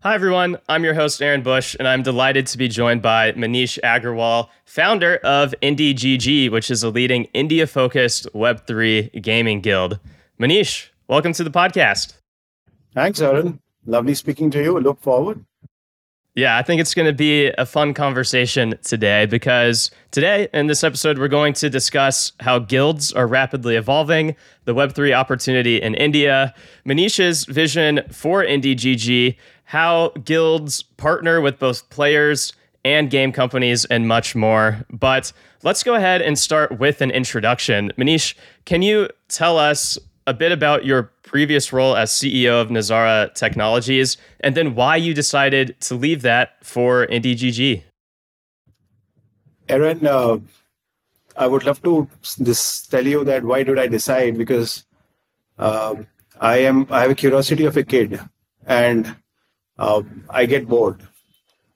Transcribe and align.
Hi, 0.00 0.16
everyone. 0.16 0.58
I'm 0.68 0.82
your 0.82 0.94
host, 0.94 1.22
Aaron 1.22 1.44
Bush, 1.44 1.76
and 1.78 1.86
I'm 1.86 2.02
delighted 2.02 2.48
to 2.48 2.58
be 2.58 2.66
joined 2.66 3.02
by 3.02 3.30
Manish 3.34 3.78
Agarwal, 3.84 4.48
founder 4.64 5.18
of 5.18 5.54
IndiGG, 5.62 6.50
which 6.50 6.72
is 6.72 6.82
a 6.82 6.90
leading 6.90 7.26
India 7.26 7.68
focused 7.68 8.26
Web3 8.34 9.22
gaming 9.22 9.60
guild. 9.60 10.00
Manish, 10.40 10.88
welcome 11.06 11.34
to 11.34 11.44
the 11.44 11.52
podcast. 11.52 12.14
Thanks, 12.94 13.20
Aaron. 13.20 13.60
Lovely 13.84 14.16
speaking 14.16 14.50
to 14.50 14.60
you. 14.60 14.80
Look 14.80 15.00
forward. 15.02 15.44
Yeah, 16.36 16.58
I 16.58 16.62
think 16.62 16.82
it's 16.82 16.92
going 16.92 17.06
to 17.06 17.14
be 17.14 17.46
a 17.56 17.64
fun 17.64 17.94
conversation 17.94 18.78
today 18.82 19.24
because 19.24 19.90
today 20.10 20.48
in 20.52 20.66
this 20.66 20.84
episode, 20.84 21.18
we're 21.18 21.28
going 21.28 21.54
to 21.54 21.70
discuss 21.70 22.32
how 22.40 22.58
guilds 22.58 23.10
are 23.10 23.26
rapidly 23.26 23.74
evolving, 23.74 24.36
the 24.66 24.74
Web3 24.74 25.16
opportunity 25.16 25.80
in 25.80 25.94
India, 25.94 26.54
Manish's 26.84 27.46
vision 27.46 28.02
for 28.12 28.44
IndiGG, 28.44 29.34
how 29.64 30.10
guilds 30.24 30.82
partner 30.82 31.40
with 31.40 31.58
both 31.58 31.88
players 31.88 32.52
and 32.84 33.08
game 33.08 33.32
companies, 33.32 33.86
and 33.86 34.06
much 34.06 34.36
more. 34.36 34.84
But 34.92 35.32
let's 35.62 35.82
go 35.82 35.94
ahead 35.94 36.20
and 36.20 36.38
start 36.38 36.78
with 36.78 37.00
an 37.00 37.10
introduction. 37.12 37.92
Manish, 37.96 38.34
can 38.66 38.82
you 38.82 39.08
tell 39.28 39.56
us 39.56 39.98
a 40.26 40.34
bit 40.34 40.52
about 40.52 40.84
your 40.84 41.12
previous 41.26 41.72
role 41.72 41.96
as 41.96 42.10
CEO 42.10 42.62
of 42.62 42.68
Nazara 42.68 43.34
Technologies 43.34 44.16
and 44.40 44.54
then 44.54 44.74
why 44.74 44.96
you 44.96 45.12
decided 45.12 45.78
to 45.80 45.94
leave 45.94 46.22
that 46.22 46.64
for 46.64 47.06
IndiGG. 47.08 47.82
Aaron, 49.68 50.06
uh, 50.06 50.38
I 51.36 51.46
would 51.46 51.64
love 51.64 51.82
to 51.82 52.08
just 52.22 52.90
tell 52.90 53.06
you 53.06 53.24
that 53.24 53.44
why 53.44 53.62
did 53.62 53.78
I 53.78 53.88
decide? 53.88 54.38
Because 54.38 54.84
uh, 55.58 55.96
I 56.40 56.58
am 56.58 56.86
I 56.90 57.02
have 57.02 57.10
a 57.10 57.14
curiosity 57.14 57.64
of 57.64 57.76
a 57.76 57.82
kid, 57.82 58.20
and 58.66 59.14
uh, 59.78 60.02
I 60.30 60.46
get 60.46 60.68
bored. 60.68 61.02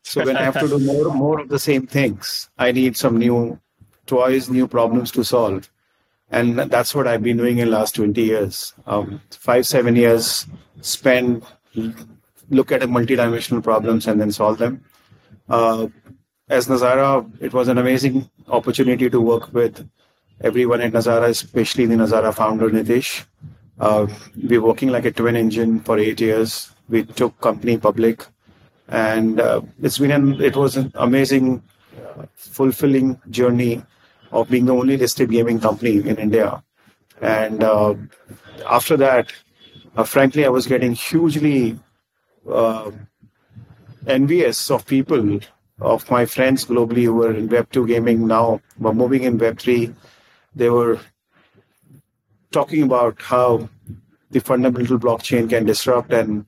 So 0.03 0.25
when 0.25 0.37
I 0.37 0.43
have 0.43 0.61
to 0.61 0.69
do 0.69 0.79
more 0.93 1.13
more 1.13 1.41
of 1.41 1.49
the 1.49 1.59
same 1.59 1.87
things, 1.87 2.49
I 2.59 2.73
need 2.73 2.97
some 2.97 3.19
new 3.19 3.59
toys, 4.07 4.49
new 4.49 4.69
problems 4.69 5.11
to 5.13 5.25
solve 5.25 5.70
and 6.31 6.59
that's 6.59 6.95
what 6.95 7.07
I've 7.07 7.23
been 7.23 7.37
doing 7.37 7.59
in 7.59 7.71
the 7.71 7.77
last 7.77 7.97
20 7.97 8.21
years. 8.23 8.73
Um, 8.87 9.21
five, 9.31 9.67
seven 9.67 9.97
years 9.97 10.47
spend, 10.81 11.45
look 12.51 12.71
at 12.73 12.83
multidimensional 12.83 13.63
problems 13.63 14.07
and 14.07 14.21
then 14.21 14.31
solve 14.31 14.59
them. 14.59 14.85
Uh, 15.49 15.89
as 16.49 16.69
Nazara, 16.69 17.29
it 17.41 17.53
was 17.53 17.69
an 17.69 17.79
amazing 17.79 18.31
opportunity 18.49 19.11
to 19.11 19.21
work 19.21 19.53
with 19.53 19.89
everyone 20.41 20.81
at 20.81 20.93
Nazara, 20.93 21.29
especially 21.29 21.87
the 21.87 21.97
Nazara 21.97 22.35
founder 22.35 22.71
Nitish. 22.71 23.25
Uh, 23.79 24.07
we 24.49 24.59
were 24.59 24.69
working 24.69 24.91
like 24.91 25.05
a 25.05 25.13
twin 25.13 25.37
engine 25.37 25.81
for 25.81 25.99
eight 25.99 26.21
years. 26.21 26.71
We 26.89 27.05
took 27.05 27.41
company 27.41 27.79
public, 27.79 28.27
and 28.89 29.41
uh, 29.41 29.63
it's 29.81 29.99
been 29.99 30.11
an 30.11 30.41
it 30.41 30.57
was 30.57 30.77
an 30.77 30.91
amazing, 30.97 31.63
fulfilling 32.35 33.19
journey 33.31 33.83
of 34.33 34.51
being 34.51 34.67
the 34.67 34.75
only 34.75 34.97
listed 34.97 35.31
gaming 35.31 35.61
company 35.61 35.97
in 35.97 36.17
India. 36.17 36.63
And 37.21 37.63
uh, 37.63 37.95
after 38.67 38.97
that, 38.97 39.33
uh, 39.97 40.05
frankly, 40.05 40.45
I 40.45 40.49
was 40.49 40.67
getting 40.67 40.93
hugely 40.93 41.79
uh, 42.51 42.91
envious 44.07 44.71
of 44.71 44.87
people, 44.87 45.41
of 45.81 46.11
my 46.11 46.25
friends 46.27 46.65
globally 46.65 47.05
who 47.05 47.15
were 47.15 47.35
in 47.35 47.49
Web2 47.49 47.87
gaming 47.89 48.27
now, 48.27 48.61
were 48.79 48.95
moving 48.95 49.25
in 49.25 49.39
Web3. 49.39 49.95
They 50.55 50.71
were 50.71 51.01
talking 52.53 52.83
about 52.83 53.21
how 53.21 53.69
the 54.31 54.41
fundamental 54.41 54.99
blockchain 54.99 55.49
can 55.51 55.65
disrupt 55.65 56.13
and 56.13 56.45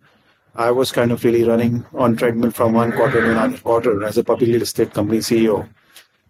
I 0.55 0.71
was 0.71 0.93
kind 0.93 1.13
of 1.13 1.25
really 1.25 1.45
running 1.45 1.85
on 1.95 2.17
treadmill 2.17 2.51
from 2.51 2.75
one 2.75 2.93
quarter 2.93 3.23
to 3.23 3.31
another 3.31 3.57
quarter 3.57 4.05
as 4.05 4.19
a 4.19 4.25
publicly 4.25 4.59
listed 4.59 4.93
company 4.93 5.19
CEO. 5.19 5.67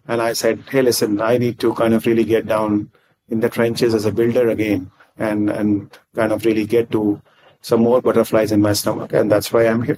And 0.07 0.21
I 0.21 0.33
said, 0.33 0.63
hey, 0.69 0.81
listen, 0.81 1.21
I 1.21 1.37
need 1.37 1.59
to 1.59 1.73
kind 1.73 1.93
of 1.93 2.05
really 2.05 2.25
get 2.25 2.45
down 2.45 2.91
in 3.29 3.39
the 3.39 3.49
trenches 3.49 3.93
as 3.93 4.05
a 4.05 4.11
builder 4.11 4.49
again 4.49 4.91
and, 5.17 5.49
and 5.49 5.97
kind 6.15 6.31
of 6.31 6.45
really 6.45 6.65
get 6.65 6.91
to 6.91 7.21
some 7.61 7.81
more 7.81 8.01
butterflies 8.01 8.51
in 8.51 8.61
my 8.61 8.73
stomach. 8.73 9.13
And 9.13 9.31
that's 9.31 9.51
why 9.53 9.67
I'm 9.67 9.81
here. 9.81 9.97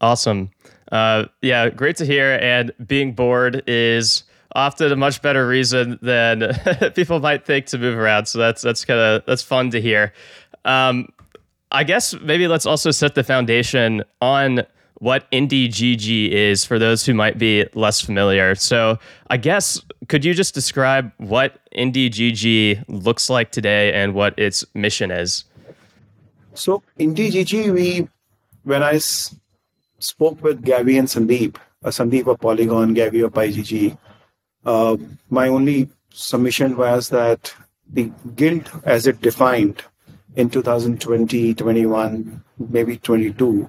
Awesome. 0.00 0.50
Uh, 0.92 1.24
yeah, 1.40 1.70
great 1.70 1.96
to 1.96 2.06
hear. 2.06 2.38
And 2.42 2.72
being 2.86 3.14
bored 3.14 3.62
is 3.66 4.24
often 4.54 4.92
a 4.92 4.96
much 4.96 5.22
better 5.22 5.46
reason 5.46 5.98
than 6.02 6.52
people 6.94 7.20
might 7.20 7.44
think 7.46 7.66
to 7.66 7.78
move 7.78 7.98
around. 7.98 8.26
So 8.26 8.38
that's 8.38 8.62
that's 8.62 8.84
kind 8.84 9.00
of 9.00 9.24
that's 9.26 9.42
fun 9.42 9.70
to 9.70 9.80
hear. 9.80 10.12
Um, 10.64 11.08
I 11.72 11.84
guess 11.84 12.14
maybe 12.20 12.46
let's 12.46 12.66
also 12.66 12.90
set 12.90 13.14
the 13.14 13.24
foundation 13.24 14.04
on 14.20 14.64
what 14.98 15.30
IndiGG 15.32 16.30
is 16.30 16.64
for 16.64 16.78
those 16.78 17.04
who 17.04 17.14
might 17.14 17.38
be 17.38 17.66
less 17.74 18.00
familiar. 18.00 18.54
So, 18.54 18.98
I 19.28 19.36
guess 19.36 19.80
could 20.08 20.24
you 20.24 20.34
just 20.34 20.54
describe 20.54 21.10
what 21.18 21.58
IndiGG 21.76 22.84
looks 22.88 23.28
like 23.28 23.50
today 23.50 23.92
and 23.92 24.14
what 24.14 24.38
its 24.38 24.64
mission 24.74 25.10
is? 25.10 25.44
So, 26.54 26.82
IndiGG, 26.98 27.72
we 27.72 28.08
when 28.62 28.82
I 28.82 28.94
s- 28.94 29.34
spoke 29.98 30.42
with 30.42 30.62
Gabby 30.64 30.96
and 30.98 31.08
Sandeep, 31.08 31.56
uh, 31.84 31.88
Sandeep 31.88 32.26
of 32.26 32.40
Polygon, 32.40 32.94
Gabby 32.94 33.20
of 33.20 33.32
YGG, 33.32 33.96
uh, 34.64 34.96
my 35.30 35.48
only 35.48 35.88
submission 36.10 36.76
was 36.76 37.08
that 37.10 37.52
the 37.92 38.10
guild, 38.36 38.70
as 38.84 39.06
it 39.06 39.20
defined 39.20 39.82
in 40.36 40.48
2020, 40.48 41.54
21, 41.54 42.42
maybe 42.70 42.96
22, 42.96 43.68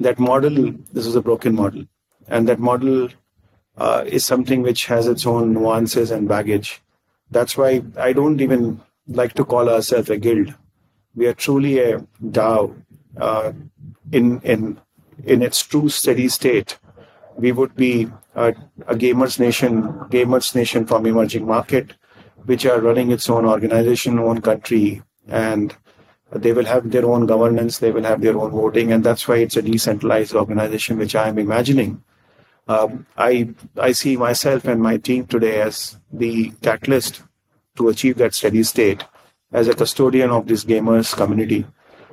that 0.00 0.18
model, 0.18 0.72
this 0.92 1.06
is 1.06 1.16
a 1.16 1.22
broken 1.22 1.54
model. 1.54 1.84
And 2.26 2.48
that 2.48 2.58
model 2.58 3.08
uh, 3.76 4.04
is 4.06 4.24
something 4.24 4.62
which 4.62 4.86
has 4.86 5.06
its 5.06 5.26
own 5.26 5.54
nuances 5.54 6.10
and 6.10 6.28
baggage. 6.28 6.82
That's 7.30 7.56
why 7.56 7.82
I 7.96 8.12
don't 8.12 8.40
even 8.40 8.80
like 9.06 9.34
to 9.34 9.44
call 9.44 9.68
ourselves 9.68 10.10
a 10.10 10.18
guild. 10.18 10.54
We 11.14 11.26
are 11.26 11.34
truly 11.34 11.78
a 11.78 12.06
DAO 12.22 12.74
uh, 13.16 13.52
in, 14.12 14.40
in, 14.42 14.80
in 15.24 15.42
its 15.42 15.62
true 15.62 15.88
steady 15.88 16.28
state. 16.28 16.78
We 17.36 17.52
would 17.52 17.74
be 17.76 18.08
a, 18.34 18.48
a 18.86 18.94
gamers 18.94 19.38
nation, 19.38 19.82
gamers 20.10 20.54
nation 20.54 20.86
from 20.86 21.06
emerging 21.06 21.46
market, 21.46 21.94
which 22.44 22.66
are 22.66 22.80
running 22.80 23.10
its 23.10 23.28
own 23.28 23.44
organization, 23.44 24.18
own 24.18 24.40
country, 24.40 25.02
and 25.28 25.74
they 26.32 26.52
will 26.52 26.64
have 26.64 26.90
their 26.90 27.06
own 27.06 27.26
governance, 27.26 27.78
they 27.78 27.90
will 27.90 28.04
have 28.04 28.20
their 28.20 28.36
own 28.36 28.50
voting, 28.50 28.92
and 28.92 29.02
that's 29.02 29.26
why 29.26 29.36
it's 29.36 29.56
a 29.56 29.62
decentralized 29.62 30.34
organization, 30.34 30.98
which 30.98 31.14
I'm 31.16 31.38
imagining. 31.38 32.02
Um, 32.66 33.06
I 33.16 33.54
I 33.78 33.92
see 33.92 34.16
myself 34.16 34.66
and 34.66 34.82
my 34.82 34.98
team 34.98 35.26
today 35.26 35.62
as 35.62 35.96
the 36.12 36.50
catalyst 36.62 37.22
to 37.76 37.88
achieve 37.88 38.18
that 38.18 38.34
steady 38.34 38.62
state, 38.62 39.04
as 39.52 39.68
a 39.68 39.74
custodian 39.74 40.30
of 40.30 40.46
this 40.46 40.64
gamers 40.64 41.16
community, 41.16 41.64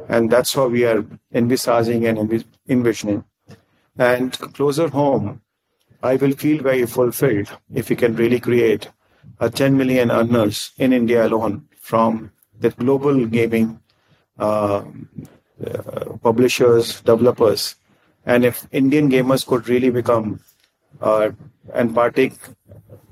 and 0.07 0.31
that's 0.31 0.53
how 0.53 0.67
we 0.67 0.85
are 0.85 1.05
envisaging 1.33 2.07
and 2.07 2.45
envisioning. 2.69 3.25
And 3.97 4.31
closer 4.53 4.87
home, 4.87 5.41
I 6.01 6.15
will 6.15 6.33
feel 6.33 6.61
very 6.63 6.85
fulfilled 6.85 7.49
if 7.73 7.89
we 7.89 7.95
can 7.95 8.15
really 8.15 8.39
create 8.39 8.89
a 9.39 9.49
10 9.49 9.75
million 9.75 10.11
earners 10.11 10.71
in 10.77 10.93
India 10.93 11.25
alone 11.27 11.67
from 11.79 12.31
the 12.57 12.69
global 12.69 13.25
gaming 13.25 13.81
publishers, 16.21 17.01
developers, 17.01 17.75
and 18.25 18.43
if 18.43 18.67
Indian 18.71 19.09
gamers 19.09 19.45
could 19.45 19.69
really 19.69 19.89
become 19.89 20.39
uh, 21.01 21.31
and 21.73 21.93
partake 21.93 22.33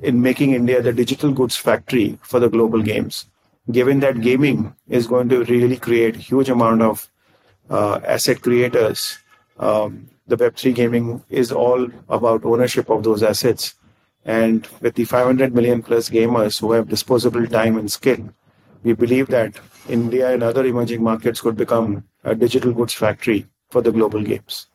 in 0.02 0.22
making 0.22 0.54
India 0.54 0.81
the 0.81 0.92
digital 0.94 1.31
goods 1.31 1.56
factory 1.56 2.18
for 2.22 2.40
the 2.40 2.50
global 2.50 2.81
games, 2.81 3.28
given 3.72 4.00
that 4.02 4.22
gaming 4.22 4.75
is 4.90 5.08
going 5.08 5.30
to 5.30 5.44
really 5.46 5.78
create 5.78 6.16
huge 6.16 6.50
amount 6.50 6.81
of 6.81 7.10
uh, 7.70 8.00
asset 8.04 8.42
creators, 8.42 9.20
um, 9.60 10.10
the 10.28 10.38
Web3 10.38 10.75
gaming 10.75 11.24
is 11.30 11.52
all 11.52 11.88
about 12.10 12.46
ownership 12.46 12.90
of 12.90 13.04
those 13.04 13.24
assets. 13.24 13.75
And 14.25 14.68
with 14.81 14.96
the 14.96 15.04
500 15.04 15.54
million 15.54 15.84
plus 15.84 16.10
gamers 16.10 16.60
who 16.60 16.72
have 16.72 16.88
disposable 16.88 17.46
time 17.46 17.78
and 17.78 17.92
skill, 17.92 18.34
we 18.84 18.94
believe 18.94 19.28
that 19.28 19.60
India 19.90 20.32
and 20.34 20.44
other 20.44 20.66
emerging 20.66 21.04
markets 21.04 21.42
could 21.42 21.56
become 21.56 22.04
a 22.24 22.36
digital 22.36 22.72
goods 22.74 22.94
factory 22.94 23.46
for 23.70 23.82
the 23.82 23.92
global 23.92 24.22
games. 24.22 24.68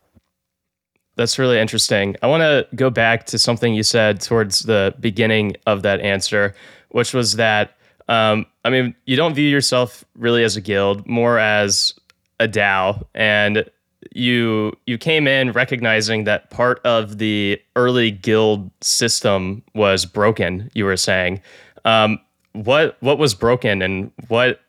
That's 1.17 1.39
really 1.39 1.59
interesting. 1.59 2.15
I 2.23 2.29
want 2.29 2.43
to 2.43 2.67
go 2.77 2.91
back 2.91 3.27
to 3.27 3.39
something 3.39 3.75
you 3.75 3.83
said 3.83 4.21
towards 4.21 4.61
the 4.61 4.95
beginning 5.01 5.57
of 5.67 5.83
that 5.83 6.01
answer, 6.01 6.55
which 6.91 7.13
was 7.13 7.35
that 7.35 7.79
um, 8.09 8.47
I 8.65 8.71
mean, 8.71 8.95
you 9.05 9.17
don't 9.17 9.35
view 9.35 9.49
yourself 9.49 10.05
really 10.17 10.43
as 10.43 10.57
a 10.57 10.61
guild, 10.61 11.07
more 11.07 11.39
as 11.39 11.95
a 12.41 12.49
DAO, 12.49 13.05
and 13.15 13.69
you 14.15 14.73
you 14.87 14.97
came 14.97 15.27
in 15.27 15.53
recognizing 15.53 16.25
that 16.25 16.51
part 16.51 16.81
of 16.87 17.19
the 17.19 17.61
early 17.77 18.11
guild 18.11 18.71
system 18.81 19.63
was 19.75 20.07
broken. 20.07 20.71
You 20.75 20.87
were 20.87 20.97
saying, 20.97 21.43
um, 21.85 22.19
what 22.53 22.97
what 23.01 23.19
was 23.19 23.35
broken, 23.35 23.83
and 23.83 24.11
what 24.29 24.61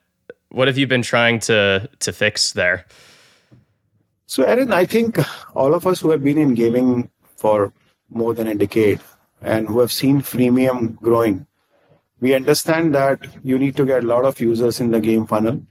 what 0.50 0.68
have 0.68 0.78
you 0.78 0.86
been 0.86 1.02
trying 1.02 1.40
to 1.40 1.88
to 1.98 2.12
fix 2.12 2.52
there? 2.52 2.86
So, 4.26 4.44
Aaron, 4.44 4.72
I 4.72 4.84
think 4.84 5.18
all 5.56 5.74
of 5.74 5.86
us 5.86 6.00
who 6.00 6.10
have 6.10 6.22
been 6.22 6.38
in 6.38 6.54
gaming 6.54 7.10
for 7.36 7.72
more 8.10 8.34
than 8.34 8.46
a 8.46 8.54
decade 8.54 9.00
and 9.42 9.66
who 9.66 9.80
have 9.80 9.90
seen 9.90 10.20
freemium 10.20 10.96
growing, 10.96 11.46
we 12.20 12.34
understand 12.34 12.94
that 12.94 13.26
you 13.42 13.58
need 13.58 13.76
to 13.76 13.86
get 13.86 14.04
a 14.04 14.06
lot 14.06 14.24
of 14.24 14.40
users 14.40 14.78
in 14.80 14.90
the 14.90 15.00
game 15.00 15.26
funnel 15.26 15.62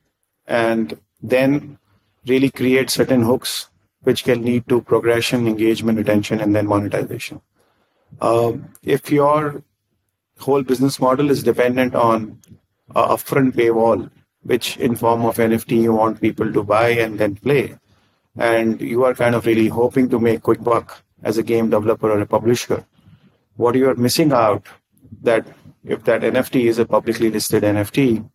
and 0.47 0.99
then 1.21 1.77
really 2.25 2.49
create 2.49 2.89
certain 2.89 3.21
hooks 3.21 3.69
which 4.03 4.23
can 4.23 4.43
lead 4.43 4.67
to 4.67 4.81
progression, 4.81 5.47
engagement, 5.47 5.97
retention, 5.97 6.39
and 6.39 6.55
then 6.55 6.67
monetization. 6.67 7.41
Um, 8.21 8.73
if 8.83 9.11
your 9.11 9.63
whole 10.39 10.63
business 10.63 10.99
model 10.99 11.29
is 11.29 11.43
dependent 11.43 11.95
on 11.95 12.39
a 12.95 13.07
upfront 13.09 13.53
paywall, 13.53 14.09
which 14.44 14.77
in 14.77 14.95
form 14.95 15.25
of 15.25 15.38
NFT 15.38 15.81
you 15.81 15.94
want 15.94 16.21
people 16.21 16.51
to 16.51 16.63
buy 16.63 16.89
and 16.89 17.19
then 17.19 17.36
play, 17.36 17.75
and 18.38 18.80
you 18.81 19.03
are 19.03 19.13
kind 19.13 19.36
of 19.36 19.45
really 19.45 19.68
hoping 19.68 20.09
to 20.09 20.19
make 20.19 20.44
quick 20.44 20.63
buck 20.63 21.03
as 21.24 21.38
a 21.38 21.44
game 21.44 21.69
developer 21.69 22.12
or 22.12 22.19
a 22.19 22.25
publisher, 22.25 22.86
what 23.57 23.75
you 23.75 23.89
are 23.89 23.95
missing 23.95 24.31
out 24.31 24.65
that 25.21 25.45
if 25.83 26.03
that 26.06 26.21
NFT 26.21 26.65
is 26.65 26.80
a 26.80 26.86
publicly 26.86 27.30
listed 27.30 27.63
NFT, 27.63 28.30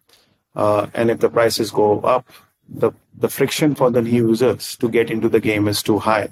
uh, 0.54 0.86
and 0.94 1.10
if 1.10 1.20
the 1.20 1.30
prices 1.30 1.70
go 1.70 2.00
up, 2.00 2.28
the, 2.68 2.92
the 3.16 3.28
friction 3.28 3.74
for 3.74 3.90
the 3.90 4.02
new 4.02 4.28
users 4.28 4.76
to 4.76 4.88
get 4.88 5.10
into 5.10 5.28
the 5.28 5.40
game 5.40 5.68
is 5.68 5.82
too 5.82 5.98
high. 5.98 6.28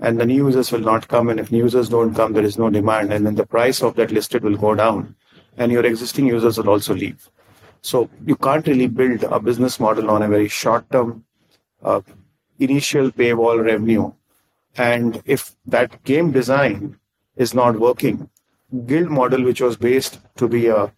And 0.00 0.20
the 0.20 0.26
new 0.26 0.46
users 0.46 0.70
will 0.72 0.80
not 0.80 1.08
come, 1.08 1.28
and 1.30 1.40
if 1.40 1.50
new 1.50 1.64
users 1.64 1.88
don't 1.88 2.14
come, 2.14 2.32
there 2.34 2.44
is 2.44 2.58
no 2.58 2.68
demand, 2.68 3.12
and 3.12 3.24
then 3.24 3.34
the 3.34 3.46
price 3.46 3.82
of 3.82 3.96
that 3.96 4.10
listed 4.10 4.44
will 4.44 4.56
go 4.56 4.74
down, 4.74 5.16
and 5.56 5.72
your 5.72 5.84
existing 5.84 6.26
users 6.26 6.58
will 6.58 6.68
also 6.68 6.94
leave. 6.94 7.30
So 7.86 8.10
you 8.26 8.34
can't 8.34 8.66
really 8.66 8.88
build 8.88 9.22
a 9.22 9.38
business 9.38 9.78
model 9.78 10.10
on 10.10 10.22
a 10.22 10.28
very 10.28 10.48
short 10.48 10.90
term 10.90 11.24
uh, 11.84 12.00
initial 12.58 13.12
paywall 13.12 13.64
revenue. 13.64 14.12
And 14.76 15.22
if 15.24 15.54
that 15.66 16.02
game 16.02 16.32
design 16.32 16.98
is 17.36 17.54
not 17.54 17.78
working, 17.78 18.28
guild 18.86 19.10
model, 19.10 19.44
which 19.44 19.60
was 19.60 19.76
based 19.76 20.18
to 20.34 20.48
be 20.48 20.66
a, 20.66 20.92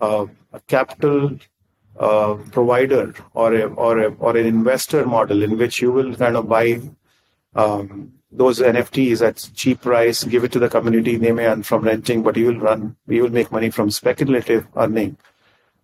a, 0.00 0.26
a 0.52 0.60
capital 0.66 1.38
uh, 2.00 2.34
provider 2.50 3.14
or 3.34 3.54
a, 3.54 3.66
or 3.66 4.00
a, 4.00 4.08
or 4.14 4.36
an 4.36 4.44
investor 4.44 5.06
model 5.06 5.44
in 5.44 5.56
which 5.56 5.80
you 5.80 5.92
will 5.92 6.16
kind 6.16 6.36
of 6.36 6.48
buy 6.48 6.80
um, 7.54 8.12
those 8.32 8.58
NFTs 8.58 9.24
at 9.24 9.48
cheap 9.54 9.82
price, 9.82 10.24
give 10.24 10.42
it 10.42 10.50
to 10.50 10.58
the 10.58 10.68
community. 10.68 11.16
They 11.16 11.30
may 11.30 11.46
earn 11.46 11.62
from 11.62 11.84
renting, 11.84 12.24
but 12.24 12.36
you 12.36 12.46
will 12.46 12.58
run, 12.58 12.96
you 13.06 13.22
will 13.22 13.30
make 13.30 13.52
money 13.52 13.70
from 13.70 13.88
speculative 13.88 14.66
earning. 14.74 15.16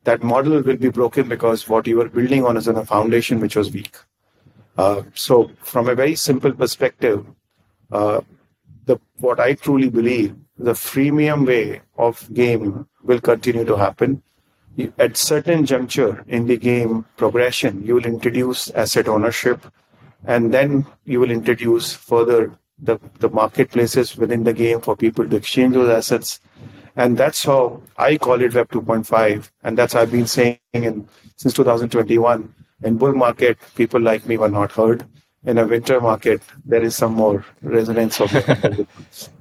That 0.05 0.23
model 0.23 0.63
will 0.63 0.77
be 0.77 0.89
broken 0.89 1.29
because 1.29 1.69
what 1.69 1.87
you 1.87 1.97
were 1.99 2.09
building 2.09 2.45
on 2.45 2.57
is 2.57 2.69
on 2.69 2.77
a 2.77 2.87
foundation 2.87 3.41
which 3.41 3.57
was 3.57 3.71
weak. 3.71 3.97
Uh, 4.79 5.03
so, 5.15 5.51
from 5.63 5.89
a 5.89 5.95
very 5.95 6.15
simple 6.15 6.53
perspective, 6.53 7.27
uh, 7.93 8.21
the 8.87 8.99
what 9.19 9.41
I 9.41 9.55
truly 9.55 9.91
believe 9.91 10.35
the 10.59 10.73
freemium 10.73 11.47
way 11.47 11.83
of 11.99 12.33
game 12.33 12.87
will 13.03 13.21
continue 13.21 13.65
to 13.65 13.77
happen. 13.77 14.23
At 14.99 15.17
certain 15.17 15.67
juncture 15.67 16.25
in 16.29 16.47
the 16.47 16.57
game 16.57 17.05
progression, 17.17 17.85
you 17.85 17.95
will 17.97 18.07
introduce 18.07 18.71
asset 18.71 19.09
ownership, 19.09 19.67
and 20.25 20.55
then 20.55 20.87
you 21.05 21.21
will 21.21 21.31
introduce 21.31 21.93
further 21.93 22.59
the, 22.79 22.99
the 23.19 23.29
marketplaces 23.29 24.17
within 24.17 24.45
the 24.45 24.53
game 24.53 24.81
for 24.81 24.97
people 24.97 25.29
to 25.29 25.37
exchange 25.37 25.75
those 25.75 25.91
assets. 25.91 26.41
And 27.01 27.17
that's 27.17 27.43
how 27.45 27.81
I 27.97 28.19
call 28.19 28.43
it 28.43 28.53
Web 28.53 28.69
2.5. 28.69 29.51
And 29.63 29.79
that's 29.79 29.95
I've 29.95 30.13
been 30.13 30.27
saying 30.27 30.59
in, 30.75 31.09
since 31.37 31.55
2021 31.55 32.55
in 32.83 32.99
bull 32.99 33.15
market, 33.15 33.57
people 33.75 34.03
like 34.03 34.27
me 34.27 34.37
were 34.37 34.51
not 34.51 34.71
heard. 34.71 35.07
In 35.45 35.57
a 35.57 35.67
winter 35.67 35.99
market, 35.99 36.43
there 36.67 36.83
is 36.83 36.95
some 36.95 37.15
more 37.15 37.43
resonance 37.63 38.21
of 38.21 38.31
it. 38.35 38.87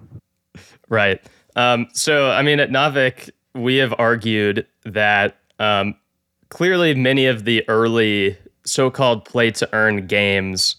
right. 0.90 1.22
Um, 1.58 1.90
so, 1.92 2.32
I 2.32 2.44
mean, 2.44 2.62
at 2.62 2.70
Naavik, 2.70 3.30
we 3.54 3.76
have 3.76 3.94
argued 4.00 4.66
that 4.86 5.36
um, 5.60 5.98
clearly 6.48 6.96
many 6.96 7.26
of 7.26 7.44
the 7.44 7.68
early 7.68 8.38
so-called 8.64 9.26
play 9.26 9.52
to 9.52 9.68
earn 9.74 10.08
games 10.08 10.78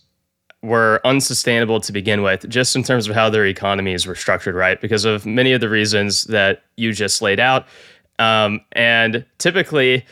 were 0.62 1.00
unsustainable 1.04 1.80
to 1.80 1.92
begin 1.92 2.22
with, 2.22 2.48
just 2.48 2.76
in 2.76 2.82
terms 2.82 3.08
of 3.08 3.14
how 3.14 3.30
their 3.30 3.46
economies 3.46 4.06
were 4.06 4.14
structured, 4.14 4.54
right? 4.54 4.80
Because 4.80 5.04
of 5.04 5.24
many 5.24 5.52
of 5.52 5.60
the 5.60 5.68
reasons 5.68 6.24
that 6.24 6.64
you 6.76 6.92
just 6.92 7.22
laid 7.22 7.40
out. 7.40 7.66
Um, 8.18 8.60
and 8.72 9.24
typically, 9.38 10.04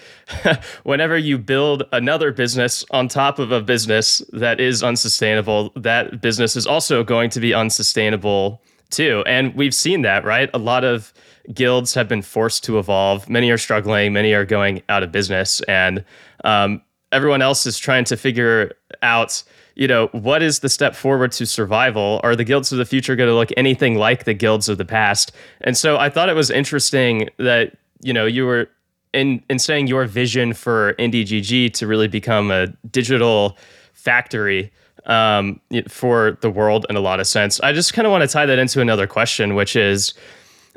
whenever 0.84 1.18
you 1.18 1.36
build 1.36 1.82
another 1.92 2.32
business 2.32 2.82
on 2.90 3.08
top 3.08 3.38
of 3.38 3.52
a 3.52 3.60
business 3.60 4.22
that 4.32 4.60
is 4.60 4.82
unsustainable, 4.82 5.70
that 5.76 6.22
business 6.22 6.56
is 6.56 6.66
also 6.66 7.04
going 7.04 7.28
to 7.30 7.40
be 7.40 7.52
unsustainable 7.52 8.62
too. 8.88 9.22
And 9.26 9.54
we've 9.54 9.74
seen 9.74 10.00
that, 10.02 10.24
right? 10.24 10.48
A 10.54 10.58
lot 10.58 10.84
of 10.84 11.12
guilds 11.52 11.92
have 11.92 12.08
been 12.08 12.22
forced 12.22 12.64
to 12.64 12.78
evolve. 12.78 13.28
Many 13.28 13.50
are 13.50 13.58
struggling, 13.58 14.14
many 14.14 14.32
are 14.32 14.46
going 14.46 14.82
out 14.88 15.02
of 15.02 15.12
business. 15.12 15.60
And 15.62 16.02
um, 16.44 16.80
everyone 17.12 17.42
else 17.42 17.66
is 17.66 17.78
trying 17.78 18.04
to 18.04 18.16
figure 18.16 18.72
out 19.02 19.42
you 19.78 19.86
know, 19.86 20.08
what 20.08 20.42
is 20.42 20.58
the 20.58 20.68
step 20.68 20.96
forward 20.96 21.30
to 21.32 21.46
survival? 21.46 22.20
Are 22.24 22.34
the 22.34 22.44
guilds 22.44 22.72
of 22.72 22.78
the 22.78 22.84
future 22.84 23.14
going 23.14 23.28
to 23.28 23.34
look 23.34 23.50
anything 23.56 23.94
like 23.94 24.24
the 24.24 24.34
guilds 24.34 24.68
of 24.68 24.76
the 24.76 24.84
past? 24.84 25.30
And 25.60 25.76
so 25.76 25.96
I 25.96 26.10
thought 26.10 26.28
it 26.28 26.34
was 26.34 26.50
interesting 26.50 27.30
that 27.38 27.76
you 28.02 28.12
know 28.12 28.26
you 28.26 28.44
were 28.44 28.68
in 29.14 29.42
in 29.48 29.60
saying 29.60 29.86
your 29.86 30.04
vision 30.04 30.52
for 30.52 30.94
IndiGG 30.94 31.72
to 31.74 31.86
really 31.86 32.08
become 32.08 32.50
a 32.50 32.66
digital 32.90 33.56
factory 33.92 34.72
um, 35.06 35.60
for 35.88 36.36
the 36.40 36.50
world 36.50 36.84
in 36.90 36.96
a 36.96 37.00
lot 37.00 37.20
of 37.20 37.28
sense. 37.28 37.60
I 37.60 37.72
just 37.72 37.94
kind 37.94 38.04
of 38.04 38.10
want 38.10 38.22
to 38.22 38.28
tie 38.28 38.46
that 38.46 38.58
into 38.58 38.80
another 38.80 39.06
question, 39.06 39.54
which 39.54 39.76
is, 39.76 40.12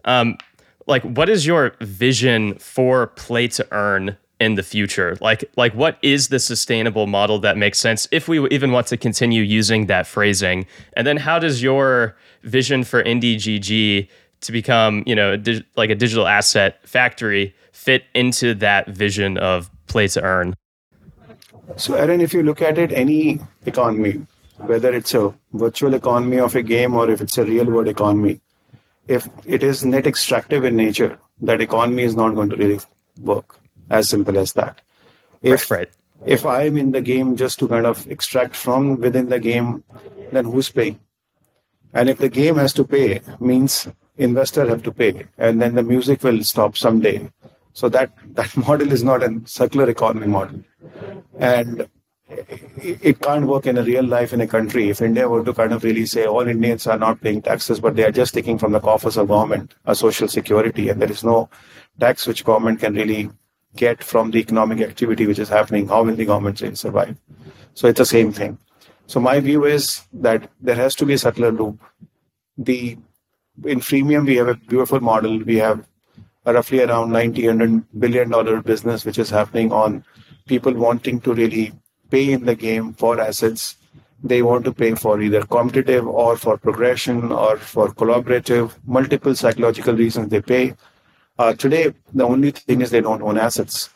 um, 0.06 0.38
like, 0.86 1.04
what 1.04 1.28
is 1.28 1.46
your 1.46 1.76
vision 1.82 2.56
for 2.60 3.08
play 3.08 3.48
to 3.50 3.68
earn 3.72 4.16
in 4.42 4.56
the 4.56 4.64
future? 4.64 5.16
Like, 5.22 5.46
like 5.56 5.74
what 5.74 5.98
is 6.02 6.28
the 6.30 6.40
sustainable 6.40 7.06
model 7.06 7.40
that 7.40 7.58
makes 7.58 7.80
sense 7.80 8.08
if 8.12 8.28
we 8.28 8.46
even 8.50 8.72
want 8.72 8.88
to 8.88 8.98
continue 8.98 9.44
using 9.44 9.86
that 9.86 10.08
phrasing? 10.08 10.66
And 10.94 11.06
then, 11.06 11.18
how 11.18 11.38
does 11.40 11.62
your 11.62 12.18
vision 12.44 12.84
for 12.84 13.04
IndiGG 13.04 14.10
to 14.42 14.52
become, 14.52 15.04
you 15.06 15.16
know, 15.16 15.38
dig- 15.38 15.64
like 15.78 15.92
a 15.92 15.96
digital 15.96 16.28
asset 16.28 16.80
factory 16.88 17.56
fit 17.72 18.04
into 18.16 18.56
that 18.56 18.90
vision 18.90 19.38
of 19.38 19.70
play 19.86 20.08
to 20.08 20.22
earn? 20.24 20.56
So, 21.78 21.94
Aaron, 21.94 22.20
if 22.20 22.34
you 22.34 22.42
look 22.42 22.62
at 22.64 22.80
it, 22.80 22.92
any 22.92 23.40
economy, 23.68 24.26
whether 24.58 24.92
it's 24.92 25.14
a 25.14 25.34
virtual 25.54 25.94
economy 25.94 26.40
of 26.40 26.56
a 26.56 26.64
game 26.64 26.96
or 26.96 27.10
if 27.12 27.22
it's 27.22 27.38
a 27.38 27.46
real 27.46 27.66
world 27.66 27.88
economy, 27.88 28.42
if 29.08 29.30
it 29.46 29.62
is 29.62 29.86
net 29.86 30.08
extractive 30.08 30.66
in 30.66 30.76
nature, 30.76 31.20
that 31.42 31.62
economy 31.62 32.04
is 32.04 32.16
not 32.16 32.34
going 32.34 32.50
to 32.50 32.56
really 32.56 32.80
work. 33.20 33.61
As 33.92 34.08
simple 34.08 34.38
as 34.38 34.54
that. 34.54 34.82
If, 35.42 35.70
right, 35.70 35.80
right. 35.80 35.90
If 36.26 36.46
I'm 36.46 36.78
in 36.78 36.92
the 36.92 37.02
game 37.02 37.36
just 37.36 37.60
to 37.60 37.68
kind 37.68 37.86
of 37.86 38.08
extract 38.10 38.56
from 38.56 39.02
within 39.02 39.28
the 39.28 39.40
game, 39.40 39.84
then 40.32 40.46
who's 40.46 40.70
paying? 40.70 41.00
And 41.94 42.10
if 42.10 42.18
the 42.18 42.30
game 42.30 42.56
has 42.56 42.72
to 42.74 42.86
pay, 42.86 43.20
means 43.42 43.90
investor 44.18 44.66
have 44.70 44.82
to 44.84 44.94
pay, 44.94 45.28
and 45.38 45.62
then 45.62 45.76
the 45.76 45.84
music 45.84 46.24
will 46.24 46.42
stop 46.44 46.78
someday. 46.78 47.30
So 47.74 47.90
that 47.90 48.14
that 48.36 48.56
model 48.56 48.94
is 48.94 49.04
not 49.04 49.24
a 49.24 49.42
circular 49.44 49.90
economy 49.90 50.28
model, 50.28 50.64
and 51.38 51.88
it 52.78 53.20
can't 53.20 53.46
work 53.46 53.68
in 53.68 53.78
a 53.78 53.84
real 53.84 54.06
life 54.06 54.32
in 54.32 54.40
a 54.40 54.48
country. 54.48 54.90
If 54.90 55.02
India 55.02 55.28
were 55.28 55.44
to 55.44 55.54
kind 55.54 55.74
of 55.74 55.84
really 55.84 56.06
say 56.06 56.26
all 56.28 56.48
Indians 56.48 56.88
are 56.88 56.98
not 56.98 57.20
paying 57.20 57.42
taxes, 57.42 57.82
but 57.82 57.98
they 57.98 58.06
are 58.06 58.18
just 58.22 58.34
taking 58.34 58.58
from 58.58 58.72
the 58.72 58.80
coffers 58.80 59.18
of 59.18 59.28
government 59.28 59.76
a 59.84 59.96
social 59.96 60.30
security, 60.30 60.88
and 60.88 61.02
there 61.02 61.12
is 61.12 61.26
no 61.26 61.50
tax 62.00 62.26
which 62.26 62.46
government 62.46 62.80
can 62.80 62.94
really 62.94 63.30
get 63.76 64.04
from 64.04 64.32
the 64.32 64.40
economic 64.40 64.82
activity 64.82 65.28
which 65.28 65.40
is 65.40 65.50
happening, 65.50 65.88
how 65.88 66.04
will 66.04 66.16
the 66.16 66.26
government 66.26 66.78
survive? 66.78 67.18
So 67.74 67.88
it's 67.88 67.98
the 67.98 68.06
same 68.06 68.32
thing. 68.32 68.58
So 69.08 69.20
my 69.20 69.40
view 69.40 69.66
is 69.66 70.02
that 70.14 70.50
there 70.62 70.76
has 70.76 70.96
to 70.96 71.06
be 71.06 71.14
a 71.14 71.18
circular 71.18 71.52
loop. 71.52 71.80
The 72.58 72.98
in 73.66 73.80
freemium 73.80 74.26
we 74.26 74.38
have 74.38 74.48
a 74.48 74.56
beautiful 74.56 75.00
model. 75.00 75.40
We 75.40 75.58
have 75.58 75.86
roughly 76.46 76.82
around 76.82 77.12
90 77.12 77.48
100 77.48 78.00
billion 78.00 78.30
dollar 78.30 78.62
business 78.62 79.06
which 79.06 79.20
is 79.20 79.30
happening 79.30 79.72
on 79.72 80.04
people 80.48 80.74
wanting 80.74 81.22
to 81.22 81.34
really 81.34 81.72
pay 82.10 82.32
in 82.32 82.46
the 82.46 82.56
game 82.56 82.94
for 82.94 83.20
assets 83.20 83.76
they 84.24 84.42
want 84.42 84.66
to 84.66 84.72
pay 84.72 84.94
for 84.96 85.20
either 85.22 85.44
competitive 85.44 86.08
or 86.08 86.36
for 86.38 86.58
progression 86.58 87.32
or 87.32 87.58
for 87.58 87.90
collaborative 87.90 88.76
multiple 88.86 89.36
psychological 89.36 89.96
reasons 89.96 90.30
they 90.30 90.42
pay 90.42 90.74
uh, 91.42 91.54
today 91.64 91.84
the 92.22 92.28
only 92.34 92.52
thing 92.52 92.82
is 92.82 92.92
they 92.92 93.06
don't 93.08 93.28
own 93.30 93.38
assets 93.48 93.90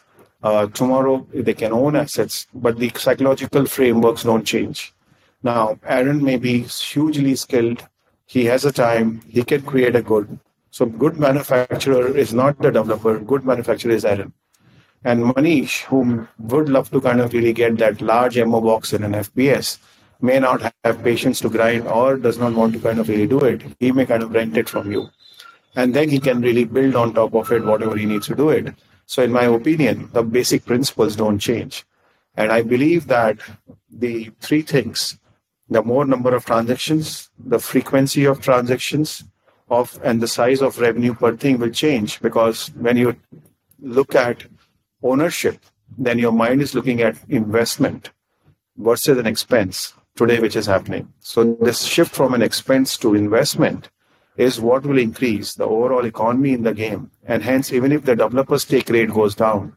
uh, 0.43 0.65
tomorrow 0.79 1.15
they 1.49 1.57
can 1.63 1.73
own 1.81 1.95
assets 2.03 2.47
but 2.65 2.77
the 2.77 2.91
psychological 3.05 3.65
frameworks 3.75 4.23
don't 4.29 4.51
change 4.53 4.93
now 5.51 5.63
aaron 5.97 6.23
may 6.29 6.37
be 6.47 6.55
hugely 6.93 7.35
skilled 7.43 7.85
he 8.35 8.45
has 8.51 8.65
a 8.65 8.75
time 8.83 9.21
he 9.37 9.43
can 9.51 9.61
create 9.73 9.95
a 9.95 10.07
good 10.13 10.39
so 10.77 10.85
good 10.85 11.17
manufacturer 11.17 12.17
is 12.17 12.33
not 12.33 12.61
the 12.61 12.69
developer. 12.69 13.17
Good 13.17 13.45
manufacturer 13.45 13.93
is 13.93 14.03
Aaron. 14.03 14.33
And 15.05 15.23
Manish, 15.23 15.83
who 15.83 16.27
would 16.37 16.67
love 16.67 16.91
to 16.91 16.99
kind 16.99 17.21
of 17.21 17.31
really 17.31 17.53
get 17.53 17.77
that 17.77 18.01
large 18.01 18.37
MO 18.37 18.59
box 18.59 18.91
in 18.91 19.05
an 19.05 19.13
FPS, 19.13 19.77
may 20.19 20.37
not 20.37 20.73
have 20.83 21.01
patience 21.01 21.39
to 21.39 21.49
grind 21.49 21.87
or 21.87 22.17
does 22.17 22.37
not 22.37 22.51
want 22.51 22.73
to 22.73 22.79
kind 22.79 22.99
of 22.99 23.07
really 23.07 23.25
do 23.25 23.39
it. 23.45 23.61
He 23.79 23.93
may 23.93 24.05
kind 24.05 24.21
of 24.21 24.33
rent 24.33 24.57
it 24.57 24.67
from 24.67 24.91
you. 24.91 25.07
And 25.75 25.93
then 25.93 26.09
he 26.09 26.19
can 26.19 26.41
really 26.41 26.63
build 26.63 26.95
on 26.95 27.13
top 27.13 27.33
of 27.33 27.51
it 27.51 27.65
whatever 27.65 27.95
he 27.97 28.05
needs 28.05 28.27
to 28.27 28.35
do 28.35 28.49
it. 28.49 28.73
So 29.05 29.23
in 29.23 29.31
my 29.31 29.43
opinion, 29.45 30.09
the 30.13 30.23
basic 30.23 30.65
principles 30.65 31.15
don't 31.15 31.39
change. 31.39 31.85
And 32.35 32.51
I 32.51 32.61
believe 32.61 33.07
that 33.07 33.39
the 33.89 34.31
three 34.39 34.61
things, 34.61 35.17
the 35.69 35.83
more 35.83 36.05
number 36.05 36.35
of 36.35 36.45
transactions, 36.45 37.29
the 37.37 37.59
frequency 37.59 38.25
of 38.25 38.41
transactions, 38.41 39.23
of 39.69 39.99
and 40.03 40.21
the 40.21 40.27
size 40.27 40.61
of 40.61 40.79
revenue 40.79 41.13
per 41.13 41.35
thing 41.35 41.57
will 41.57 41.71
change 41.71 42.19
because 42.21 42.67
when 42.75 42.97
you 42.97 43.15
look 43.79 44.13
at 44.15 44.45
ownership, 45.01 45.59
then 45.97 46.19
your 46.19 46.31
mind 46.31 46.61
is 46.61 46.75
looking 46.75 47.01
at 47.01 47.17
investment 47.29 48.11
versus 48.77 49.17
an 49.17 49.25
expense 49.25 49.93
today, 50.15 50.39
which 50.39 50.55
is 50.55 50.65
happening. 50.65 51.11
So 51.19 51.57
this 51.61 51.83
shift 51.83 52.13
from 52.13 52.33
an 52.33 52.41
expense 52.41 52.97
to 52.99 53.15
investment 53.15 53.89
is 54.37 54.59
what 54.59 54.85
will 54.85 54.97
increase 54.97 55.53
the 55.53 55.65
overall 55.65 56.05
economy 56.05 56.53
in 56.53 56.63
the 56.63 56.73
game. 56.73 57.09
And 57.25 57.41
hence, 57.41 57.71
even 57.71 57.91
if 57.91 58.03
the 58.03 58.15
developer's 58.15 58.65
take 58.65 58.89
rate 58.89 59.09
goes 59.09 59.35
down, 59.35 59.75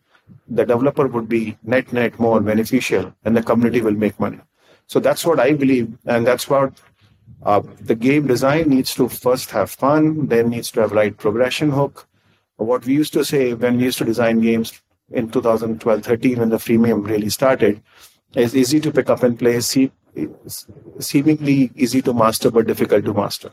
the 0.49 0.65
developer 0.65 1.07
would 1.07 1.29
be 1.29 1.57
net 1.63 1.93
net 1.93 2.19
more 2.19 2.41
beneficial 2.41 3.15
and 3.25 3.37
the 3.37 3.43
community 3.43 3.81
will 3.81 3.93
make 3.93 4.19
money. 4.19 4.41
So 4.87 5.01
that's 5.01 5.25
what 5.25 5.39
I 5.39 5.53
believe, 5.53 5.97
and 6.07 6.27
that's 6.27 6.49
what 6.49 6.73
uh, 7.43 7.61
the 7.81 7.95
game 7.95 8.27
design 8.27 8.71
needs 8.71 8.95
to 8.95 9.09
first 9.09 9.51
have 9.51 9.71
fun, 9.71 10.27
then 10.27 10.49
needs 10.49 10.71
to 10.73 10.81
have 10.81 10.93
right 10.93 11.17
progression 11.17 11.71
hook. 11.71 12.09
What 12.57 12.85
we 12.85 12.95
used 12.95 13.13
to 13.13 13.25
say 13.25 13.55
when 13.55 13.77
we 13.77 13.85
used 13.85 13.99
to 13.99 14.05
design 14.05 14.41
games 14.41 14.81
in 15.11 15.31
2012 15.31 16.03
13, 16.03 16.39
when 16.39 16.49
the 16.49 16.57
freemium 16.57 17.07
really 17.07 17.29
started, 17.29 17.83
is 18.35 18.57
easy 18.57 18.81
to 18.81 18.91
pick 18.91 19.09
up 19.11 19.23
and 19.23 19.39
play, 19.39 19.61
see, 19.61 19.93
seemingly 20.99 21.71
easy 21.77 22.03
to 22.03 22.13
master, 22.13 22.51
but 22.51 22.67
difficult 22.67 23.05
to 23.05 23.15
master. 23.15 23.53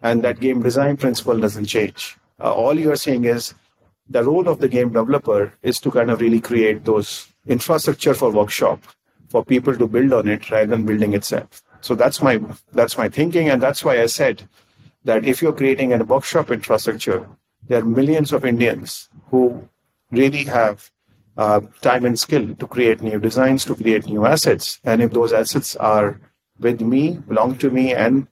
And 0.00 0.22
that 0.22 0.40
game 0.40 0.62
design 0.62 0.96
principle 0.96 1.38
doesn't 1.38 1.66
change. 1.66 2.16
Uh, 2.40 2.52
all 2.52 2.78
you're 2.78 2.96
saying 2.96 3.24
is 3.24 3.54
the 4.08 4.22
role 4.22 4.48
of 4.48 4.60
the 4.60 4.68
game 4.68 4.92
developer 4.92 5.52
is 5.62 5.80
to 5.80 5.90
kind 5.90 6.10
of 6.10 6.20
really 6.20 6.40
create 6.40 6.84
those 6.84 7.28
infrastructure 7.46 8.14
for 8.14 8.30
workshop 8.30 8.80
for 9.28 9.44
people 9.44 9.76
to 9.76 9.86
build 9.86 10.12
on 10.12 10.28
it 10.28 10.50
rather 10.50 10.66
than 10.66 10.86
building 10.86 11.14
itself. 11.14 11.62
So 11.80 11.94
that's 11.94 12.22
my 12.22 12.40
that's 12.72 12.98
my 12.98 13.08
thinking, 13.08 13.50
and 13.50 13.62
that's 13.62 13.84
why 13.84 14.02
I 14.02 14.06
said 14.06 14.48
that 15.04 15.24
if 15.24 15.40
you're 15.40 15.52
creating 15.52 15.92
a 15.92 16.02
workshop 16.02 16.50
infrastructure, 16.50 17.26
there 17.68 17.80
are 17.80 17.84
millions 17.84 18.32
of 18.32 18.44
Indians 18.44 19.08
who 19.30 19.68
really 20.10 20.44
have 20.44 20.90
uh, 21.36 21.60
time 21.82 22.04
and 22.04 22.18
skill 22.18 22.54
to 22.54 22.66
create 22.66 23.00
new 23.00 23.20
designs, 23.20 23.64
to 23.66 23.74
create 23.74 24.06
new 24.06 24.26
assets, 24.26 24.80
and 24.84 25.02
if 25.02 25.12
those 25.12 25.32
assets 25.32 25.76
are 25.76 26.20
with 26.58 26.80
me, 26.80 27.12
belong 27.28 27.56
to 27.58 27.70
me, 27.70 27.94
and 27.94 28.26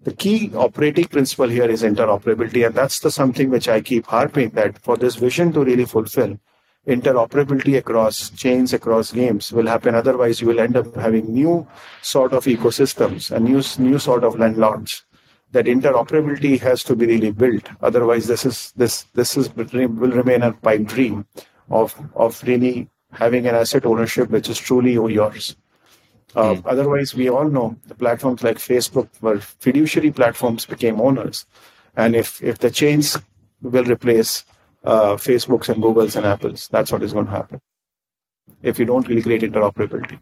the 0.00 0.12
key 0.12 0.52
operating 0.54 1.06
principle 1.06 1.48
here 1.48 1.68
is 1.68 1.82
interoperability, 1.82 2.64
and 2.64 2.74
that's 2.74 3.00
the 3.00 3.10
something 3.10 3.50
which 3.50 3.68
I 3.68 3.80
keep 3.80 4.06
harping 4.06 4.50
that 4.50 4.78
for 4.78 4.96
this 4.96 5.16
vision 5.16 5.52
to 5.52 5.64
really 5.64 5.84
fulfill, 5.86 6.38
interoperability 6.86 7.76
across 7.76 8.30
chains, 8.30 8.72
across 8.72 9.12
games 9.12 9.52
will 9.52 9.66
happen. 9.66 9.94
Otherwise, 9.94 10.40
you 10.40 10.46
will 10.46 10.60
end 10.60 10.76
up 10.76 10.94
having 10.94 11.32
new 11.32 11.66
sort 12.00 12.32
of 12.32 12.44
ecosystems 12.44 13.30
and 13.32 13.44
new, 13.44 13.62
new 13.84 13.98
sort 13.98 14.24
of 14.24 14.38
landlords. 14.38 15.04
That 15.50 15.64
interoperability 15.64 16.60
has 16.60 16.84
to 16.84 16.94
be 16.94 17.06
really 17.06 17.30
built. 17.30 17.68
Otherwise, 17.80 18.26
this 18.26 18.44
is 18.44 18.72
this 18.76 19.04
this 19.14 19.34
is 19.34 19.48
will 19.56 20.10
remain 20.10 20.42
a 20.42 20.52
pipe 20.52 20.84
dream 20.84 21.26
of 21.70 21.94
of 22.14 22.42
really 22.44 22.90
having 23.12 23.46
an 23.46 23.54
asset 23.54 23.86
ownership 23.86 24.28
which 24.28 24.50
is 24.50 24.58
truly 24.58 24.92
yours. 24.92 25.56
Uh, 26.34 26.54
mm. 26.54 26.62
Otherwise, 26.66 27.14
we 27.14 27.28
all 27.28 27.48
know 27.48 27.76
the 27.86 27.94
platforms 27.94 28.42
like 28.42 28.58
Facebook 28.58 29.08
were 29.20 29.40
fiduciary 29.40 30.10
platforms 30.10 30.66
became 30.66 31.00
owners, 31.00 31.46
and 31.96 32.14
if 32.14 32.42
if 32.42 32.58
the 32.58 32.70
chains 32.70 33.16
will 33.62 33.84
replace 33.84 34.44
uh, 34.84 35.14
Facebooks 35.16 35.68
and 35.68 35.82
Googles 35.82 36.16
and 36.16 36.26
Apples. 36.26 36.68
That's 36.70 36.92
what 36.92 37.02
is 37.02 37.12
going 37.12 37.26
to 37.26 37.32
happen 37.32 37.60
if 38.62 38.78
you 38.78 38.84
don't 38.84 39.06
really 39.08 39.22
create 39.22 39.42
interoperability. 39.42 40.18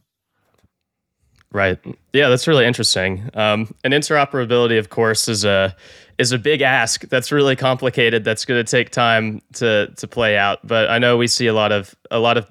Right. 1.52 1.78
Yeah, 2.12 2.28
that's 2.28 2.46
really 2.46 2.66
interesting. 2.66 3.30
Um, 3.34 3.74
and 3.84 3.94
interoperability, 3.94 4.78
of 4.78 4.90
course, 4.90 5.28
is 5.28 5.44
a 5.44 5.74
is 6.18 6.32
a 6.32 6.38
big 6.38 6.60
ask. 6.60 7.02
That's 7.08 7.30
really 7.30 7.56
complicated. 7.56 8.24
That's 8.24 8.44
going 8.44 8.62
to 8.62 8.70
take 8.70 8.90
time 8.90 9.40
to 9.54 9.92
to 9.96 10.08
play 10.08 10.36
out. 10.36 10.66
But 10.66 10.90
I 10.90 10.98
know 10.98 11.16
we 11.16 11.28
see 11.28 11.46
a 11.46 11.54
lot 11.54 11.72
of 11.72 11.94
a 12.10 12.18
lot 12.18 12.36
of 12.36 12.50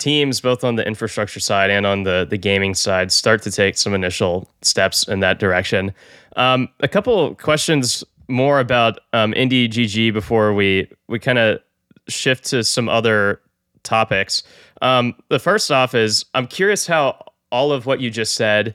teams, 0.00 0.40
both 0.40 0.64
on 0.64 0.74
the 0.74 0.86
infrastructure 0.86 1.40
side 1.40 1.70
and 1.70 1.86
on 1.86 2.02
the 2.02 2.26
the 2.28 2.36
gaming 2.38 2.74
side, 2.74 3.12
start 3.12 3.42
to 3.42 3.50
take 3.50 3.78
some 3.78 3.94
initial 3.94 4.48
steps 4.62 5.06
in 5.06 5.20
that 5.20 5.38
direction. 5.38 5.94
Um, 6.36 6.68
a 6.80 6.88
couple 6.88 7.34
questions 7.36 8.02
more 8.28 8.60
about 8.60 8.98
um, 9.12 9.32
IndiGG 9.32 10.12
before 10.12 10.54
we 10.54 10.88
we 11.08 11.18
kind 11.18 11.38
of 11.38 11.60
shift 12.08 12.44
to 12.46 12.64
some 12.64 12.88
other 12.88 13.40
topics. 13.82 14.42
Um, 14.82 15.14
the 15.28 15.38
first 15.38 15.70
off 15.70 15.94
is 15.94 16.24
I'm 16.34 16.46
curious 16.46 16.86
how 16.86 17.22
all 17.52 17.72
of 17.72 17.86
what 17.86 18.00
you 18.00 18.10
just 18.10 18.34
said, 18.34 18.74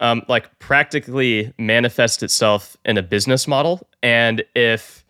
um, 0.00 0.22
like 0.28 0.58
practically 0.58 1.52
manifests 1.58 2.22
itself 2.22 2.76
in 2.84 2.98
a 2.98 3.02
business 3.02 3.48
model, 3.48 3.88
and 4.02 4.44
if 4.54 5.04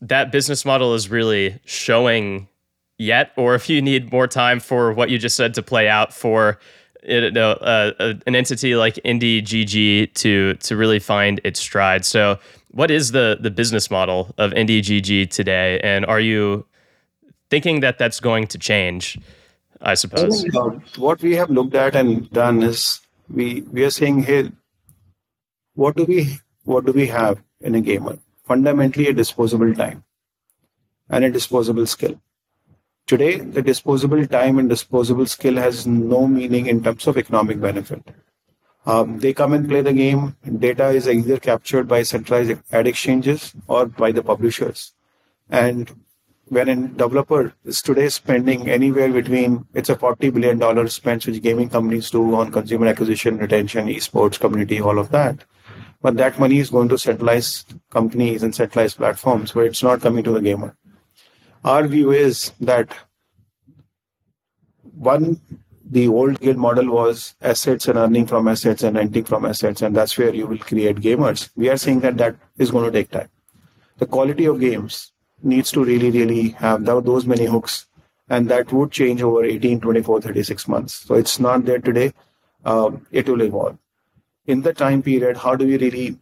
that 0.00 0.30
business 0.30 0.64
model 0.64 0.94
is 0.94 1.10
really 1.10 1.58
showing 1.64 2.48
yet, 2.98 3.32
or 3.36 3.54
if 3.54 3.68
you 3.68 3.80
need 3.80 4.12
more 4.12 4.26
time 4.26 4.60
for 4.60 4.92
what 4.92 5.10
you 5.10 5.18
just 5.18 5.36
said 5.36 5.54
to 5.54 5.62
play 5.62 5.88
out 5.88 6.12
for 6.12 6.58
uh, 7.08 7.10
uh, 7.10 8.14
an 8.26 8.34
entity 8.34 8.74
like 8.76 8.94
IndiGG 9.04 10.12
to 10.14 10.54
to 10.54 10.76
really 10.76 10.98
find 10.98 11.40
its 11.44 11.60
stride. 11.60 12.04
So 12.04 12.38
what 12.70 12.90
is 12.90 13.12
the 13.12 13.38
the 13.40 13.50
business 13.50 13.90
model 13.90 14.34
of 14.36 14.50
IndiGG 14.52 15.30
today, 15.30 15.80
and 15.82 16.04
are 16.06 16.20
you 16.20 16.66
thinking 17.50 17.80
that 17.80 17.98
that's 17.98 18.20
going 18.20 18.46
to 18.48 18.58
change? 18.58 19.18
I 19.80 19.94
suppose. 19.94 20.44
Uh, 20.54 20.70
what 20.96 21.22
we 21.22 21.36
have 21.36 21.50
looked 21.50 21.74
at 21.74 21.94
and 21.94 22.28
done 22.30 22.62
is 22.62 23.00
we 23.30 23.62
we 23.72 23.84
are 23.84 23.90
saying, 23.90 24.24
hey, 24.24 24.50
what 25.74 25.96
do 25.96 26.04
we 26.04 26.38
what 26.64 26.84
do 26.84 26.92
we 26.92 27.06
have 27.06 27.40
in 27.60 27.74
a 27.74 27.80
gamer? 27.80 28.18
Fundamentally, 28.44 29.06
a 29.08 29.12
disposable 29.12 29.72
time 29.74 30.04
and 31.08 31.24
a 31.24 31.30
disposable 31.30 31.86
skill. 31.86 32.20
Today, 33.08 33.38
the 33.38 33.62
disposable 33.62 34.26
time 34.26 34.58
and 34.58 34.68
disposable 34.68 35.24
skill 35.24 35.56
has 35.56 35.86
no 35.86 36.28
meaning 36.28 36.66
in 36.66 36.84
terms 36.84 37.06
of 37.06 37.16
economic 37.16 37.58
benefit. 37.58 38.02
Um, 38.84 39.18
they 39.18 39.32
come 39.32 39.54
and 39.54 39.66
play 39.66 39.80
the 39.80 39.94
game. 39.94 40.36
Data 40.58 40.88
is 40.90 41.08
either 41.08 41.38
captured 41.38 41.88
by 41.88 42.02
centralized 42.02 42.60
ad 42.70 42.86
exchanges 42.86 43.54
or 43.66 43.86
by 43.86 44.12
the 44.12 44.22
publishers. 44.22 44.92
And 45.48 45.90
when 46.48 46.68
a 46.68 46.76
developer 46.88 47.54
is 47.64 47.80
today 47.80 48.10
spending 48.10 48.68
anywhere 48.68 49.10
between 49.10 49.66
it's 49.72 49.88
a 49.88 49.96
forty 49.96 50.28
billion 50.28 50.58
dollar 50.58 50.86
spend 50.88 51.24
which 51.24 51.42
gaming 51.42 51.70
companies 51.70 52.10
do 52.10 52.34
on 52.34 52.52
consumer 52.52 52.88
acquisition, 52.88 53.38
retention, 53.38 53.86
esports, 53.88 54.38
community, 54.38 54.82
all 54.82 54.98
of 54.98 55.10
that. 55.12 55.44
But 56.02 56.18
that 56.18 56.38
money 56.38 56.58
is 56.58 56.68
going 56.68 56.90
to 56.90 56.98
centralized 56.98 57.74
companies 57.90 58.42
and 58.42 58.54
centralized 58.54 58.98
platforms 58.98 59.54
where 59.54 59.64
it's 59.64 59.82
not 59.82 60.02
coming 60.02 60.24
to 60.24 60.32
the 60.32 60.42
gamer. 60.42 60.76
Our 61.64 61.86
view 61.86 62.12
is 62.12 62.52
that 62.60 62.94
one 64.82 65.40
the 65.90 66.06
old 66.08 66.38
guild 66.40 66.58
model 66.58 66.90
was 66.90 67.34
assets 67.40 67.88
and 67.88 67.98
earning 67.98 68.26
from 68.26 68.46
assets 68.46 68.82
and 68.82 68.96
renting 68.96 69.24
from 69.24 69.44
assets, 69.44 69.82
and 69.82 69.96
that's 69.96 70.16
where 70.18 70.34
you 70.34 70.46
will 70.46 70.58
create 70.58 70.96
gamers. 70.96 71.48
We 71.56 71.68
are 71.70 71.76
saying 71.78 72.00
that 72.00 72.18
that 72.18 72.36
is 72.58 72.70
going 72.70 72.84
to 72.84 72.90
take 72.90 73.10
time. 73.10 73.28
The 73.96 74.06
quality 74.06 74.44
of 74.44 74.60
games 74.60 75.12
needs 75.42 75.72
to 75.72 75.84
really, 75.84 76.10
really 76.10 76.50
have 76.50 76.84
those 76.84 77.24
many 77.26 77.46
hooks, 77.46 77.86
and 78.28 78.48
that 78.50 78.70
would 78.72 78.92
change 78.92 79.22
over 79.22 79.44
18, 79.44 79.80
24, 79.80 80.20
36 80.20 80.68
months. 80.68 80.94
So 80.94 81.14
it's 81.14 81.40
not 81.40 81.64
there 81.64 81.78
today. 81.78 82.12
Um, 82.64 83.06
it 83.10 83.28
will 83.28 83.42
evolve. 83.42 83.78
In 84.46 84.62
the 84.62 84.74
time 84.74 85.02
period, 85.02 85.36
how 85.38 85.56
do 85.56 85.66
we 85.66 85.78
really 85.78 86.18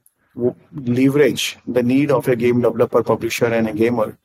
leverage 0.74 1.58
the 1.66 1.82
need 1.82 2.10
of 2.10 2.28
a 2.28 2.36
game 2.36 2.60
developer, 2.60 3.02
publisher, 3.02 3.46
and 3.46 3.68
a 3.68 3.72
gamer 3.72 4.16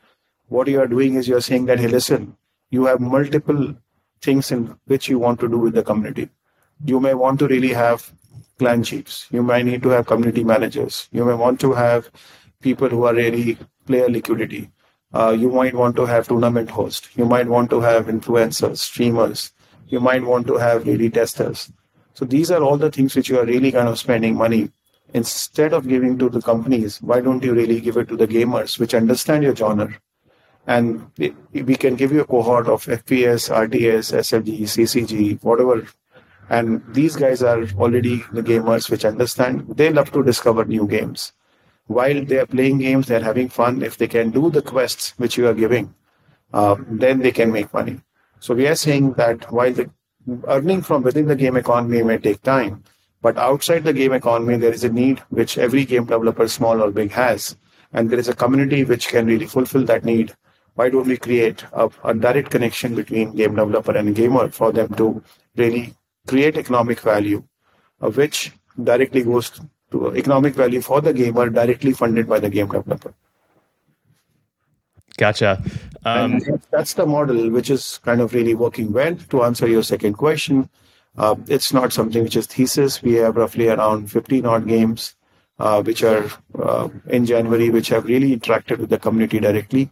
what 0.51 0.67
you 0.67 0.81
are 0.81 0.87
doing 0.87 1.15
is 1.15 1.29
you're 1.29 1.39
saying 1.49 1.65
that, 1.67 1.79
hey, 1.79 1.87
listen, 1.87 2.35
you 2.71 2.85
have 2.85 2.99
multiple 2.99 3.73
things 4.21 4.51
in 4.51 4.75
which 4.85 5.07
you 5.07 5.17
want 5.17 5.39
to 5.39 5.47
do 5.47 5.57
with 5.57 5.73
the 5.73 5.81
community. 5.81 6.29
You 6.83 6.99
may 6.99 7.13
want 7.13 7.39
to 7.39 7.47
really 7.47 7.71
have 7.73 8.11
clan 8.59 8.83
chiefs. 8.83 9.27
You 9.31 9.43
might 9.43 9.65
need 9.65 9.81
to 9.83 9.89
have 9.89 10.07
community 10.07 10.43
managers. 10.43 11.07
You 11.13 11.23
may 11.23 11.35
want 11.35 11.61
to 11.61 11.71
have 11.71 12.11
people 12.61 12.89
who 12.89 13.05
are 13.05 13.13
really 13.13 13.57
player 13.87 14.09
liquidity. 14.09 14.69
Uh, 15.13 15.31
you 15.39 15.49
might 15.49 15.73
want 15.73 15.95
to 15.95 16.05
have 16.05 16.27
tournament 16.27 16.69
host. 16.69 17.07
You 17.15 17.23
might 17.23 17.47
want 17.47 17.69
to 17.69 17.79
have 17.79 18.07
influencers, 18.07 18.79
streamers. 18.79 19.53
You 19.87 20.01
might 20.01 20.23
want 20.23 20.47
to 20.47 20.57
have 20.57 20.85
really 20.85 21.09
testers. 21.09 21.71
So 22.13 22.25
these 22.25 22.51
are 22.51 22.61
all 22.61 22.77
the 22.77 22.91
things 22.91 23.15
which 23.15 23.29
you 23.29 23.39
are 23.39 23.45
really 23.45 23.71
kind 23.71 23.87
of 23.87 23.97
spending 23.97 24.35
money. 24.35 24.69
Instead 25.13 25.73
of 25.73 25.87
giving 25.87 26.17
to 26.19 26.27
the 26.27 26.41
companies, 26.41 27.01
why 27.01 27.21
don't 27.21 27.41
you 27.41 27.53
really 27.53 27.79
give 27.79 27.95
it 27.95 28.09
to 28.09 28.17
the 28.17 28.27
gamers 28.27 28.77
which 28.79 28.93
understand 28.93 29.43
your 29.43 29.55
genre? 29.55 29.97
And 30.67 31.09
we 31.17 31.75
can 31.75 31.95
give 31.95 32.11
you 32.11 32.21
a 32.21 32.25
cohort 32.25 32.67
of 32.67 32.85
FPS, 32.85 33.49
RTS, 33.49 34.13
SFG, 34.13 34.61
CCG, 34.61 35.43
whatever. 35.43 35.87
And 36.49 36.83
these 36.93 37.15
guys 37.15 37.41
are 37.41 37.63
already 37.79 38.23
the 38.31 38.43
gamers 38.43 38.89
which 38.89 39.05
understand. 39.05 39.65
They 39.75 39.89
love 39.89 40.11
to 40.11 40.23
discover 40.23 40.65
new 40.65 40.87
games. 40.87 41.33
While 41.87 42.23
they 42.23 42.37
are 42.37 42.45
playing 42.45 42.79
games, 42.79 43.07
they're 43.07 43.23
having 43.23 43.49
fun. 43.49 43.81
If 43.81 43.97
they 43.97 44.07
can 44.07 44.31
do 44.31 44.49
the 44.49 44.61
quests 44.61 45.13
which 45.17 45.37
you 45.37 45.47
are 45.47 45.53
giving, 45.53 45.93
uh, 46.53 46.75
then 46.87 47.19
they 47.19 47.31
can 47.31 47.51
make 47.51 47.73
money. 47.73 48.01
So 48.39 48.53
we 48.53 48.67
are 48.67 48.75
saying 48.75 49.13
that 49.13 49.51
while 49.51 49.71
the 49.71 49.89
earning 50.47 50.81
from 50.81 51.03
within 51.03 51.27
the 51.27 51.35
game 51.35 51.57
economy 51.57 52.03
may 52.03 52.17
take 52.17 52.41
time, 52.43 52.83
but 53.21 53.37
outside 53.37 53.83
the 53.83 53.93
game 53.93 54.13
economy, 54.13 54.57
there 54.57 54.73
is 54.73 54.83
a 54.83 54.89
need 54.89 55.19
which 55.29 55.57
every 55.57 55.85
game 55.85 56.05
developer, 56.05 56.47
small 56.47 56.81
or 56.81 56.91
big, 56.91 57.11
has. 57.11 57.55
And 57.93 58.09
there 58.09 58.19
is 58.19 58.29
a 58.29 58.35
community 58.35 58.83
which 58.83 59.09
can 59.09 59.27
really 59.27 59.45
fulfill 59.45 59.83
that 59.85 60.03
need. 60.03 60.33
Why 60.75 60.89
don't 60.89 61.07
we 61.07 61.17
create 61.17 61.63
a, 61.73 61.89
a 62.03 62.13
direct 62.13 62.49
connection 62.49 62.95
between 62.95 63.35
game 63.35 63.55
developer 63.55 63.95
and 63.95 64.15
gamer 64.15 64.49
for 64.49 64.71
them 64.71 64.93
to 64.95 65.23
really 65.55 65.93
create 66.27 66.57
economic 66.57 66.99
value, 67.01 67.43
uh, 68.01 68.09
which 68.09 68.51
directly 68.81 69.23
goes 69.23 69.51
to 69.91 70.15
economic 70.15 70.55
value 70.55 70.81
for 70.81 71.01
the 71.01 71.13
gamer, 71.13 71.49
directly 71.49 71.91
funded 71.91 72.27
by 72.27 72.39
the 72.39 72.49
game 72.49 72.67
developer. 72.67 73.13
Gotcha. 75.17 75.61
Um, 76.05 76.39
that's 76.71 76.93
the 76.93 77.05
model 77.05 77.49
which 77.49 77.69
is 77.69 77.99
kind 78.03 78.21
of 78.21 78.33
really 78.33 78.55
working 78.55 78.91
well. 78.91 79.15
To 79.29 79.43
answer 79.43 79.67
your 79.67 79.83
second 79.83 80.13
question, 80.13 80.69
uh, 81.17 81.35
it's 81.47 81.73
not 81.73 81.93
something 81.93 82.23
which 82.23 82.37
is 82.37 82.47
thesis. 82.47 83.01
We 83.01 83.15
have 83.15 83.35
roughly 83.35 83.67
around 83.67 84.09
15 84.09 84.45
odd 84.45 84.67
games 84.67 85.15
uh, 85.59 85.83
which 85.83 86.03
are 86.03 86.29
uh, 86.57 86.89
in 87.07 87.25
January, 87.25 87.69
which 87.69 87.89
have 87.89 88.05
really 88.05 88.35
interacted 88.35 88.79
with 88.79 88.89
the 88.89 88.97
community 88.97 89.39
directly. 89.39 89.91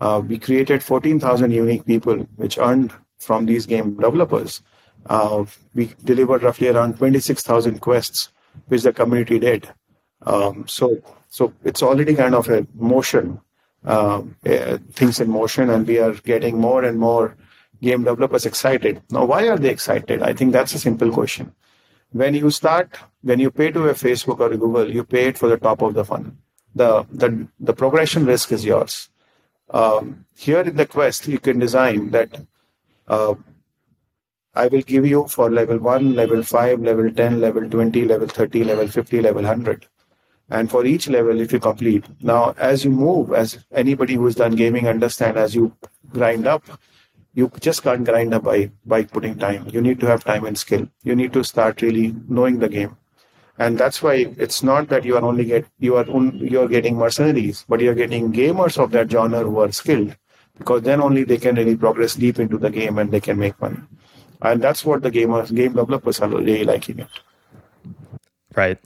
Uh, 0.00 0.22
we 0.26 0.38
created 0.38 0.82
14,000 0.82 1.50
unique 1.50 1.86
people 1.86 2.16
which 2.36 2.58
earned 2.58 2.92
from 3.18 3.46
these 3.46 3.66
game 3.66 3.96
developers. 3.96 4.62
Uh, 5.06 5.44
we 5.74 5.94
delivered 6.04 6.42
roughly 6.42 6.68
around 6.68 6.98
26,000 6.98 7.80
quests 7.80 8.30
which 8.68 8.82
the 8.82 8.92
community 8.92 9.38
did. 9.38 9.68
Um, 10.22 10.66
so, 10.66 10.98
so 11.28 11.52
it's 11.64 11.82
already 11.82 12.14
kind 12.14 12.34
of 12.34 12.48
a 12.48 12.66
motion 12.74 13.40
uh, 13.86 14.22
things 14.92 15.20
in 15.20 15.30
motion, 15.30 15.70
and 15.70 15.86
we 15.86 15.98
are 15.98 16.12
getting 16.12 16.58
more 16.58 16.84
and 16.84 16.98
more 16.98 17.36
game 17.80 18.04
developers 18.04 18.46
excited. 18.46 19.02
Now, 19.10 19.24
why 19.24 19.48
are 19.48 19.58
they 19.58 19.70
excited? 19.70 20.22
I 20.22 20.32
think 20.32 20.52
that's 20.52 20.74
a 20.74 20.78
simple 20.78 21.10
question. 21.12 21.52
When 22.10 22.34
you 22.34 22.50
start, 22.50 22.96
when 23.22 23.38
you 23.38 23.50
pay 23.50 23.70
to 23.70 23.88
a 23.88 23.94
Facebook 23.94 24.40
or 24.40 24.52
a 24.52 24.56
Google, 24.56 24.90
you 24.90 25.04
pay 25.04 25.26
it 25.26 25.38
for 25.38 25.48
the 25.48 25.56
top 25.56 25.82
of 25.82 25.94
the 25.94 26.04
funnel. 26.04 26.32
The 26.74 27.06
the 27.10 27.48
the 27.60 27.72
progression 27.72 28.26
risk 28.26 28.52
is 28.52 28.64
yours. 28.64 29.08
Um, 29.70 30.24
here 30.34 30.60
in 30.60 30.76
the 30.76 30.86
quest, 30.86 31.28
you 31.28 31.38
can 31.38 31.58
design 31.58 32.10
that. 32.10 32.40
Uh, 33.08 33.34
I 34.54 34.68
will 34.68 34.82
give 34.82 35.06
you 35.06 35.28
for 35.28 35.50
level 35.50 35.78
1, 35.78 36.14
level 36.14 36.42
5, 36.42 36.80
level 36.80 37.12
10, 37.12 37.40
level 37.40 37.68
20, 37.68 38.04
level 38.06 38.26
30, 38.26 38.64
level 38.64 38.88
50, 38.88 39.20
level 39.20 39.42
100 39.42 39.86
and 40.48 40.70
for 40.70 40.86
each 40.86 41.08
level 41.08 41.40
if 41.40 41.52
you 41.52 41.58
complete 41.58 42.04
now 42.20 42.54
as 42.56 42.84
you 42.84 42.90
move 42.92 43.32
as 43.32 43.58
anybody 43.72 44.14
who's 44.14 44.36
done 44.36 44.54
gaming 44.54 44.86
understand 44.86 45.36
as 45.36 45.56
you 45.56 45.74
grind 46.12 46.46
up 46.46 46.62
you 47.36 47.52
just 47.60 47.82
can't 47.82 48.04
grind 48.04 48.32
up 48.32 48.44
by 48.44 48.70
by 48.86 49.04
putting 49.04 49.38
time. 49.38 49.68
You 49.70 49.82
need 49.82 50.00
to 50.00 50.06
have 50.06 50.24
time 50.24 50.46
and 50.46 50.58
skill. 50.58 50.88
You 51.04 51.14
need 51.14 51.34
to 51.34 51.44
start 51.44 51.82
really 51.82 52.14
knowing 52.28 52.58
the 52.58 52.68
game 52.68 52.96
and 53.58 53.78
that's 53.78 54.02
why 54.02 54.14
it's 54.38 54.62
not 54.62 54.88
that 54.88 55.04
you 55.04 55.16
are 55.16 55.24
only 55.24 55.44
get 55.44 55.66
you 55.78 55.96
are 55.96 56.08
un, 56.10 56.36
you 56.38 56.60
are 56.60 56.68
getting 56.68 56.96
mercenaries 56.96 57.64
but 57.68 57.80
you're 57.80 57.94
getting 57.94 58.32
gamers 58.32 58.78
of 58.82 58.90
that 58.90 59.10
genre 59.10 59.42
who 59.42 59.58
are 59.58 59.72
skilled 59.72 60.16
because 60.58 60.82
then 60.82 61.00
only 61.00 61.24
they 61.24 61.38
can 61.38 61.54
really 61.54 61.76
progress 61.76 62.14
deep 62.14 62.38
into 62.38 62.58
the 62.58 62.70
game 62.70 62.98
and 62.98 63.10
they 63.10 63.20
can 63.20 63.38
make 63.38 63.60
money 63.60 63.78
and 64.42 64.62
that's 64.62 64.84
what 64.84 65.02
the 65.02 65.10
gamers 65.10 65.54
game 65.54 65.72
developers 65.72 66.20
are 66.20 66.28
really 66.28 66.64
liking 66.64 66.98
it 66.98 67.08
right 68.54 68.78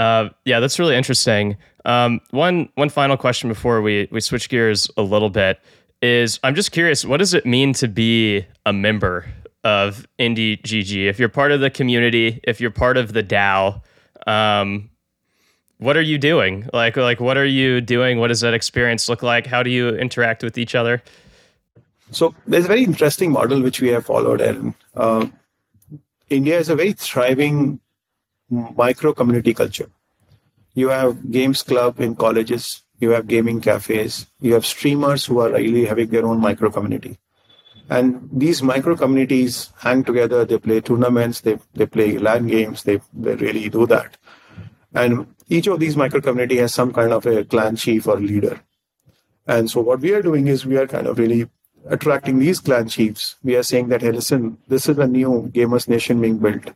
uh, 0.00 0.30
yeah, 0.46 0.60
that's 0.60 0.78
really 0.78 0.96
interesting. 0.96 1.58
Um, 1.84 2.22
one 2.30 2.70
one 2.74 2.88
final 2.88 3.18
question 3.18 3.50
before 3.50 3.82
we 3.82 4.08
we 4.10 4.20
switch 4.20 4.48
gears 4.48 4.90
a 4.96 5.02
little 5.02 5.28
bit 5.28 5.60
is 6.00 6.40
I'm 6.42 6.54
just 6.54 6.72
curious, 6.72 7.04
what 7.04 7.18
does 7.18 7.34
it 7.34 7.44
mean 7.44 7.74
to 7.74 7.86
be 7.88 8.46
a 8.64 8.72
member 8.72 9.26
of 9.62 10.06
IndiGG? 10.18 11.06
If 11.06 11.18
you're 11.18 11.28
part 11.28 11.52
of 11.52 11.60
the 11.60 11.68
community, 11.68 12.40
if 12.44 12.62
you're 12.62 12.70
part 12.70 12.96
of 12.96 13.12
the 13.12 13.22
DAO, 13.22 13.82
um, 14.30 14.90
what 15.78 15.96
are 15.96 16.06
you 16.12 16.18
doing? 16.18 16.68
Like 16.72 16.96
like 16.96 17.20
what 17.20 17.36
are 17.36 17.50
you 17.60 17.80
doing? 17.80 18.18
What 18.18 18.28
does 18.28 18.40
that 18.40 18.54
experience 18.54 19.08
look 19.08 19.22
like? 19.22 19.46
How 19.46 19.62
do 19.62 19.70
you 19.70 19.88
interact 19.90 20.42
with 20.42 20.58
each 20.58 20.74
other? 20.74 21.02
So 22.10 22.34
there's 22.46 22.64
a 22.64 22.68
very 22.68 22.84
interesting 22.84 23.30
model 23.32 23.62
which 23.62 23.80
we 23.80 23.88
have 23.88 24.06
followed, 24.06 24.40
and 24.40 24.74
uh, 24.94 25.26
India 26.28 26.58
is 26.58 26.68
a 26.68 26.76
very 26.76 26.92
thriving 26.92 27.80
micro 28.50 29.12
community 29.12 29.54
culture. 29.54 29.88
You 30.74 30.88
have 30.88 31.30
games 31.30 31.62
club 31.62 32.00
in 32.00 32.14
colleges, 32.14 32.82
you 33.00 33.10
have 33.10 33.26
gaming 33.26 33.60
cafes, 33.60 34.26
you 34.40 34.54
have 34.54 34.66
streamers 34.66 35.24
who 35.26 35.40
are 35.40 35.50
really 35.50 35.86
having 35.86 36.08
their 36.10 36.26
own 36.26 36.40
micro 36.40 36.70
community. 36.70 37.18
And 37.88 38.28
these 38.32 38.62
micro 38.62 38.96
communities 38.96 39.72
hang 39.78 40.04
together, 40.04 40.44
they 40.44 40.58
play 40.58 40.80
tournaments, 40.80 41.40
they, 41.40 41.58
they 41.74 41.86
play 41.86 42.18
LAN 42.18 42.46
games, 42.46 42.84
they, 42.84 43.00
they 43.12 43.34
really 43.34 43.68
do 43.68 43.84
that. 43.86 44.16
And 44.94 45.34
each 45.48 45.66
of 45.66 45.80
these 45.80 45.96
micro 45.96 46.20
community 46.20 46.56
has 46.58 46.74
some 46.74 46.92
kind 46.92 47.12
of 47.12 47.26
a 47.26 47.44
clan 47.44 47.76
chief 47.76 48.06
or 48.06 48.18
leader. 48.18 48.60
And 49.46 49.70
so 49.70 49.80
what 49.80 50.00
we 50.00 50.12
are 50.12 50.22
doing 50.22 50.48
is 50.48 50.66
we 50.66 50.76
are 50.76 50.86
kind 50.86 51.06
of 51.06 51.18
really 51.18 51.48
attracting 51.88 52.38
these 52.38 52.60
clan 52.60 52.88
chiefs. 52.88 53.36
We 53.42 53.56
are 53.56 53.62
saying 53.62 53.88
that, 53.88 54.02
hey, 54.02 54.12
listen, 54.12 54.58
this 54.68 54.88
is 54.88 54.98
a 54.98 55.06
new 55.06 55.50
Gamers 55.54 55.88
Nation 55.88 56.20
being 56.20 56.38
built. 56.38 56.72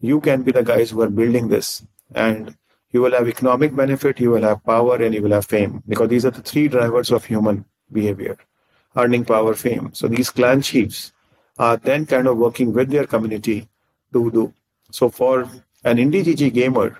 You 0.00 0.20
can 0.20 0.42
be 0.42 0.52
the 0.52 0.62
guys 0.62 0.90
who 0.90 1.02
are 1.02 1.10
building 1.10 1.48
this. 1.48 1.82
And 2.14 2.56
you 2.90 3.02
will 3.02 3.12
have 3.12 3.28
economic 3.28 3.76
benefit 3.76 4.18
you 4.18 4.30
will 4.30 4.42
have 4.42 4.64
power 4.64 4.96
and 4.96 5.14
you 5.14 5.22
will 5.22 5.32
have 5.32 5.46
fame. 5.46 5.82
Because 5.86 6.08
these 6.08 6.24
are 6.24 6.30
the 6.30 6.42
three 6.42 6.68
drivers 6.68 7.10
of 7.10 7.24
human 7.24 7.64
behavior 7.92 8.36
earning 8.96 9.24
power 9.24 9.54
fame. 9.54 9.90
So 9.92 10.08
these 10.08 10.30
clan 10.30 10.62
chiefs 10.62 11.12
are 11.58 11.76
then 11.76 12.06
kind 12.06 12.26
of 12.26 12.36
working 12.36 12.72
with 12.72 12.90
their 12.90 13.06
community 13.06 13.68
to 14.12 14.30
do. 14.30 14.54
So 14.90 15.10
for 15.10 15.42
an 15.84 15.98
IndiGG 15.98 16.52
gamer 16.52 16.98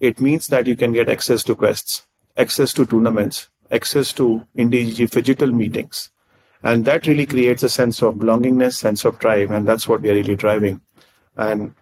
it 0.00 0.20
means 0.20 0.48
that 0.48 0.66
you 0.66 0.76
can 0.76 0.92
get 0.92 1.08
access 1.08 1.44
to 1.44 1.54
quests 1.54 2.06
access 2.36 2.72
to 2.72 2.86
tournaments 2.86 3.48
access 3.70 4.12
to 4.12 4.46
IndiGG 4.56 5.10
phygital 5.10 5.52
meetings 5.52 6.10
and 6.62 6.84
that 6.84 7.06
really 7.06 7.26
creates 7.26 7.62
a 7.62 7.68
sense 7.68 8.02
of 8.02 8.14
belongingness 8.14 8.74
sense 8.74 9.04
of 9.04 9.18
tribe 9.18 9.50
and 9.50 9.66
that's 9.66 9.88
what 9.88 10.00
we 10.00 10.10
are 10.10 10.14
really 10.14 10.36
driving 10.36 10.80
and 11.36 11.74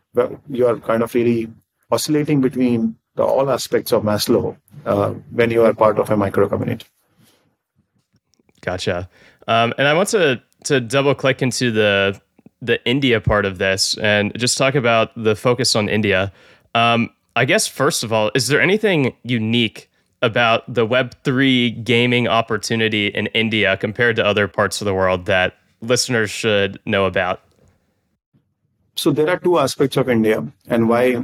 you 0.49 0.67
are 0.67 0.77
kind 0.79 1.03
of 1.03 1.15
really 1.15 1.49
oscillating 1.91 2.41
between 2.41 2.97
the 3.15 3.25
all 3.25 3.51
aspects 3.51 3.93
of 3.93 4.03
Maslow 4.03 4.57
uh, 4.87 5.11
when 5.33 5.51
you 5.51 5.65
are 5.65 5.75
part 5.75 5.99
of 5.99 6.11
a 6.11 6.17
micro 6.17 6.49
community. 6.49 6.87
Gotcha. 8.61 9.09
Um, 9.47 9.75
and 9.79 9.89
I 9.89 9.95
want 9.95 10.09
to 10.11 10.43
to 10.65 10.81
double 10.81 11.15
click 11.15 11.43
into 11.43 11.71
the 11.71 12.21
the 12.61 12.85
India 12.85 13.21
part 13.21 13.45
of 13.45 13.59
this 13.59 13.97
and 13.99 14.37
just 14.39 14.59
talk 14.59 14.75
about 14.75 15.11
the 15.17 15.37
focus 15.37 15.77
on 15.77 15.89
India. 15.89 16.33
Um, 16.75 17.11
I 17.39 17.45
guess 17.45 17.69
first 17.69 18.03
of 18.03 18.13
all, 18.13 18.33
is 18.35 18.49
there 18.49 18.61
anything 18.61 19.15
unique 19.23 19.89
about 20.23 20.75
the 20.75 20.85
Web 20.85 21.15
three 21.23 21.71
gaming 21.71 22.27
opportunity 22.27 23.07
in 23.07 23.29
India 23.29 23.77
compared 23.77 24.17
to 24.17 24.27
other 24.27 24.49
parts 24.49 24.81
of 24.81 24.87
the 24.87 24.93
world 24.93 25.27
that 25.27 25.55
listeners 25.81 26.33
should 26.33 26.81
know 26.85 27.05
about? 27.05 27.41
So 28.97 29.13
there 29.13 29.31
are 29.31 29.39
two 29.39 29.57
aspects 29.57 29.97
of 29.97 30.09
India 30.09 30.45
and 30.67 30.89
why 30.89 31.23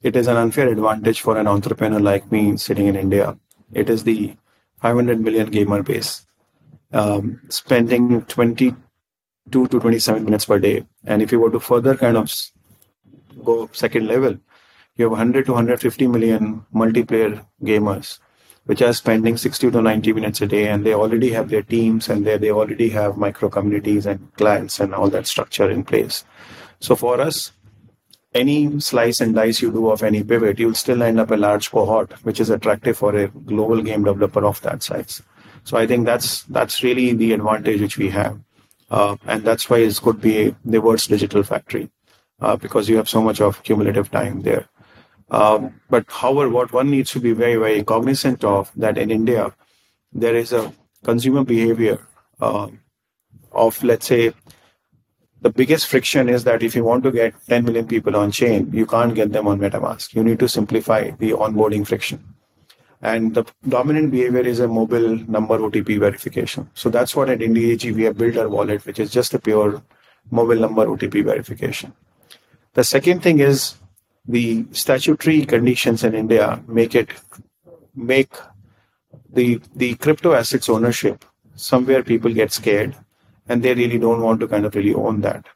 it 0.00 0.14
is 0.14 0.28
an 0.28 0.36
unfair 0.36 0.68
advantage 0.68 1.22
for 1.22 1.36
an 1.36 1.48
entrepreneur 1.48 1.98
like 1.98 2.30
me 2.30 2.56
sitting 2.56 2.86
in 2.86 2.94
India. 2.94 3.36
It 3.72 3.90
is 3.90 4.04
the 4.04 4.36
500 4.80 5.20
million 5.20 5.50
gamer 5.50 5.82
base, 5.82 6.24
um, 6.92 7.40
spending 7.48 8.22
22 8.26 8.76
to 9.50 9.80
27 9.80 10.24
minutes 10.24 10.44
per 10.44 10.60
day. 10.60 10.86
And 11.04 11.20
if 11.20 11.32
you 11.32 11.40
were 11.40 11.50
to 11.50 11.58
further 11.58 11.96
kind 11.96 12.16
of 12.16 12.32
go 13.42 13.68
second 13.72 14.06
level, 14.06 14.38
you 14.98 15.04
have 15.04 15.12
100 15.12 15.46
to 15.46 15.52
150 15.52 16.08
million 16.08 16.66
multiplayer 16.74 17.44
gamers, 17.62 18.18
which 18.64 18.82
are 18.82 18.92
spending 18.92 19.36
60 19.36 19.70
to 19.70 19.80
90 19.80 20.12
minutes 20.12 20.40
a 20.40 20.46
day 20.46 20.66
and 20.68 20.84
they 20.84 20.92
already 20.92 21.30
have 21.30 21.48
their 21.48 21.62
teams 21.62 22.08
and 22.08 22.26
they, 22.26 22.36
they 22.36 22.50
already 22.50 22.88
have 22.88 23.16
micro 23.16 23.48
communities 23.48 24.06
and 24.06 24.34
clients 24.34 24.80
and 24.80 24.92
all 24.92 25.08
that 25.08 25.28
structure 25.28 25.70
in 25.70 25.84
place. 25.84 26.24
So 26.80 26.96
for 26.96 27.20
us, 27.20 27.52
any 28.34 28.80
slice 28.80 29.20
and 29.20 29.36
dice 29.36 29.62
you 29.62 29.70
do 29.70 29.88
of 29.88 30.02
any 30.02 30.24
pivot, 30.24 30.58
you'll 30.58 30.74
still 30.74 31.02
end 31.02 31.20
up 31.20 31.30
a 31.30 31.36
large 31.36 31.70
cohort, 31.70 32.12
which 32.24 32.40
is 32.40 32.50
attractive 32.50 32.98
for 32.98 33.16
a 33.16 33.28
global 33.28 33.80
game 33.80 34.02
developer 34.02 34.44
of 34.44 34.60
that 34.62 34.82
size. 34.82 35.22
So 35.64 35.76
I 35.76 35.86
think 35.86 36.06
that's 36.06 36.42
that's 36.44 36.82
really 36.82 37.12
the 37.12 37.32
advantage 37.32 37.80
which 37.80 37.98
we 37.98 38.10
have, 38.10 38.38
uh, 38.90 39.16
and 39.26 39.44
that's 39.44 39.68
why 39.68 39.78
it 39.78 40.00
could 40.02 40.20
be 40.20 40.54
the 40.64 40.80
world's 40.80 41.06
digital 41.06 41.42
factory, 41.42 41.90
uh, 42.40 42.56
because 42.56 42.88
you 42.88 42.96
have 42.96 43.08
so 43.08 43.20
much 43.22 43.40
of 43.40 43.62
cumulative 43.62 44.10
time 44.10 44.42
there. 44.42 44.68
Um, 45.30 45.80
but 45.90 46.04
however, 46.08 46.48
what 46.48 46.72
one 46.72 46.90
needs 46.90 47.10
to 47.12 47.20
be 47.20 47.32
very, 47.32 47.56
very 47.56 47.84
cognizant 47.84 48.44
of 48.44 48.70
that 48.76 48.96
in 48.96 49.10
India, 49.10 49.54
there 50.12 50.34
is 50.34 50.52
a 50.52 50.72
consumer 51.04 51.44
behavior 51.44 52.06
uh, 52.40 52.68
of, 53.52 53.82
let's 53.82 54.06
say, 54.06 54.32
the 55.40 55.50
biggest 55.50 55.86
friction 55.86 56.28
is 56.28 56.44
that 56.44 56.62
if 56.62 56.74
you 56.74 56.82
want 56.82 57.04
to 57.04 57.12
get 57.12 57.34
10 57.48 57.64
million 57.64 57.86
people 57.86 58.16
on 58.16 58.30
chain, 58.32 58.70
you 58.72 58.86
can't 58.86 59.14
get 59.14 59.32
them 59.32 59.46
on 59.46 59.60
MetaMask. 59.60 60.14
You 60.14 60.24
need 60.24 60.40
to 60.40 60.48
simplify 60.48 61.10
the 61.10 61.30
onboarding 61.30 61.86
friction. 61.86 62.34
And 63.02 63.34
the 63.34 63.44
dominant 63.68 64.10
behavior 64.10 64.40
is 64.40 64.58
a 64.58 64.66
mobile 64.66 65.16
number 65.28 65.58
OTP 65.58 66.00
verification. 66.00 66.68
So 66.74 66.90
that's 66.90 67.14
what 67.14 67.30
at 67.30 67.38
IndiGG 67.38 67.94
we 67.94 68.02
have 68.02 68.18
built 68.18 68.36
our 68.36 68.48
wallet, 68.48 68.84
which 68.84 68.98
is 68.98 69.12
just 69.12 69.34
a 69.34 69.38
pure 69.38 69.80
mobile 70.32 70.56
number 70.56 70.86
OTP 70.86 71.24
verification. 71.24 71.92
The 72.74 72.82
second 72.82 73.22
thing 73.22 73.38
is 73.38 73.76
the 74.28 74.66
statutory 74.72 75.44
conditions 75.46 76.04
in 76.04 76.14
India 76.14 76.62
make 76.68 76.94
it 76.94 77.10
make 77.96 78.32
the 79.32 79.60
the 79.74 79.94
crypto 79.96 80.34
assets 80.34 80.68
ownership 80.68 81.24
somewhere 81.56 82.02
people 82.02 82.32
get 82.32 82.52
scared 82.52 82.94
and 83.48 83.62
they 83.62 83.74
really 83.74 83.98
don't 83.98 84.22
want 84.22 84.38
to 84.40 84.48
kind 84.48 84.66
of 84.66 84.74
really 84.74 84.94
own 84.94 85.22
that. 85.22 85.46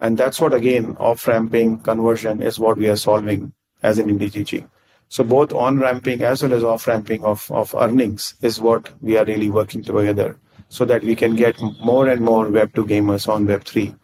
And 0.00 0.16
that's 0.16 0.40
what 0.40 0.54
again 0.54 0.96
off 0.98 1.26
ramping 1.26 1.78
conversion 1.78 2.42
is 2.42 2.58
what 2.58 2.76
we 2.76 2.88
are 2.88 2.96
solving 2.96 3.52
as 3.82 3.98
an 3.98 4.08
IndiGG. 4.08 4.68
So 5.08 5.24
both 5.24 5.52
on 5.52 5.78
ramping 5.78 6.22
as 6.22 6.42
well 6.42 6.52
as 6.52 6.62
off 6.62 6.86
ramping 6.86 7.24
of, 7.24 7.50
of 7.50 7.74
earnings 7.74 8.34
is 8.42 8.60
what 8.60 8.90
we 9.00 9.16
are 9.16 9.24
really 9.24 9.50
working 9.50 9.82
together 9.82 10.38
so 10.68 10.84
that 10.84 11.02
we 11.02 11.16
can 11.16 11.34
get 11.34 11.58
more 11.82 12.08
and 12.08 12.20
more 12.20 12.48
Web 12.48 12.74
2 12.74 12.84
gamers 12.84 13.26
on 13.26 13.46
Web 13.46 13.64
3 13.64 13.94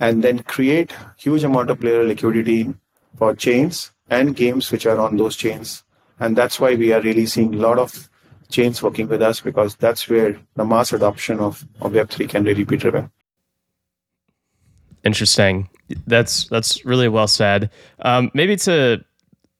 and 0.00 0.24
then 0.24 0.40
create 0.42 0.92
huge 1.16 1.44
amount 1.44 1.70
of 1.70 1.78
player 1.78 2.04
liquidity 2.04 2.74
for 3.16 3.34
chains 3.34 3.92
and 4.08 4.36
games 4.36 4.70
which 4.70 4.86
are 4.86 4.98
on 4.98 5.16
those 5.16 5.36
chains. 5.36 5.84
And 6.18 6.36
that's 6.36 6.60
why 6.60 6.74
we 6.74 6.92
are 6.92 7.00
really 7.00 7.26
seeing 7.26 7.54
a 7.54 7.58
lot 7.58 7.78
of 7.78 8.08
chains 8.50 8.82
working 8.82 9.08
with 9.08 9.22
us 9.22 9.40
because 9.40 9.76
that's 9.76 10.08
where 10.08 10.38
the 10.56 10.64
mass 10.64 10.92
adoption 10.92 11.38
of, 11.38 11.66
of 11.80 11.92
Web3 11.92 12.28
can 12.28 12.44
really 12.44 12.64
be 12.64 12.76
driven. 12.76 13.10
Interesting. 15.04 15.68
That's 16.06 16.46
that's 16.48 16.84
really 16.84 17.08
well 17.08 17.26
said. 17.26 17.70
Um, 18.00 18.30
maybe 18.34 18.56
to 18.56 19.02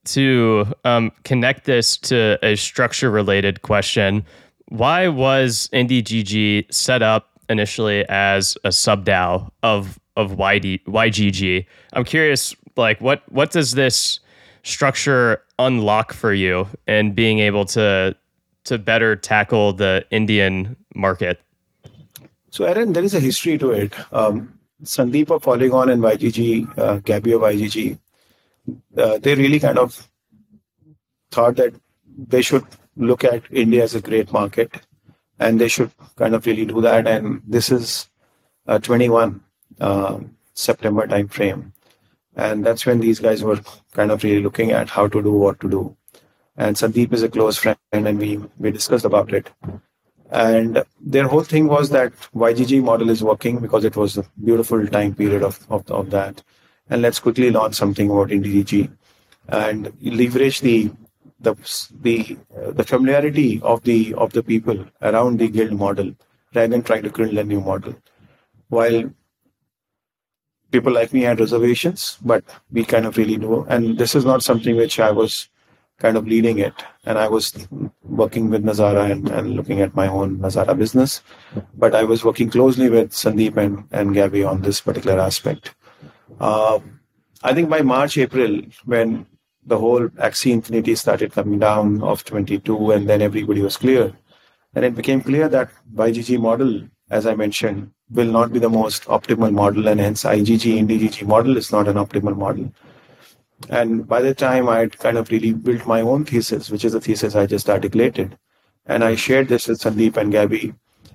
to 0.06 0.66
um, 0.84 1.12
connect 1.24 1.64
this 1.64 1.96
to 1.98 2.38
a 2.42 2.56
structure 2.56 3.10
related 3.10 3.62
question, 3.62 4.24
why 4.68 5.08
was 5.08 5.68
IndiGG 5.72 6.72
set 6.72 7.02
up 7.02 7.30
initially 7.48 8.04
as 8.08 8.56
a 8.64 8.72
sub 8.72 9.04
DAO 9.04 9.50
of 9.62 9.98
of 10.16 10.32
YD, 10.32 10.84
YGG? 10.84 11.64
I'm 11.94 12.04
curious 12.04 12.54
like 12.76 13.00
what 13.00 13.22
what 13.30 13.50
does 13.50 13.72
this 13.72 14.20
structure 14.62 15.42
unlock 15.59 16.12
for 16.12 16.33
you 16.33 16.66
and 16.87 17.14
being 17.14 17.38
able 17.38 17.64
to 17.64 18.14
to 18.64 18.78
better 18.78 19.16
tackle 19.16 19.72
the 19.72 20.04
Indian 20.11 20.76
market? 20.94 21.40
So, 22.50 22.64
Aaron, 22.64 22.92
there 22.92 23.04
is 23.04 23.14
a 23.14 23.20
history 23.20 23.59
to 23.59 23.70
it. 23.70 23.94
Um, 24.12 24.59
Sandeep 24.83 25.30
of 25.30 25.42
Polygon 25.42 25.88
and 25.88 26.02
YGG, 26.02 26.78
uh, 26.78 26.96
Gabby 26.98 27.33
of 27.33 27.42
YGG, 27.42 27.98
uh, 28.96 29.18
they 29.18 29.35
really 29.35 29.61
kind 29.61 29.78
of 29.78 30.09
thought 31.30 31.56
that 31.56 31.74
they 32.16 32.42
should 32.42 32.66
look 32.96 33.24
at 33.24 33.42
India 33.50 33.85
as 33.85 33.94
a 33.94 34.00
great 34.00 34.33
market 34.33 34.80
and 35.38 35.61
they 35.61 35.68
should 35.68 35.90
kind 36.16 36.35
of 36.35 36.44
really 36.46 36.64
do 36.66 36.80
that. 36.80 37.06
And 37.06 37.40
this 37.46 37.70
is 37.70 38.09
uh, 38.66 38.78
21 38.78 39.40
uh, 39.80 40.18
September 40.54 41.06
timeframe. 41.06 41.72
And 42.36 42.64
that's 42.64 42.86
when 42.86 43.00
these 43.00 43.18
guys 43.18 43.42
were 43.42 43.60
kind 43.92 44.10
of 44.10 44.22
really 44.22 44.42
looking 44.42 44.70
at 44.72 44.88
how 44.88 45.08
to 45.08 45.22
do 45.22 45.32
what 45.32 45.60
to 45.60 45.68
do. 45.68 45.96
And 46.56 46.76
Sandeep 46.76 47.12
is 47.12 47.22
a 47.22 47.28
close 47.28 47.58
friend, 47.58 47.78
and 47.92 48.18
we, 48.18 48.38
we 48.58 48.70
discussed 48.70 49.04
about 49.04 49.32
it. 49.32 49.50
And 50.30 50.84
their 51.00 51.26
whole 51.26 51.42
thing 51.42 51.66
was 51.66 51.90
that 51.90 52.12
YGG 52.34 52.82
model 52.84 53.10
is 53.10 53.22
working 53.22 53.58
because 53.58 53.84
it 53.84 53.96
was 53.96 54.16
a 54.16 54.24
beautiful 54.44 54.86
time 54.86 55.14
period 55.14 55.42
of, 55.42 55.66
of, 55.70 55.90
of 55.90 56.10
that. 56.10 56.42
And 56.88 57.02
let's 57.02 57.18
quickly 57.18 57.50
launch 57.50 57.74
something 57.74 58.10
about 58.10 58.28
IndiGG 58.28 58.90
and 59.48 59.92
leverage 60.00 60.60
the 60.60 60.90
the 61.40 61.54
the 62.02 62.36
the 62.72 62.84
familiarity 62.84 63.60
of 63.62 63.82
the 63.82 64.14
of 64.14 64.32
the 64.32 64.42
people 64.42 64.84
around 65.02 65.38
the 65.38 65.48
guild 65.48 65.72
model 65.72 66.14
rather 66.54 66.68
than 66.68 66.82
trying 66.82 67.02
to 67.02 67.10
create 67.10 67.36
a 67.36 67.44
new 67.44 67.60
model. 67.60 67.94
While 68.68 69.12
people 70.70 70.92
like 70.92 71.12
me 71.12 71.22
had 71.22 71.40
reservations, 71.40 72.18
but 72.22 72.44
we 72.70 72.85
kind 72.85 73.06
of 73.06 73.16
really 73.16 73.37
know. 73.37 73.66
And 73.68 73.98
this 73.98 74.14
is 74.14 74.24
not 74.24 74.42
something 74.42 74.76
which 74.76 75.00
I 75.00 75.11
was 75.11 75.48
kind 75.98 76.16
of 76.16 76.26
leading 76.26 76.59
it. 76.59 76.74
And 77.04 77.18
I 77.18 77.28
was 77.28 77.68
working 78.02 78.50
with 78.50 78.64
Nazara 78.64 79.11
and, 79.11 79.28
and 79.28 79.54
looking 79.54 79.80
at 79.80 79.94
my 79.94 80.09
own 80.09 80.38
Nazara 80.38 80.76
business. 80.76 81.22
But 81.74 81.94
I 81.94 82.04
was 82.04 82.24
working 82.24 82.50
closely 82.50 82.88
with 82.88 83.11
Sandeep 83.11 83.56
and, 83.56 83.85
and 83.92 84.14
Gabby 84.14 84.42
on 84.44 84.62
this 84.62 84.80
particular 84.80 85.20
aspect. 85.20 85.74
Uh, 86.40 86.80
I 87.42 87.54
think 87.54 87.68
by 87.68 87.83
March, 87.83 88.18
April, 88.18 88.62
when 88.85 89.26
the 89.64 89.78
whole 89.78 90.09
Axie 90.09 90.52
Infinity 90.52 90.94
started 90.94 91.33
coming 91.33 91.59
down 91.59 92.02
of 92.02 92.24
22, 92.24 92.92
and 92.92 93.09
then 93.09 93.22
everybody 93.22 93.61
was 93.61 93.76
clear. 93.76 94.12
And 94.74 94.85
it 94.85 94.94
became 94.94 95.20
clear 95.20 95.48
that 95.48 95.70
YGG 95.94 96.40
model, 96.40 96.88
as 97.11 97.26
I 97.26 97.35
mentioned, 97.35 97.90
will 98.11 98.31
not 98.31 98.53
be 98.53 98.59
the 98.59 98.68
most 98.68 99.05
optimal 99.05 99.53
model, 99.53 99.88
and 99.88 100.01
hence 100.01 100.25
IGG, 100.25 100.79
IndiGG 100.81 101.27
model 101.27 101.57
is 101.57 101.70
not 101.70 101.88
an 101.88 101.96
optimal 101.96 102.37
model. 102.37 102.73
And 103.68 104.07
by 104.09 104.23
the 104.23 104.35
time 104.35 104.68
I 104.68 104.81
had 104.81 104.99
kind 104.99 105.18
of 105.18 105.31
really 105.31 105.53
built 105.53 105.87
my 105.87 106.01
own 106.01 106.25
thesis, 106.25 106.70
which 106.70 106.85
is 106.85 106.92
the 106.92 107.01
thesis 107.01 107.35
I 107.37 107.46
just 107.46 107.68
articulated, 107.68 108.37
and 108.87 109.05
I 109.05 109.14
shared 109.14 109.49
this 109.49 109.68
with 109.68 109.81
Sandeep 109.81 110.16
and 110.16 110.33
Gabby, 110.33 110.75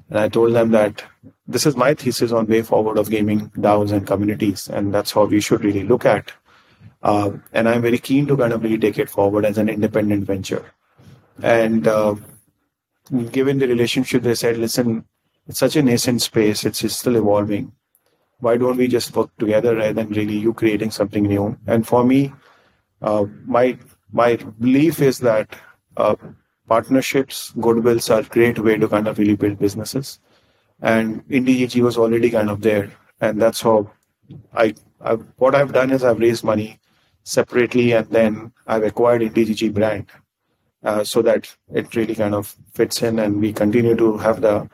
and 0.10 0.20
I 0.20 0.30
told 0.30 0.54
them 0.54 0.72
that 0.72 1.04
this 1.48 1.66
is 1.66 1.76
my 1.76 1.94
thesis 1.94 2.32
on 2.32 2.48
way 2.48 2.62
forward 2.62 2.98
of 2.98 3.10
gaming 3.10 3.50
DAOs 3.58 3.92
and 3.92 4.06
communities, 4.06 4.70
and 4.70 4.94
that's 4.94 5.12
how 5.12 5.26
we 5.26 5.42
should 5.42 5.64
really 5.64 5.84
look 5.84 6.06
at. 6.06 6.32
Uh, 7.04 7.32
and 7.54 7.68
I'm 7.68 7.82
very 7.82 7.98
keen 7.98 8.26
to 8.28 8.38
kind 8.38 8.54
of 8.54 8.64
really 8.64 8.78
take 8.78 8.98
it 8.98 9.10
forward 9.10 9.46
as 9.46 9.58
an 9.58 9.70
independent 9.70 10.26
venture. 10.26 10.72
And 11.44 11.88
uh, 11.88 12.16
given 13.32 13.60
the 13.60 13.68
relationship, 13.68 14.24
they 14.24 14.36
said, 14.36 14.58
listen, 14.58 15.06
it's 15.48 15.60
such 15.60 15.76
a 15.76 15.84
nascent 15.84 16.22
space, 16.22 16.66
it's, 16.66 16.92
still 16.92 17.16
evolving. 17.16 17.72
Why 18.40 18.58
don't 18.58 18.78
we 18.78 18.88
just 18.88 19.16
work 19.16 19.30
together 19.38 19.76
rather 19.76 19.94
than 19.94 20.10
really 20.10 20.38
you 20.38 20.54
creating 20.54 20.92
something 20.92 21.24
new? 21.24 21.58
And 21.68 21.88
for 21.88 22.04
me, 22.04 22.34
uh, 23.02 23.26
my 23.46 23.78
my 24.12 24.38
belief 24.60 25.02
is 25.02 25.20
that 25.20 25.56
uh, 25.98 26.16
partnerships, 26.68 27.54
goodwills 27.58 28.10
are 28.14 28.22
a 28.22 28.24
great 28.24 28.60
way 28.60 28.78
to 28.78 28.88
kind 28.88 29.08
of 29.08 29.18
really 29.18 29.36
build 29.36 29.60
businesses. 29.60 30.20
And 30.82 31.28
IndiGG 31.30 31.82
was 31.82 31.98
already 31.98 32.30
kind 32.30 32.50
of 32.50 32.62
there, 32.62 32.92
and 33.22 33.42
that's 33.42 33.62
how 33.62 33.92
I, 34.54 34.76
I 35.02 35.14
what 35.14 35.56
I've 35.56 35.74
done 35.74 35.92
is 35.92 36.04
I've 36.04 36.20
raised 36.20 36.44
money 36.44 36.80
separately, 37.24 37.94
and 37.94 38.08
then 38.08 38.52
I've 38.68 38.84
acquired 38.84 39.22
IndiGG 39.22 39.74
brand 39.74 40.08
uh, 40.84 41.04
so 41.04 41.22
that 41.22 41.56
it 41.74 41.96
really 41.96 42.16
kind 42.16 42.36
of 42.36 42.56
fits 42.74 43.02
in, 43.02 43.20
and 43.20 43.40
we 43.40 43.54
continue 43.54 43.96
to 43.96 44.18
have 44.18 44.42
the 44.42 44.70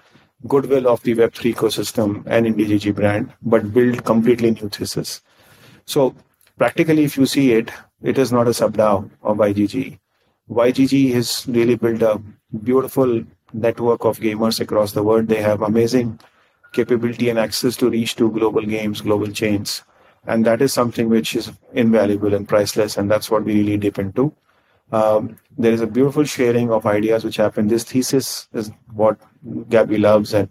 goodwill 0.47 0.87
of 0.87 1.01
the 1.03 1.15
Web3 1.15 1.53
ecosystem 1.53 2.23
and 2.25 2.45
IndiGG 2.45 2.95
brand, 2.95 3.33
but 3.41 3.73
build 3.73 4.03
completely 4.05 4.51
new 4.51 4.69
thesis. 4.69 5.21
So 5.85 6.15
practically, 6.57 7.03
if 7.03 7.17
you 7.17 7.25
see 7.25 7.53
it, 7.53 7.71
it 8.01 8.17
is 8.17 8.31
not 8.31 8.47
a 8.47 8.53
sub-DAO 8.53 9.09
of 9.23 9.37
YGG. 9.37 9.99
YGG 10.49 11.13
has 11.13 11.45
really 11.47 11.75
built 11.75 12.01
a 12.01 12.21
beautiful 12.63 13.23
network 13.53 14.05
of 14.05 14.19
gamers 14.19 14.59
across 14.59 14.93
the 14.93 15.03
world. 15.03 15.27
They 15.27 15.41
have 15.41 15.61
amazing 15.61 16.19
capability 16.73 17.29
and 17.29 17.37
access 17.37 17.75
to 17.77 17.89
reach 17.89 18.15
to 18.15 18.31
global 18.31 18.61
games, 18.61 19.01
global 19.01 19.31
chains. 19.31 19.83
And 20.25 20.45
that 20.45 20.61
is 20.61 20.73
something 20.73 21.09
which 21.09 21.35
is 21.35 21.51
invaluable 21.73 22.33
and 22.33 22.47
priceless. 22.47 22.97
And 22.97 23.09
that's 23.09 23.29
what 23.29 23.43
we 23.43 23.55
really 23.55 23.77
dip 23.77 23.99
into. 23.99 24.33
Um, 24.91 25.37
there 25.57 25.71
is 25.71 25.81
a 25.81 25.87
beautiful 25.87 26.25
sharing 26.25 26.71
of 26.71 26.85
ideas 26.85 27.23
which 27.23 27.37
happen. 27.37 27.67
This 27.67 27.83
thesis 27.83 28.47
is 28.53 28.71
what 28.93 29.17
Gabby 29.69 29.97
loves, 29.97 30.33
and 30.33 30.49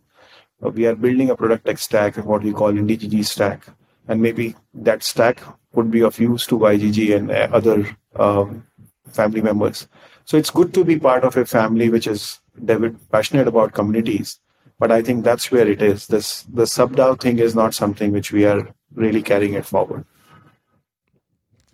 we 0.61 0.87
are 0.87 0.95
building 0.95 1.31
a 1.31 1.37
product 1.37 1.67
tech 1.67 1.79
stack, 1.79 2.17
and 2.17 2.27
what 2.27 2.43
we 2.43 2.53
call 2.53 2.73
IndiGG 2.73 3.25
stack, 3.25 3.67
and 4.09 4.23
maybe 4.23 4.55
that 4.75 5.03
stack 5.03 5.43
would 5.73 5.91
be 5.91 6.03
of 6.03 6.19
use 6.19 6.47
to 6.47 6.59
YGG 6.59 7.17
and 7.17 7.31
uh, 7.31 7.49
other 7.53 7.97
um, 8.17 8.67
family 9.13 9.41
members. 9.41 9.87
So 10.25 10.37
it's 10.37 10.51
good 10.51 10.73
to 10.75 10.85
be 10.85 10.99
part 10.99 11.25
of 11.25 11.37
a 11.37 11.45
family 11.45 11.89
which 11.89 12.07
is 12.07 12.41
David 12.65 12.99
passionate 13.11 13.49
about 13.49 13.73
communities. 13.73 14.39
But 14.79 14.91
I 14.91 15.03
think 15.03 15.25
that's 15.25 15.51
where 15.51 15.69
it 15.69 15.83
is. 15.83 16.07
This 16.07 16.43
the 16.45 16.63
SubDAO 16.63 17.21
thing 17.21 17.39
is 17.39 17.55
not 17.55 17.75
something 17.75 18.13
which 18.13 18.33
we 18.33 18.47
are 18.47 18.67
really 18.95 19.23
carrying 19.23 19.55
it 19.55 19.67
forward. 19.67 20.05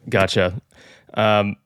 Gotcha. 0.09 0.61
Um, 1.15 1.57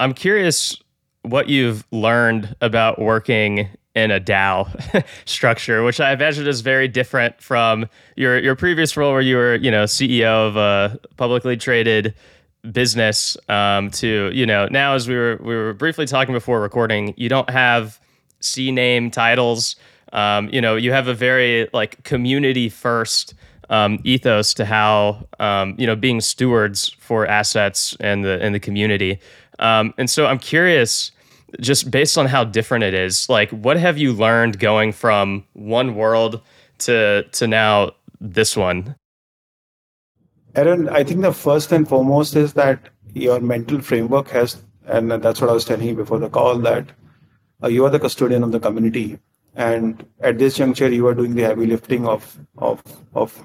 I'm 0.00 0.14
curious 0.14 0.76
what 1.22 1.48
you've 1.48 1.84
learned 1.90 2.54
about 2.60 3.00
working 3.00 3.68
in 3.94 4.10
a 4.10 4.20
DAO 4.20 5.04
structure, 5.24 5.82
which 5.82 6.00
I 6.00 6.12
imagine 6.12 6.46
is 6.46 6.60
very 6.60 6.86
different 6.88 7.40
from 7.42 7.86
your 8.16 8.38
your 8.38 8.54
previous 8.54 8.96
role, 8.96 9.12
where 9.12 9.20
you 9.20 9.36
were, 9.36 9.56
you 9.56 9.70
know, 9.70 9.84
CEO 9.84 10.48
of 10.48 10.56
a 10.56 10.98
publicly 11.16 11.56
traded 11.56 12.14
business. 12.72 13.36
Um, 13.48 13.90
to 13.92 14.30
you 14.32 14.46
know, 14.46 14.68
now 14.70 14.94
as 14.94 15.08
we 15.08 15.16
were 15.16 15.38
we 15.42 15.54
were 15.54 15.74
briefly 15.74 16.06
talking 16.06 16.32
before 16.32 16.60
recording, 16.60 17.14
you 17.16 17.28
don't 17.28 17.50
have 17.50 18.00
C 18.40 18.70
name 18.70 19.10
titles. 19.10 19.76
Um, 20.12 20.48
you 20.50 20.60
know, 20.60 20.76
you 20.76 20.92
have 20.92 21.08
a 21.08 21.14
very 21.14 21.68
like 21.72 22.02
community 22.04 22.68
first 22.68 23.34
um, 23.70 23.98
ethos 24.04 24.54
to 24.54 24.64
how 24.64 25.26
um, 25.40 25.74
you 25.78 25.86
know 25.86 25.96
being 25.96 26.20
stewards 26.20 26.94
for 27.00 27.26
assets 27.26 27.96
and 28.00 28.24
the 28.24 28.40
and 28.42 28.54
the 28.54 28.60
community. 28.60 29.18
Um, 29.58 29.94
and 29.98 30.08
so 30.08 30.26
I'm 30.26 30.38
curious, 30.38 31.12
just 31.60 31.90
based 31.90 32.18
on 32.18 32.26
how 32.26 32.44
different 32.44 32.84
it 32.84 32.94
is, 32.94 33.28
like 33.28 33.50
what 33.50 33.76
have 33.76 33.98
you 33.98 34.12
learned 34.12 34.58
going 34.58 34.92
from 34.92 35.44
one 35.54 35.94
world 35.94 36.40
to 36.78 37.24
to 37.32 37.46
now 37.46 37.92
this 38.20 38.56
one? 38.56 38.94
Aaron, 40.54 40.88
I 40.88 41.04
think 41.04 41.22
the 41.22 41.32
first 41.32 41.72
and 41.72 41.88
foremost 41.88 42.34
is 42.34 42.54
that 42.54 42.88
your 43.14 43.40
mental 43.40 43.80
framework 43.80 44.28
has, 44.30 44.62
and 44.86 45.10
that's 45.10 45.40
what 45.40 45.50
I 45.50 45.52
was 45.52 45.64
telling 45.64 45.86
you 45.86 45.94
before 45.94 46.18
the 46.18 46.28
call, 46.28 46.58
that 46.58 46.90
uh, 47.62 47.68
you 47.68 47.84
are 47.84 47.90
the 47.90 47.98
custodian 47.98 48.42
of 48.42 48.52
the 48.52 48.60
community 48.60 49.18
and 49.58 50.06
at 50.20 50.38
this 50.38 50.56
juncture 50.56 50.88
you 50.88 51.06
are 51.06 51.14
doing 51.14 51.34
the 51.34 51.42
heavy 51.42 51.66
lifting 51.66 52.06
of 52.06 52.38
of 52.58 52.82
of 53.14 53.44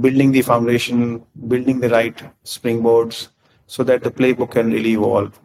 building 0.00 0.32
the 0.32 0.42
foundation 0.42 1.22
building 1.46 1.80
the 1.80 1.90
right 1.90 2.22
springboards 2.44 3.28
so 3.74 3.84
that 3.84 4.02
the 4.02 4.10
playbook 4.10 4.50
can 4.56 4.72
really 4.72 4.94
evolve 4.98 5.38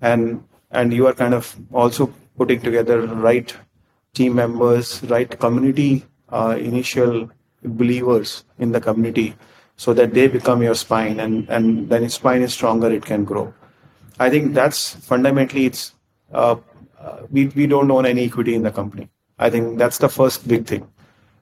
and 0.00 0.42
and 0.70 0.92
you 0.98 1.06
are 1.10 1.16
kind 1.22 1.34
of 1.34 1.54
also 1.72 2.06
putting 2.38 2.60
together 2.66 2.96
right 3.28 3.54
team 4.14 4.34
members 4.42 5.02
right 5.14 5.38
community 5.46 6.04
uh, 6.30 6.56
initial 6.70 7.30
believers 7.82 8.44
in 8.58 8.72
the 8.72 8.80
community 8.80 9.34
so 9.76 9.92
that 9.92 10.14
they 10.14 10.26
become 10.38 10.62
your 10.68 10.78
spine 10.84 11.20
and 11.26 11.48
and 11.58 11.90
then 11.90 12.08
spine 12.18 12.42
is 12.48 12.54
stronger 12.60 12.90
it 12.98 13.04
can 13.12 13.24
grow 13.32 13.46
i 14.26 14.30
think 14.36 14.54
that's 14.60 14.82
fundamentally 15.12 15.66
it's 15.66 15.84
uh, 16.32 16.56
we, 17.30 17.46
we 17.48 17.66
don't 17.66 17.90
own 17.90 18.06
any 18.06 18.24
equity 18.24 18.54
in 18.54 18.62
the 18.62 18.70
company. 18.70 19.08
I 19.38 19.50
think 19.50 19.78
that's 19.78 19.98
the 19.98 20.08
first 20.08 20.46
big 20.46 20.66
thing. 20.66 20.88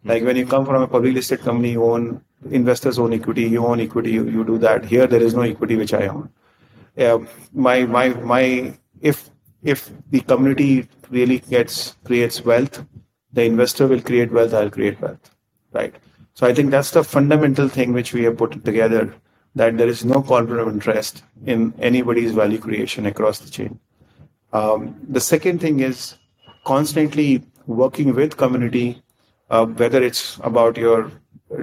Like 0.04 0.24
when 0.24 0.36
you 0.36 0.46
come 0.46 0.64
from 0.66 0.82
a 0.82 0.88
public 0.88 1.14
listed 1.14 1.40
company, 1.40 1.72
you 1.72 1.84
own 1.84 2.24
investors 2.50 2.98
own 2.98 3.12
equity, 3.12 3.44
you 3.44 3.64
own 3.66 3.80
equity, 3.80 4.12
you, 4.12 4.28
you 4.28 4.44
do 4.44 4.58
that. 4.58 4.84
Here 4.84 5.06
there 5.06 5.22
is 5.22 5.34
no 5.34 5.42
equity 5.42 5.76
which 5.76 5.94
I 5.94 6.06
own. 6.08 6.30
Yeah, 6.96 7.18
my 7.52 7.84
my 7.86 8.08
my 8.08 8.74
if 9.00 9.30
if 9.62 9.90
the 10.10 10.20
community 10.20 10.88
really 11.10 11.38
gets 11.38 11.96
creates 12.04 12.44
wealth, 12.44 12.84
the 13.32 13.44
investor 13.44 13.86
will 13.86 14.00
create 14.00 14.32
wealth, 14.32 14.54
I'll 14.54 14.70
create 14.70 15.00
wealth. 15.00 15.30
Right. 15.72 15.94
So 16.34 16.46
I 16.46 16.54
think 16.54 16.70
that's 16.70 16.90
the 16.90 17.04
fundamental 17.04 17.68
thing 17.68 17.92
which 17.92 18.12
we 18.12 18.24
have 18.24 18.36
put 18.36 18.64
together 18.64 19.14
that 19.54 19.76
there 19.76 19.88
is 19.88 20.04
no 20.04 20.22
conflict 20.22 20.60
of 20.60 20.68
interest 20.68 21.22
in 21.44 21.74
anybody's 21.78 22.32
value 22.32 22.58
creation 22.58 23.06
across 23.06 23.38
the 23.38 23.50
chain. 23.50 23.78
Um, 24.52 24.96
the 25.08 25.20
second 25.20 25.60
thing 25.60 25.80
is 25.80 26.16
constantly 26.64 27.42
working 27.66 28.14
with 28.14 28.36
community, 28.36 29.02
uh, 29.50 29.66
whether 29.66 30.02
it's 30.02 30.38
about 30.42 30.76
your 30.76 31.10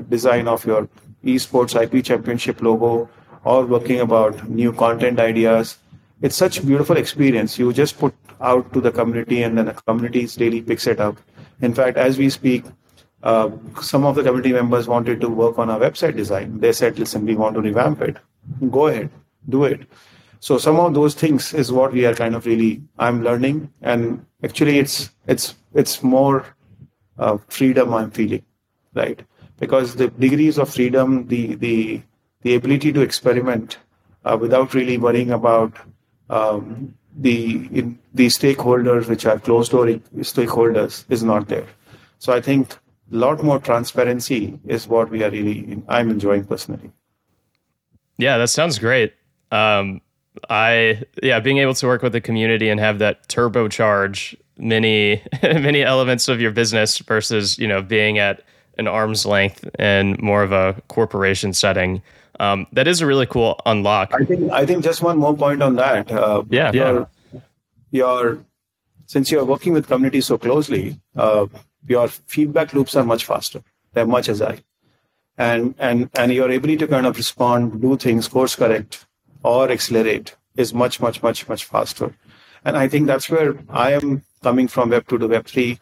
design 0.09 0.47
of 0.47 0.65
your 0.65 0.87
esports 1.23 1.79
IP 1.81 2.03
championship 2.03 2.61
logo 2.61 3.09
or 3.43 3.65
working 3.65 3.99
about 3.99 4.49
new 4.49 4.73
content 4.73 5.19
ideas. 5.19 5.77
It's 6.21 6.35
such 6.35 6.65
beautiful 6.65 6.97
experience. 6.97 7.57
You 7.57 7.71
just 7.73 7.97
put 7.97 8.13
out 8.41 8.71
to 8.73 8.81
the 8.81 8.91
community 8.91 9.43
and 9.43 9.57
then 9.57 9.65
the 9.65 9.73
community 9.73 10.25
daily 10.27 10.61
picks 10.61 10.87
it 10.87 10.99
up. 10.99 11.17
In 11.61 11.73
fact, 11.73 11.97
as 11.97 12.17
we 12.17 12.29
speak, 12.29 12.65
uh, 13.23 13.49
some 13.81 14.05
of 14.05 14.15
the 14.15 14.23
community 14.23 14.53
members 14.53 14.87
wanted 14.87 15.19
to 15.21 15.29
work 15.29 15.59
on 15.59 15.69
our 15.69 15.79
website 15.79 16.15
design. 16.15 16.59
They 16.59 16.71
said, 16.71 16.97
listen, 16.97 17.25
we 17.25 17.35
want 17.35 17.55
to 17.55 17.61
revamp 17.61 18.01
it. 18.01 18.17
Go 18.71 18.87
ahead, 18.87 19.09
do 19.49 19.65
it. 19.65 19.81
So 20.39 20.57
some 20.57 20.79
of 20.79 20.93
those 20.93 21.15
things 21.15 21.53
is 21.53 21.71
what 21.71 21.91
we 21.91 22.05
are 22.05 22.15
kind 22.15 22.33
of 22.33 22.45
really 22.45 22.81
I'm 22.97 23.23
learning, 23.23 23.73
and 23.81 24.25
actually 24.43 24.79
it's 24.79 25.11
it's 25.27 25.55
it's 25.73 26.01
more 26.01 26.45
uh, 27.17 27.37
freedom 27.49 27.93
I'm 27.93 28.09
feeling, 28.09 28.43
right? 28.93 29.21
Because 29.59 29.95
the 29.95 30.07
degrees 30.07 30.57
of 30.57 30.73
freedom, 30.73 31.27
the 31.27 31.55
the 31.55 32.01
the 32.41 32.55
ability 32.55 32.93
to 32.93 33.01
experiment 33.01 33.77
uh, 34.25 34.37
without 34.39 34.73
really 34.73 34.97
worrying 34.97 35.31
about 35.31 35.77
um, 36.29 36.93
the 37.17 37.67
in, 37.71 37.99
the 38.13 38.27
stakeholders, 38.27 39.07
which 39.07 39.25
are 39.25 39.39
closed 39.39 39.71
door 39.71 39.85
stakeholders, 39.85 41.05
is 41.09 41.23
not 41.23 41.47
there. 41.47 41.67
So 42.19 42.33
I 42.33 42.41
think 42.41 42.73
a 42.73 43.15
lot 43.15 43.43
more 43.43 43.59
transparency 43.59 44.59
is 44.65 44.87
what 44.87 45.09
we 45.09 45.23
are 45.23 45.31
really 45.31 45.81
I'm 45.87 46.09
enjoying 46.09 46.45
personally. 46.45 46.91
Yeah, 48.17 48.37
that 48.37 48.49
sounds 48.49 48.79
great. 48.79 49.13
Um, 49.51 50.01
I 50.49 51.03
yeah, 51.23 51.39
being 51.39 51.57
able 51.57 51.73
to 51.75 51.87
work 51.87 52.01
with 52.01 52.13
the 52.13 52.21
community 52.21 52.69
and 52.69 52.79
have 52.79 52.99
that 52.99 53.27
turbocharge 53.27 54.35
many 54.57 55.21
many 55.43 55.81
elements 55.81 56.27
of 56.27 56.39
your 56.39 56.51
business 56.51 56.97
versus 56.99 57.57
you 57.57 57.67
know 57.67 57.81
being 57.81 58.19
at 58.19 58.43
an 58.79 58.87
arm's 58.87 59.25
length 59.25 59.69
and 59.77 60.19
more 60.19 60.41
of 60.41 60.51
a 60.51 60.81
corporation 60.87 61.53
setting. 61.53 62.01
Um, 62.39 62.65
that 62.71 62.87
is 62.87 63.01
a 63.01 63.05
really 63.05 63.25
cool 63.25 63.59
unlock. 63.65 64.13
I 64.13 64.23
think 64.23 64.51
I 64.51 64.65
think 64.65 64.83
just 64.83 65.03
one 65.03 65.17
more 65.17 65.35
point 65.35 65.61
on 65.61 65.75
that. 65.75 66.11
Uh, 66.11 66.43
yeah, 66.49 66.71
your, 66.71 67.09
yeah. 67.33 67.39
Your 67.91 68.45
since 69.05 69.29
you're 69.29 69.45
working 69.45 69.73
with 69.73 69.87
communities 69.87 70.27
so 70.27 70.37
closely, 70.37 70.99
uh, 71.15 71.47
your 71.87 72.07
feedback 72.07 72.73
loops 72.73 72.95
are 72.95 73.03
much 73.03 73.25
faster. 73.25 73.61
They're 73.93 74.05
much 74.05 74.29
as 74.29 74.41
I, 74.41 74.63
and 75.37 75.75
and 75.79 76.09
and 76.15 76.33
your 76.33 76.49
ability 76.49 76.77
to 76.77 76.87
kind 76.87 77.05
of 77.05 77.17
respond, 77.17 77.81
do 77.81 77.97
things, 77.97 78.29
course 78.29 78.55
correct, 78.55 79.05
or 79.43 79.69
accelerate 79.69 80.35
is 80.55 80.73
much, 80.73 80.99
much, 81.01 81.23
much, 81.23 81.47
much 81.49 81.65
faster. 81.65 82.13
And 82.65 82.77
I 82.77 82.87
think 82.87 83.07
that's 83.07 83.29
where 83.29 83.57
I 83.69 83.93
am 83.93 84.23
coming 84.43 84.67
from 84.67 84.89
Web 84.89 85.07
2 85.07 85.17
to 85.19 85.27
Web 85.27 85.45
3. 85.45 85.79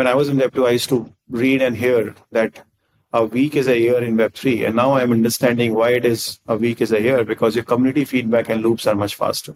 When 0.00 0.06
I 0.06 0.14
was 0.14 0.30
in 0.30 0.38
Web 0.38 0.54
2, 0.54 0.66
I 0.66 0.70
used 0.70 0.88
to 0.88 1.12
read 1.28 1.60
and 1.60 1.76
hear 1.76 2.14
that 2.32 2.64
a 3.12 3.22
week 3.22 3.54
is 3.54 3.68
a 3.68 3.78
year 3.78 4.02
in 4.02 4.16
Web 4.16 4.32
3. 4.32 4.64
And 4.64 4.76
now 4.76 4.94
I'm 4.94 5.12
understanding 5.12 5.74
why 5.74 5.90
it 5.90 6.06
is 6.06 6.40
a 6.48 6.56
week 6.56 6.80
is 6.80 6.90
a 6.90 7.02
year 7.02 7.22
because 7.22 7.54
your 7.54 7.64
community 7.64 8.06
feedback 8.06 8.48
and 8.48 8.62
loops 8.62 8.86
are 8.86 8.94
much 8.94 9.14
faster. 9.14 9.54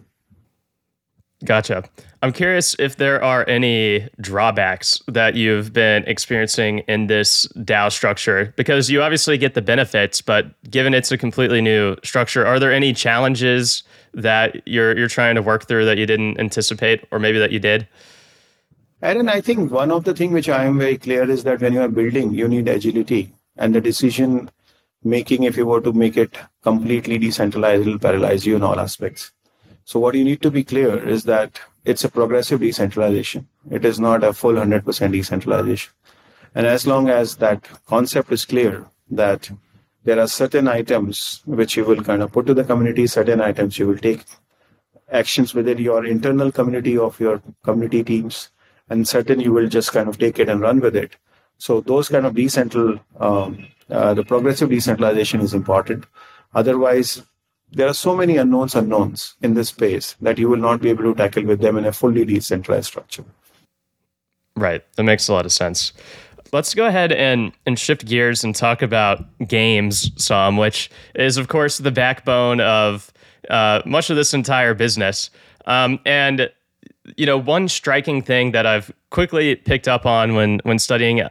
Gotcha. 1.43 1.85
I'm 2.21 2.31
curious 2.31 2.75
if 2.77 2.97
there 2.97 3.23
are 3.23 3.43
any 3.49 4.07
drawbacks 4.21 5.01
that 5.07 5.33
you've 5.33 5.73
been 5.73 6.03
experiencing 6.03 6.83
in 6.87 7.07
this 7.07 7.47
DAO 7.57 7.91
structure 7.91 8.53
because 8.55 8.91
you 8.91 9.01
obviously 9.01 9.39
get 9.39 9.55
the 9.55 9.63
benefits, 9.63 10.21
but 10.21 10.45
given 10.69 10.93
it's 10.93 11.11
a 11.11 11.17
completely 11.17 11.59
new 11.59 11.95
structure, 12.03 12.45
are 12.45 12.59
there 12.59 12.71
any 12.71 12.93
challenges 12.93 13.81
that 14.13 14.61
you're 14.67 14.95
you're 14.95 15.07
trying 15.07 15.33
to 15.33 15.41
work 15.41 15.67
through 15.67 15.85
that 15.85 15.97
you 15.97 16.05
didn't 16.05 16.39
anticipate 16.39 17.03
or 17.09 17.17
maybe 17.17 17.39
that 17.39 17.51
you 17.51 17.57
did? 17.57 17.87
Aaron, 19.05 19.29
I 19.29 19.39
think 19.39 19.71
one 19.71 19.91
of 19.91 20.03
the 20.03 20.15
things 20.15 20.33
which 20.33 20.49
I 20.49 20.63
am 20.65 20.79
very 20.79 20.97
clear 20.97 21.29
is 21.29 21.43
that 21.43 21.61
when 21.61 21.73
you 21.73 21.81
are 21.81 21.87
building, 21.87 22.33
you 22.33 22.47
need 22.47 22.67
agility 22.67 23.35
and 23.55 23.75
the 23.75 23.79
decision 23.79 24.49
making, 25.03 25.43
if 25.43 25.57
you 25.57 25.67
were 25.67 25.81
to 25.81 25.93
make 25.93 26.17
it 26.17 26.35
completely 26.63 27.19
decentralized, 27.19 27.85
it 27.85 27.91
will 27.91 27.99
paralyze 27.99 28.47
you 28.47 28.55
in 28.55 28.63
all 28.63 28.79
aspects. 28.79 29.31
So 29.83 29.99
what 29.99 30.15
you 30.15 30.23
need 30.23 30.41
to 30.41 30.49
be 30.49 30.63
clear 30.63 31.07
is 31.07 31.23
that 31.25 31.59
it's 31.83 32.03
a 32.03 32.09
progressive 32.09 32.61
decentralization. 32.61 33.47
It 33.69 33.85
is 33.85 33.99
not 33.99 34.23
a 34.23 34.33
full 34.33 34.53
100% 34.53 35.11
decentralization. 35.11 35.93
And 36.55 36.65
as 36.65 36.87
long 36.87 37.07
as 37.07 37.35
that 37.35 37.63
concept 37.85 38.31
is 38.31 38.43
clear, 38.43 38.87
that 39.11 39.51
there 40.03 40.19
are 40.19 40.27
certain 40.27 40.67
items 40.67 41.43
which 41.45 41.77
you 41.77 41.85
will 41.85 42.01
kind 42.01 42.23
of 42.23 42.31
put 42.31 42.47
to 42.47 42.55
the 42.55 42.63
community, 42.63 43.05
certain 43.05 43.39
items 43.39 43.77
you 43.77 43.85
will 43.85 43.99
take 43.99 44.23
actions 45.11 45.53
within 45.53 45.77
your 45.77 46.07
internal 46.07 46.51
community 46.51 46.97
of 46.97 47.19
your 47.19 47.43
community 47.63 48.03
teams, 48.03 48.49
and 48.89 49.07
certain 49.07 49.39
you 49.39 49.51
will 49.51 49.67
just 49.67 49.91
kind 49.91 50.07
of 50.07 50.17
take 50.17 50.39
it 50.39 50.49
and 50.49 50.61
run 50.61 50.79
with 50.79 50.95
it. 50.95 51.15
So 51.57 51.81
those 51.81 52.09
kind 52.09 52.25
of 52.25 52.33
decentral, 52.33 52.99
um, 53.19 53.67
uh, 53.89 54.13
the 54.13 54.23
progressive 54.23 54.69
decentralization 54.69 55.41
is 55.41 55.53
important. 55.53 56.05
Otherwise, 56.53 57.23
there 57.71 57.87
are 57.87 57.93
so 57.93 58.15
many 58.15 58.37
unknowns 58.37 58.75
unknowns 58.75 59.35
in 59.41 59.53
this 59.53 59.69
space 59.69 60.15
that 60.21 60.37
you 60.37 60.49
will 60.49 60.57
not 60.57 60.81
be 60.81 60.89
able 60.89 61.03
to 61.03 61.15
tackle 61.15 61.43
with 61.43 61.59
them 61.61 61.77
in 61.77 61.85
a 61.85 61.91
fully 61.91 62.25
decentralized 62.25 62.87
structure. 62.87 63.25
Right. 64.55 64.83
That 64.95 65.03
makes 65.03 65.27
a 65.27 65.33
lot 65.33 65.45
of 65.45 65.51
sense. 65.51 65.91
Let's 66.53 66.73
go 66.73 66.85
ahead 66.85 67.11
and, 67.11 67.51
and 67.65 67.77
shift 67.77 68.05
gears 68.05 68.43
and 68.43 68.55
talk 68.55 68.81
about 68.81 69.25
games 69.47 70.11
some, 70.15 70.55
which 70.55 70.89
is, 71.15 71.37
of 71.37 71.47
course, 71.49 71.79
the 71.79 71.91
backbone 71.91 72.61
of 72.61 73.11
uh, 73.49 73.81
much 73.85 74.09
of 74.09 74.15
this 74.15 74.33
entire 74.33 74.73
business. 74.73 75.29
Um, 75.65 75.99
and 76.05 76.49
you 77.17 77.25
know, 77.25 77.37
one 77.37 77.67
striking 77.67 78.21
thing 78.21 78.51
that 78.51 78.65
I've 78.65 78.91
quickly 79.09 79.55
picked 79.55 79.87
up 79.87 80.05
on 80.05 80.35
when 80.35 80.59
when 80.63 80.79
studying 80.79 81.21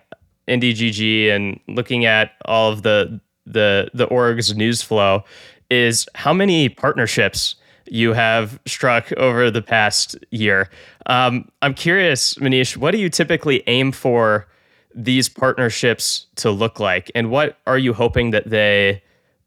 IndiGG 0.48 1.30
and 1.30 1.60
looking 1.68 2.04
at 2.04 2.32
all 2.44 2.72
of 2.72 2.82
the 2.82 3.20
the 3.46 3.90
the 3.94 4.04
org's 4.06 4.56
news 4.56 4.82
flow 4.82 5.24
is 5.70 6.08
how 6.14 6.32
many 6.32 6.68
partnerships 6.68 7.56
you 7.87 8.12
have 8.12 8.58
struck 8.66 9.12
over 9.12 9.50
the 9.50 9.62
past 9.62 10.16
year. 10.30 10.70
Um, 11.06 11.50
I'm 11.60 11.74
curious, 11.74 12.34
Manish, 12.34 12.76
what 12.76 12.92
do 12.92 12.98
you 12.98 13.10
typically 13.10 13.62
aim 13.66 13.92
for 13.92 14.46
these 14.94 15.28
partnerships 15.28 16.26
to 16.37 16.50
look 16.50 16.80
like, 16.80 17.10
and 17.14 17.30
what 17.30 17.58
are 17.66 17.78
you 17.78 17.92
hoping 17.92 18.30
that 18.30 18.48
they 18.48 19.02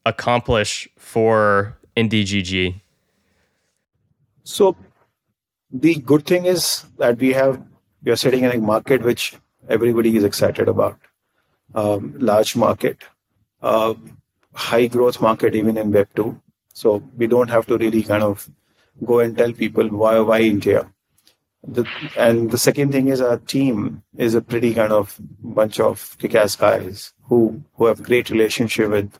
accomplish 0.05 0.87
for 0.97 1.77
IndiGG? 1.95 2.79
So, 4.43 4.75
the 5.71 5.95
good 5.95 6.25
thing 6.25 6.45
is 6.45 6.85
that 6.97 7.17
we 7.17 7.33
have 7.33 7.61
we 8.03 8.11
are 8.11 8.15
sitting 8.15 8.43
in 8.43 8.51
a 8.51 8.57
market 8.57 9.01
which 9.03 9.35
everybody 9.69 10.15
is 10.15 10.23
excited 10.23 10.67
about. 10.67 10.97
Um, 11.75 12.13
large 12.17 12.55
market, 12.55 13.03
uh, 13.61 13.93
high 14.53 14.87
growth 14.87 15.21
market, 15.21 15.55
even 15.55 15.77
in 15.77 15.91
Web 15.91 16.07
two. 16.15 16.41
So 16.73 17.03
we 17.17 17.27
don't 17.27 17.49
have 17.49 17.65
to 17.67 17.77
really 17.77 18.03
kind 18.03 18.23
of 18.23 18.49
go 19.05 19.19
and 19.19 19.37
tell 19.37 19.51
people 19.51 19.89
why 19.89 20.19
why 20.19 20.41
India. 20.41 20.89
The, 21.67 21.85
and 22.15 22.49
the 22.49 22.57
second 22.57 22.93
thing 22.93 23.09
is 23.09 23.19
our 23.19 23.37
team 23.37 24.03
is 24.15 24.35
a 24.35 24.41
pretty 24.41 24.73
kind 24.73 24.93
of 24.93 25.19
bunch 25.39 25.79
of 25.81 26.15
kick-ass 26.19 26.55
guys 26.55 27.13
who 27.23 27.61
who 27.73 27.87
have 27.87 28.03
great 28.03 28.29
relationship 28.29 28.89
with 28.89 29.19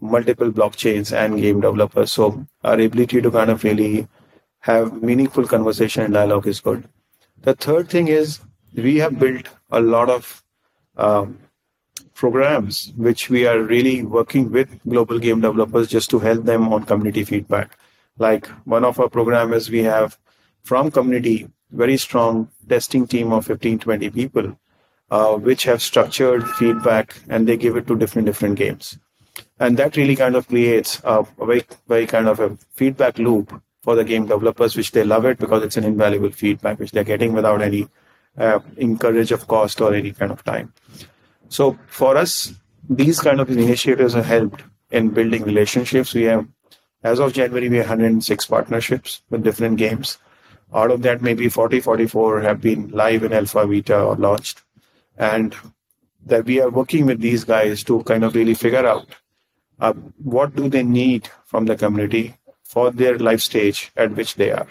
multiple 0.00 0.52
blockchains 0.52 1.16
and 1.16 1.40
game 1.40 1.60
developers. 1.60 2.12
So 2.12 2.46
our 2.62 2.78
ability 2.78 3.22
to 3.22 3.30
kind 3.30 3.50
of 3.50 3.64
really 3.64 4.06
have 4.60 5.02
meaningful 5.02 5.46
conversation 5.46 6.04
and 6.04 6.14
dialogue 6.14 6.46
is 6.46 6.60
good. 6.60 6.88
The 7.42 7.54
third 7.54 7.88
thing 7.88 8.08
is 8.08 8.40
we 8.74 8.96
have 8.96 9.18
built 9.18 9.48
a 9.70 9.80
lot 9.80 10.10
of 10.10 10.42
um, 10.96 11.38
programs 12.14 12.92
which 12.96 13.30
we 13.30 13.46
are 13.46 13.60
really 13.62 14.02
working 14.02 14.50
with 14.50 14.80
global 14.88 15.18
game 15.18 15.40
developers 15.40 15.88
just 15.88 16.10
to 16.10 16.18
help 16.18 16.44
them 16.44 16.72
on 16.72 16.84
community 16.84 17.24
feedback. 17.24 17.78
Like 18.18 18.46
one 18.64 18.84
of 18.84 18.98
our 18.98 19.08
program 19.08 19.52
is 19.52 19.70
we 19.70 19.84
have 19.84 20.18
from 20.64 20.90
community 20.90 21.48
very 21.70 21.96
strong 21.96 22.48
testing 22.68 23.06
team 23.06 23.32
of 23.32 23.46
15 23.46 23.78
20 23.78 24.10
people 24.10 24.58
uh, 25.10 25.34
which 25.34 25.64
have 25.64 25.82
structured 25.82 26.46
feedback 26.50 27.20
and 27.28 27.46
they 27.46 27.56
give 27.56 27.76
it 27.76 27.86
to 27.86 27.96
different 27.96 28.26
different 28.26 28.56
games 28.56 28.98
and 29.60 29.76
that 29.76 29.96
really 29.96 30.16
kind 30.16 30.34
of 30.34 30.48
creates 30.48 31.00
a, 31.04 31.26
a 31.38 31.46
very 31.46 31.64
very 31.86 32.06
kind 32.06 32.28
of 32.28 32.40
a 32.40 32.56
feedback 32.72 33.18
loop 33.18 33.62
for 33.88 33.94
the 33.94 34.04
game 34.04 34.26
developers 34.26 34.76
which 34.76 34.90
they 34.92 35.02
love 35.02 35.24
it 35.24 35.38
because 35.38 35.62
it's 35.64 35.78
an 35.78 35.84
invaluable 35.84 36.30
feedback 36.30 36.78
which 36.78 36.90
they're 36.90 37.10
getting 37.10 37.32
without 37.32 37.62
any 37.62 37.88
uh, 38.36 38.58
encourage 38.76 39.32
of 39.32 39.48
cost 39.48 39.80
or 39.80 39.94
any 39.94 40.12
kind 40.12 40.30
of 40.30 40.44
time. 40.44 40.74
So 41.48 41.78
for 41.86 42.18
us 42.18 42.52
these 42.90 43.18
kind 43.18 43.40
of 43.40 43.48
initiatives 43.48 44.12
have 44.12 44.26
helped 44.26 44.62
in 44.90 45.08
building 45.08 45.42
relationships. 45.42 46.12
We 46.12 46.24
have 46.24 46.46
as 47.02 47.18
of 47.18 47.32
january 47.32 47.70
we 47.70 47.78
have 47.78 47.86
106 47.86 48.44
partnerships 48.44 49.22
with 49.30 49.42
different 49.42 49.78
games. 49.78 50.18
Out 50.74 50.90
of 50.90 51.00
that, 51.00 51.22
maybe 51.22 51.48
40, 51.48 51.80
44 51.80 52.42
have 52.42 52.60
been 52.60 52.90
live 52.90 53.24
in 53.24 53.32
alpha, 53.32 53.66
beta, 53.66 53.98
or 54.02 54.16
launched. 54.16 54.60
And 55.16 55.56
that 56.26 56.44
we 56.44 56.60
are 56.60 56.68
working 56.68 57.06
with 57.06 57.22
these 57.22 57.44
guys 57.44 57.82
to 57.84 58.02
kind 58.02 58.22
of 58.22 58.34
really 58.34 58.52
figure 58.52 58.86
out 58.86 59.06
uh, 59.80 59.94
what 60.22 60.54
do 60.54 60.68
they 60.68 60.82
need 60.82 61.30
from 61.46 61.64
the 61.64 61.74
community 61.74 62.34
for 62.68 62.90
their 62.90 63.18
life 63.18 63.40
stage 63.40 63.90
at 63.96 64.14
which 64.14 64.34
they 64.34 64.52
are. 64.52 64.68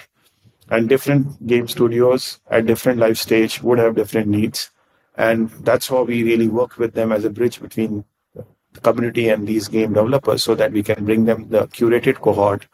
And 0.69 0.87
different 0.87 1.45
game 1.47 1.67
studios 1.67 2.39
at 2.49 2.67
different 2.67 2.99
life 2.99 3.17
stage 3.17 3.63
would 3.63 3.79
have 3.79 3.95
different 3.95 4.27
needs. 4.27 4.69
And 5.15 5.49
that's 5.69 5.87
how 5.87 6.03
we 6.03 6.23
really 6.23 6.47
work 6.47 6.77
with 6.77 6.93
them 6.93 7.11
as 7.11 7.25
a 7.25 7.31
bridge 7.31 7.59
between 7.59 8.05
the 8.35 8.81
community 8.81 9.29
and 9.29 9.47
these 9.47 9.67
game 9.67 9.93
developers 9.93 10.43
so 10.43 10.53
that 10.55 10.71
we 10.71 10.83
can 10.83 11.05
bring 11.05 11.25
them 11.25 11.49
the 11.49 11.67
curated 11.67 12.21
cohort 12.21 12.67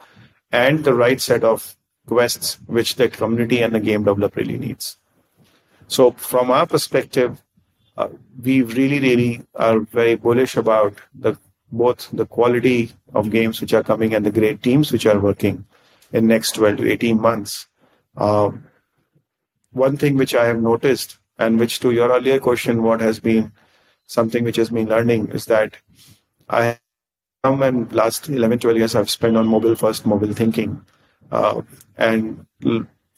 and 0.51 0.83
the 0.83 0.93
right 0.93 1.21
set 1.21 1.43
of 1.43 1.77
quests 2.05 2.59
which 2.65 2.95
the 2.95 3.07
community 3.07 3.61
and 3.61 3.73
the 3.73 3.79
game 3.79 4.03
developer 4.03 4.41
really 4.41 4.57
needs. 4.57 4.97
So 5.87 6.11
from 6.11 6.51
our 6.51 6.67
perspective, 6.67 7.41
uh, 7.95 8.09
we 8.41 8.61
really, 8.63 8.99
really 8.99 9.41
are 9.55 9.79
very 9.79 10.15
bullish 10.15 10.57
about 10.57 10.95
the 11.13 11.37
both 11.73 12.09
the 12.13 12.25
quality 12.25 12.91
of 13.15 13.31
games 13.31 13.59
which 13.59 13.73
are 13.73 13.83
coming 13.83 14.13
and 14.13 14.23
the 14.23 14.31
great 14.31 14.61
teams 14.61 14.91
which 14.91 15.07
are 15.07 15.19
working 15.19 15.65
in 16.11 16.27
next 16.27 16.51
12 16.53 16.77
to 16.77 16.91
18 16.91 17.19
months. 17.19 17.67
Um, 18.15 18.65
one 19.71 19.97
thing 19.97 20.15
which 20.15 20.35
I 20.35 20.45
have 20.45 20.61
noticed, 20.61 21.17
and 21.39 21.59
which 21.59 21.79
to 21.79 21.91
your 21.91 22.11
earlier 22.11 22.39
question, 22.39 22.83
what 22.83 23.01
has 23.01 23.19
been 23.19 23.51
something 24.05 24.43
which 24.43 24.57
has 24.57 24.69
been 24.69 24.87
learning 24.87 25.29
is 25.29 25.45
that 25.45 25.75
I 26.47 26.77
come 27.43 27.63
and 27.63 27.91
last 27.91 28.29
11, 28.29 28.59
12 28.59 28.77
years 28.77 28.95
I've 28.95 29.09
spent 29.09 29.35
on 29.35 29.47
mobile 29.47 29.75
first, 29.75 30.05
mobile 30.05 30.33
thinking. 30.33 30.85
Uh, 31.31 31.63
and 31.97 32.45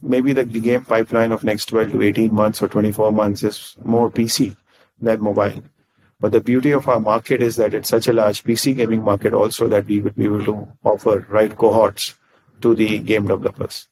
maybe 0.02 0.32
the, 0.32 0.46
the 0.46 0.62
game 0.62 0.86
pipeline 0.86 1.34
of 1.34 1.44
next 1.44 1.66
12 1.66 1.92
to 1.92 2.02
18 2.02 2.34
months 2.34 2.62
or 2.62 2.70
24 2.70 3.12
months 3.12 3.44
is 3.44 3.76
more 3.84 4.10
PC 4.10 4.56
than 5.02 5.22
mobile. 5.22 5.62
But 6.20 6.32
the 6.32 6.42
beauty 6.42 6.72
of 6.72 6.88
our 6.88 7.00
market 7.00 7.42
is 7.42 7.58
that 7.58 7.74
it's 7.74 7.90
such 7.90 8.08
a 8.08 8.14
large 8.14 8.44
PC 8.44 8.76
gaming 8.76 9.04
market 9.04 9.34
also 9.34 9.68
that 9.68 9.86
we 9.86 10.00
would 10.00 10.16
be 10.16 10.26
able 10.26 10.46
to 10.46 10.68
offer 10.84 11.26
right 11.30 11.56
cohorts 11.56 12.16
to 12.62 12.74
the 12.74 13.00
game 13.00 13.28
developers. 13.28 13.88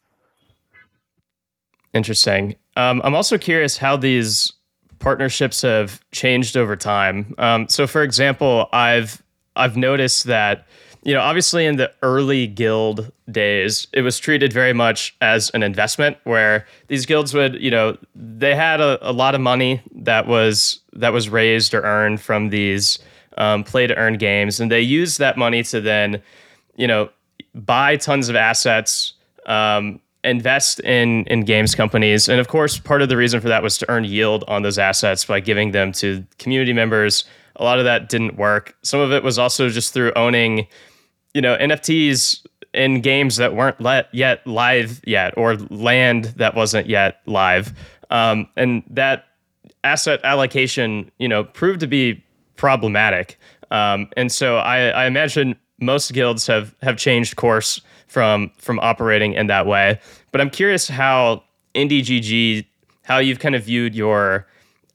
Interesting. 1.94 2.56
Um, 2.76 3.02
I'm 3.04 3.14
also 3.14 3.38
curious 3.38 3.78
how 3.78 3.98
these 3.98 4.54
partnerships 5.00 5.62
have 5.62 6.02
changed 6.12 6.58
over 6.58 6.76
time. 6.76 7.36
Um, 7.38 7.68
so, 7.68 7.86
for 7.86 8.04
example, 8.04 8.68
I've 8.72 9.22
I've 9.56 9.78
noticed 9.78 10.24
that 10.24 10.66
you 11.04 11.14
know, 11.14 11.20
obviously 11.20 11.66
in 11.66 11.76
the 11.76 11.92
early 12.02 12.48
guild 12.48 13.12
days, 13.30 13.88
it 13.92 14.02
was 14.02 14.20
treated 14.20 14.54
very 14.54 14.72
much 14.72 15.16
as 15.20 15.50
an 15.50 15.62
investment 15.62 16.18
where 16.24 16.66
these 16.88 17.06
guilds 17.06 17.34
would, 17.34 17.62
you 17.62 17.70
know, 17.70 17.98
they 18.16 18.56
had 18.56 18.80
a, 18.80 18.98
a 19.10 19.12
lot 19.12 19.36
of 19.36 19.42
money 19.42 19.82
that 19.94 20.28
was 20.28 20.80
that 20.94 21.12
was 21.12 21.28
raised 21.28 21.74
or 21.74 21.82
earned 21.82 22.22
from 22.22 22.50
these 22.50 23.00
um, 23.38 23.64
play 23.64 23.86
to 23.86 23.96
earn 23.96 24.18
games, 24.18 24.60
and 24.60 24.72
they 24.72 24.80
used 24.80 25.20
that 25.20 25.38
money 25.38 25.62
to 25.64 25.82
then, 25.82 26.22
you 26.78 26.88
know, 26.88 27.10
buy 27.54 27.98
tons 27.98 28.30
of 28.30 28.36
assets, 28.38 29.14
um, 29.46 30.00
invest 30.24 30.80
in 30.82 31.26
in 31.26 31.42
games 31.42 31.76
companies, 31.76 32.30
and 32.30 32.40
of 32.40 32.48
course, 32.48 32.80
part 32.80 33.02
of 33.02 33.10
the 33.10 33.18
reason 33.18 33.42
for 33.42 33.50
that 33.50 33.62
was 33.62 33.78
to 33.78 33.90
earn 33.90 34.06
yield 34.06 34.46
on 34.48 34.62
those 34.62 34.78
assets 34.78 35.26
by 35.26 35.42
giving 35.42 35.72
them 35.72 35.92
to 35.92 36.26
community 36.40 36.72
members. 36.72 37.26
A 37.58 37.64
lot 37.64 37.78
of 37.78 37.86
that 37.86 38.10
didn't 38.10 38.38
work. 38.38 38.76
Some 38.82 39.00
of 39.00 39.12
it 39.12 39.22
was 39.22 39.38
also 39.38 39.70
just 39.70 39.94
through 39.94 40.12
owning 40.16 40.66
you 41.34 41.42
know 41.42 41.58
NFTs 41.58 42.46
in 42.74 43.02
games 43.02 43.36
that 43.38 43.56
weren't 43.56 43.80
let 43.80 44.14
yet 44.14 44.46
live 44.48 45.02
yet 45.06 45.38
or 45.38 45.56
land 45.56 46.26
that 46.38 46.56
wasn't 46.56 46.88
yet 46.88 47.22
live, 47.26 47.74
um, 48.10 48.48
and 48.56 48.84
that 48.90 49.26
asset 49.84 50.20
allocation 50.24 51.12
you 51.18 51.28
know 51.28 51.44
proved 51.44 51.80
to 51.82 51.88
be 51.88 52.24
problematic. 52.56 53.40
Um, 53.72 54.08
and 54.16 54.32
so 54.32 54.58
I, 54.58 54.90
I 54.90 55.06
imagine 55.06 55.56
most 55.80 56.14
guilds 56.14 56.48
have 56.48 56.76
have 56.82 56.98
changed 56.98 57.36
course 57.36 57.82
from 58.08 58.52
from 58.58 58.80
operating 58.80 59.34
in 59.34 59.48
that 59.48 59.66
way. 59.66 60.00
But 60.32 60.42
I'm 60.42 60.50
curious 60.50 60.88
how 60.88 61.44
IndiGG 61.76 62.66
how 63.04 63.18
you've 63.18 63.40
kind 63.40 63.56
of 63.56 63.64
viewed 63.64 63.96
your 63.96 64.48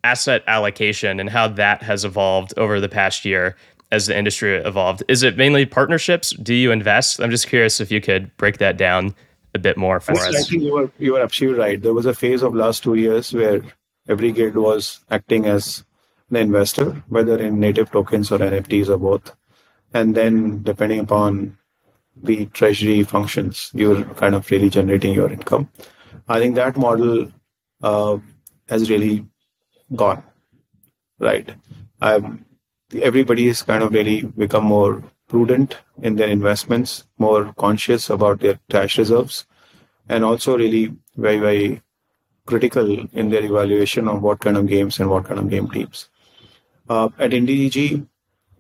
asset 0.05 0.43
allocation 0.47 1.21
and 1.21 1.29
how 1.29 1.49
that 1.49 1.83
has 1.83 2.05
evolved 2.05 2.55
over 2.57 2.81
the 2.81 2.89
past 2.89 3.25
year 3.25 3.57
as 3.91 4.07
the 4.07 4.17
industry 4.17 4.57
evolved? 4.57 5.03
Is 5.09 5.23
it 5.23 5.37
mainly 5.37 5.67
partnerships? 5.67 6.31
Do 6.31 6.55
you 6.55 6.73
invest? 6.73 7.21
I'm 7.21 7.31
just 7.31 7.49
curious 7.49 7.81
if 7.81 7.91
you 7.91 8.01
could 8.01 8.35
break 8.37 8.59
that 8.59 8.77
down 8.77 9.15
a 9.55 9.59
bit 9.59 9.77
more 9.77 10.01
for 10.01 10.13
us. 10.13 10.21
I 10.21 10.33
think 10.33 10.63
you 10.63 10.73
were 10.73 10.91
you 10.99 11.13
were 11.15 11.21
absolutely 11.21 11.61
right. 11.61 11.81
There 11.81 11.95
was 11.95 12.07
a 12.07 12.15
phase 12.15 12.43
of 12.43 12.55
last 12.55 12.83
two 12.83 12.95
years 12.95 13.33
where 13.33 13.63
every 14.09 14.33
guild 14.33 14.57
was 14.57 15.01
acting 15.11 15.47
as 15.47 15.85
an 16.31 16.37
investor, 16.37 17.03
whether 17.09 17.39
in 17.39 17.59
native 17.59 17.91
tokens 17.91 18.31
or 18.31 18.39
NFTs 18.39 18.89
or 18.89 18.99
both. 18.99 19.35
And 19.95 20.15
then 20.15 20.63
depending 20.63 21.01
upon 21.01 21.57
the 22.23 22.47
treasury 22.47 23.03
functions, 23.05 23.71
you're 23.75 24.05
kind 24.15 24.35
of 24.35 24.51
really 24.51 24.69
generating 24.69 25.15
your 25.15 25.33
income. 25.33 25.71
I 26.29 26.41
think 26.41 26.57
that 26.57 26.77
model 26.77 27.33
uh, 27.83 28.19
has 28.69 28.91
really 28.91 29.27
gone 29.95 30.23
right. 31.19 31.51
Um, 32.01 32.45
everybody 33.03 33.47
has 33.49 33.63
kind 33.63 33.83
of 33.83 33.93
really 33.93 34.23
become 34.23 34.65
more 34.65 35.03
prudent 35.29 35.77
in 36.03 36.17
their 36.17 36.29
investments, 36.29 37.05
more 37.19 37.53
conscious 37.55 38.11
about 38.11 38.41
their 38.41 38.59
cash 38.71 38.99
reserves, 38.99 39.47
and 40.09 40.25
also 40.25 40.57
really 40.57 40.95
very, 41.17 41.39
very 41.39 41.83
critical 42.47 43.07
in 43.13 43.29
their 43.29 43.45
evaluation 43.45 44.09
of 44.09 44.23
what 44.23 44.41
kind 44.41 44.57
of 44.57 44.67
games 44.67 44.99
and 44.99 45.11
what 45.11 45.25
kind 45.27 45.39
of 45.39 45.51
game 45.51 45.69
teams. 45.69 46.09
Uh, 46.89 47.11
at 47.19 47.33
IndiGG, 47.33 48.07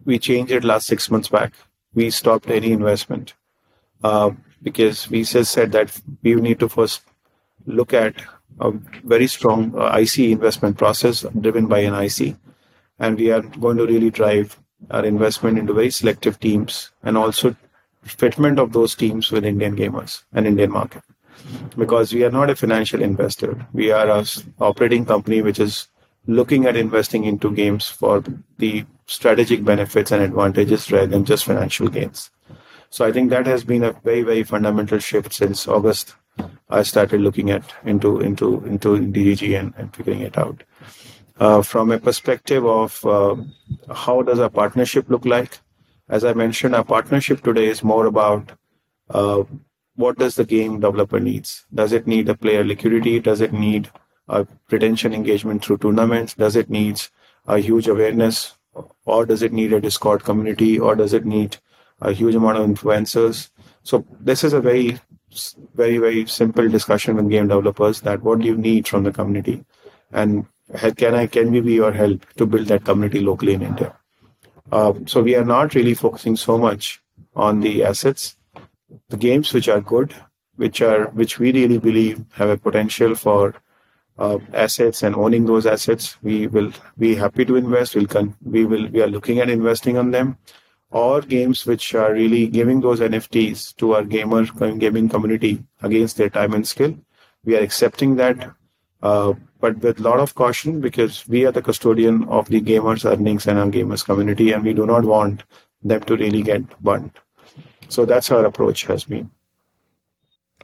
we 0.05 0.18
changed 0.18 0.53
it 0.53 0.64
last 0.64 0.87
six 0.87 1.11
months 1.11 1.29
back. 1.29 1.55
We 1.95 2.11
stopped 2.11 2.51
any 2.51 2.72
investment 2.72 3.35
uh, 4.05 4.31
because 4.62 5.09
we 5.09 5.24
just 5.24 5.53
said 5.53 5.72
that 5.72 5.99
we 6.22 6.35
need 6.35 6.61
to 6.61 6.68
first 6.68 7.03
look 7.66 7.95
at 7.95 8.14
a 8.61 8.72
very 9.05 9.26
strong 9.26 9.74
uh, 9.79 9.97
IC 9.99 10.18
investment 10.18 10.76
process 10.76 11.24
driven 11.41 11.66
by 11.66 11.81
an 11.81 11.95
IC. 11.95 12.37
And 12.99 13.16
we 13.16 13.30
are 13.30 13.42
going 13.42 13.76
to 13.76 13.86
really 13.86 14.11
drive 14.11 14.59
our 14.90 15.05
investment 15.05 15.59
into 15.59 15.72
very 15.72 15.90
selective 15.90 16.38
teams 16.40 16.90
and 17.03 17.16
also 17.16 17.57
fitment 18.05 18.59
of 18.59 18.72
those 18.72 18.94
teams 18.94 19.30
with 19.30 19.44
Indian 19.44 19.76
gamers 19.76 20.22
and 20.32 20.46
Indian 20.46 20.70
market. 20.70 21.03
Because 21.76 22.12
we 22.12 22.24
are 22.24 22.30
not 22.30 22.51
a 22.51 22.57
financial 22.57 23.03
investor. 23.03 23.66
We 23.72 23.90
are 23.92 24.09
a 24.09 24.24
operating 24.61 25.05
company 25.05 25.42
which 25.42 25.59
is 25.59 25.88
looking 26.26 26.66
at 26.66 26.76
investing 26.76 27.24
into 27.24 27.53
games 27.53 27.88
for 27.88 28.22
the 28.59 28.84
strategic 29.07 29.64
benefits 29.64 30.12
and 30.12 30.22
advantages 30.22 30.92
rather 30.92 31.07
than 31.07 31.24
just 31.24 31.44
financial 31.44 31.88
gains. 31.88 32.30
So 32.90 33.05
I 33.05 33.12
think 33.12 33.30
that 33.30 33.46
has 33.46 33.64
been 33.64 33.84
a 33.84 33.92
very, 33.92 34.22
very 34.22 34.42
fundamental 34.42 34.99
shift 34.99 35.32
since 35.32 35.68
August. 35.68 36.14
I 36.70 36.82
started 36.82 37.20
looking 37.20 37.51
at 37.51 37.64
into 37.84 38.20
into 38.20 38.64
into 38.64 38.96
DGG 38.96 39.59
and, 39.59 39.74
and 39.76 39.94
figuring 39.94 40.20
it 40.20 40.38
out. 40.38 40.62
Uh, 41.39 41.62
from 41.62 41.93
a 41.93 41.99
perspective 42.01 42.66
of 42.66 43.05
uh, 43.07 43.36
how 43.95 44.22
does 44.22 44.41
a 44.41 44.51
partnership 44.51 45.09
look 45.09 45.24
like, 45.24 45.61
as 46.09 46.24
I 46.24 46.32
mentioned, 46.32 46.74
our 46.74 46.84
partnership 46.84 47.43
today 47.43 47.66
is 47.66 47.84
more 47.84 48.07
about 48.07 48.51
uh, 49.11 49.45
what 49.95 50.18
does 50.18 50.34
the 50.34 50.45
game 50.45 50.80
developer 50.80 51.20
needs. 51.20 51.64
Does 51.72 51.93
it 51.93 52.09
need 52.09 52.28
a 52.28 52.34
player 52.36 52.64
liquidity? 52.64 53.20
Does 53.20 53.41
it 53.41 53.53
need 53.53 53.89
a 54.28 54.49
retention 54.70 55.14
engagement 55.14 55.64
through 55.64 55.78
tournaments? 55.78 56.34
Does 56.34 56.57
it 56.57 56.70
needs 56.70 57.11
a 57.47 57.59
huge 57.59 57.86
awareness, 57.86 58.57
or 59.05 59.24
does 59.24 59.43
it 59.43 59.53
need 59.53 59.72
a 59.72 59.80
Discord 59.80 60.24
community, 60.24 60.78
or 60.78 60.97
does 60.97 61.12
it 61.12 61.24
need 61.24 61.57
a 62.01 62.12
huge 62.12 62.34
amount 62.34 62.59
of 62.59 62.68
influencers? 62.68 63.51
So 63.84 64.05
this 64.20 64.43
is 64.43 64.55
a 64.55 64.61
very, 64.61 64.99
very, 65.74 65.99
very 65.99 66.26
simple 66.26 66.68
discussion 66.68 67.14
with 67.14 67.30
game 67.30 67.47
developers 67.47 68.01
that 68.01 68.22
what 68.22 68.41
do 68.41 68.47
you 68.47 68.57
need 68.57 68.89
from 68.89 69.05
the 69.05 69.12
community, 69.12 69.64
and 70.12 70.47
can 70.97 71.14
I 71.14 71.27
can 71.27 71.51
we 71.51 71.61
be 71.61 71.75
your 71.75 71.93
help 71.93 72.27
to 72.37 72.47
build 72.47 72.66
that 72.69 72.85
community 72.85 73.21
locally 73.21 73.55
in 73.55 73.62
India? 73.62 73.97
Uh, 74.71 74.93
so 75.07 75.23
we 75.23 75.35
are 75.35 75.45
not 75.45 75.75
really 75.75 75.95
focusing 75.95 76.37
so 76.37 76.59
much 76.59 77.01
on 77.35 77.61
the 77.61 77.85
assets, 77.85 78.37
the 79.09 79.16
games 79.16 79.53
which 79.55 79.69
are 79.69 79.81
good, 79.81 80.14
which 80.57 80.83
are 80.83 81.07
which 81.11 81.39
we 81.39 81.53
really 81.53 81.79
believe 81.79 82.23
have 82.33 82.51
a 82.51 82.59
potential 82.59 83.14
for 83.14 83.55
uh, 84.19 84.39
assets 84.53 85.03
and 85.03 85.14
owning 85.14 85.47
those 85.47 85.64
assets. 85.66 86.19
We 86.23 86.49
will 86.49 86.73
be 86.99 87.14
happy 87.14 87.45
to 87.47 87.57
invest. 87.57 87.95
We'll 87.95 88.07
con- 88.07 88.37
we 88.45 88.66
will 88.66 88.89
we 88.89 89.01
are 89.03 89.07
looking 89.07 89.39
at 89.39 89.49
investing 89.49 89.97
on 89.97 90.11
them, 90.11 90.37
or 90.91 91.23
games 91.23 91.64
which 91.64 91.95
are 91.95 92.12
really 92.12 92.47
giving 92.47 92.81
those 92.81 93.01
NFTs 93.01 93.77
to 93.77 93.95
our 93.95 94.05
gamer 94.05 94.45
gaming 94.77 95.09
community 95.09 95.64
against 95.83 96.16
their 96.16 96.31
time 96.31 96.53
and 96.53 96.66
skill. 96.66 96.95
We 97.45 97.57
are 97.57 97.62
accepting 97.62 98.16
that. 98.16 98.51
Uh, 99.03 99.32
but 99.61 99.78
with 99.78 100.01
a 100.01 100.03
lot 100.03 100.20
of 100.20 100.34
caution 100.34 100.80
because 100.80 101.26
we 101.28 101.46
are 101.46 101.53
the 101.53 101.62
custodian 101.62 102.24
of 102.24 102.49
the 102.49 102.61
gamers' 102.61 103.05
earnings 103.05 103.46
and 103.46 103.59
our 103.59 103.66
gamers' 103.66 104.05
community, 104.05 104.53
and 104.53 104.64
we 104.64 104.72
do 104.72 104.86
not 104.86 105.05
want 105.05 105.44
them 105.82 106.01
to 106.01 106.16
really 106.16 106.42
get 106.42 106.62
burnt. 106.80 107.16
So 107.88 108.05
that's 108.05 108.30
our 108.30 108.44
approach 108.44 108.84
has 108.84 109.05
been. 109.05 109.30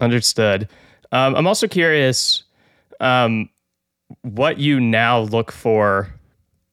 Understood. 0.00 0.68
Um, 1.12 1.36
I'm 1.36 1.46
also 1.46 1.68
curious 1.68 2.42
um, 3.00 3.48
what 4.22 4.58
you 4.58 4.80
now 4.80 5.20
look 5.20 5.52
for 5.52 6.12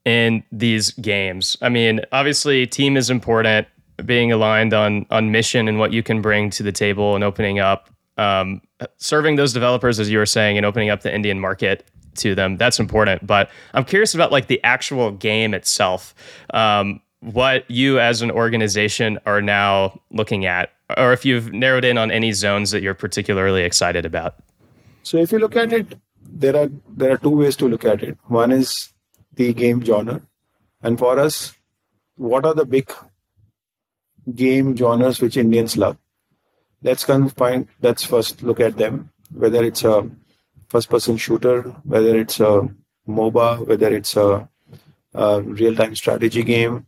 in 0.06 0.44
these 0.52 0.92
games. 0.92 1.58
I 1.62 1.70
mean, 1.70 2.02
obviously, 2.12 2.66
team 2.66 2.98
is 2.98 3.10
important. 3.10 3.68
Being 4.04 4.32
aligned 4.32 4.74
on 4.74 5.06
on 5.12 5.32
mission 5.32 5.68
and 5.68 5.78
what 5.78 5.94
you 5.94 6.02
can 6.02 6.24
bring 6.24 6.50
to 6.52 6.64
the 6.64 6.72
table, 6.72 7.14
and 7.14 7.24
opening 7.24 7.60
up, 7.60 7.92
um, 8.22 8.62
serving 8.98 9.36
those 9.36 9.52
developers, 9.54 10.00
as 10.00 10.10
you 10.10 10.20
were 10.20 10.26
saying, 10.26 10.58
and 10.58 10.66
opening 10.66 10.90
up 10.90 11.02
the 11.02 11.14
Indian 11.14 11.40
market 11.40 11.88
to 12.16 12.36
them. 12.36 12.58
That's 12.58 12.80
important. 12.80 13.26
But 13.26 13.50
I'm 13.74 13.86
curious 13.86 14.14
about 14.14 14.32
like 14.32 14.48
the 14.48 14.64
actual 14.64 15.12
game 15.12 15.54
itself. 15.54 16.14
Um, 16.54 17.02
what 17.22 17.70
you 17.70 18.00
as 18.00 18.22
an 18.22 18.32
organization 18.32 19.20
are 19.26 19.42
now 19.42 20.00
looking 20.12 20.46
at, 20.46 20.72
or 20.98 21.14
if 21.14 21.26
you've 21.26 21.52
narrowed 21.54 21.86
in 21.86 21.98
on 21.98 22.12
any 22.12 22.32
zones 22.32 22.72
that 22.72 22.82
you're 22.82 22.94
particularly 22.94 23.64
excited 23.64 24.06
about. 24.06 24.36
So 25.04 25.18
if 25.18 25.32
you 25.32 25.40
look 25.40 25.56
at 25.56 25.74
it, 25.74 25.98
there 26.24 26.56
are 26.56 26.70
there 26.90 27.12
are 27.12 27.18
two 27.18 27.30
ways 27.30 27.56
to 27.58 27.68
look 27.68 27.86
at 27.86 28.04
it. 28.04 28.18
One 28.28 28.52
is 28.52 28.94
the 29.34 29.54
game 29.54 29.84
genre, 29.84 30.22
and 30.82 30.98
for 30.98 31.18
us, 31.20 31.54
what 32.16 32.46
are 32.46 32.54
the 32.54 32.66
big 32.66 32.92
game 34.36 34.76
genres 34.76 35.22
which 35.22 35.38
Indians 35.38 35.78
love? 35.78 35.98
Let's 36.84 37.06
kind 37.06 37.26
of 37.26 37.34
find. 37.34 37.68
Let's 37.82 38.04
first 38.04 38.44
look 38.44 38.60
at 38.60 38.78
them. 38.78 39.12
Whether 39.34 39.64
it's 39.64 39.84
a 39.84 40.10
first 40.70 40.90
person 40.90 41.18
shooter, 41.18 41.62
whether 41.84 42.18
it's 42.18 42.40
a 42.40 42.68
MOBA, 43.08 43.68
whether 43.68 43.94
it's 43.96 44.16
a, 44.16 44.50
a 45.14 45.42
real 45.42 45.76
time 45.76 45.96
strategy 45.96 46.44
game, 46.44 46.86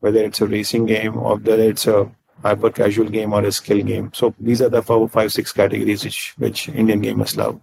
whether 0.00 0.22
it's 0.24 0.40
a 0.40 0.46
racing 0.46 0.86
game, 0.86 1.16
or 1.16 1.36
whether 1.36 1.62
it's 1.62 1.86
a 1.86 2.10
hyper 2.42 2.70
casual 2.70 3.08
game 3.08 3.32
or 3.32 3.44
a 3.44 3.52
skill 3.52 3.82
game. 3.82 4.10
So 4.14 4.34
these 4.38 4.62
are 4.62 4.68
the 4.68 4.82
four, 4.82 5.08
five, 5.08 5.32
six 5.32 5.52
categories 5.52 6.04
which, 6.04 6.34
which 6.38 6.68
Indian 6.68 7.02
gamers 7.02 7.36
love. 7.36 7.60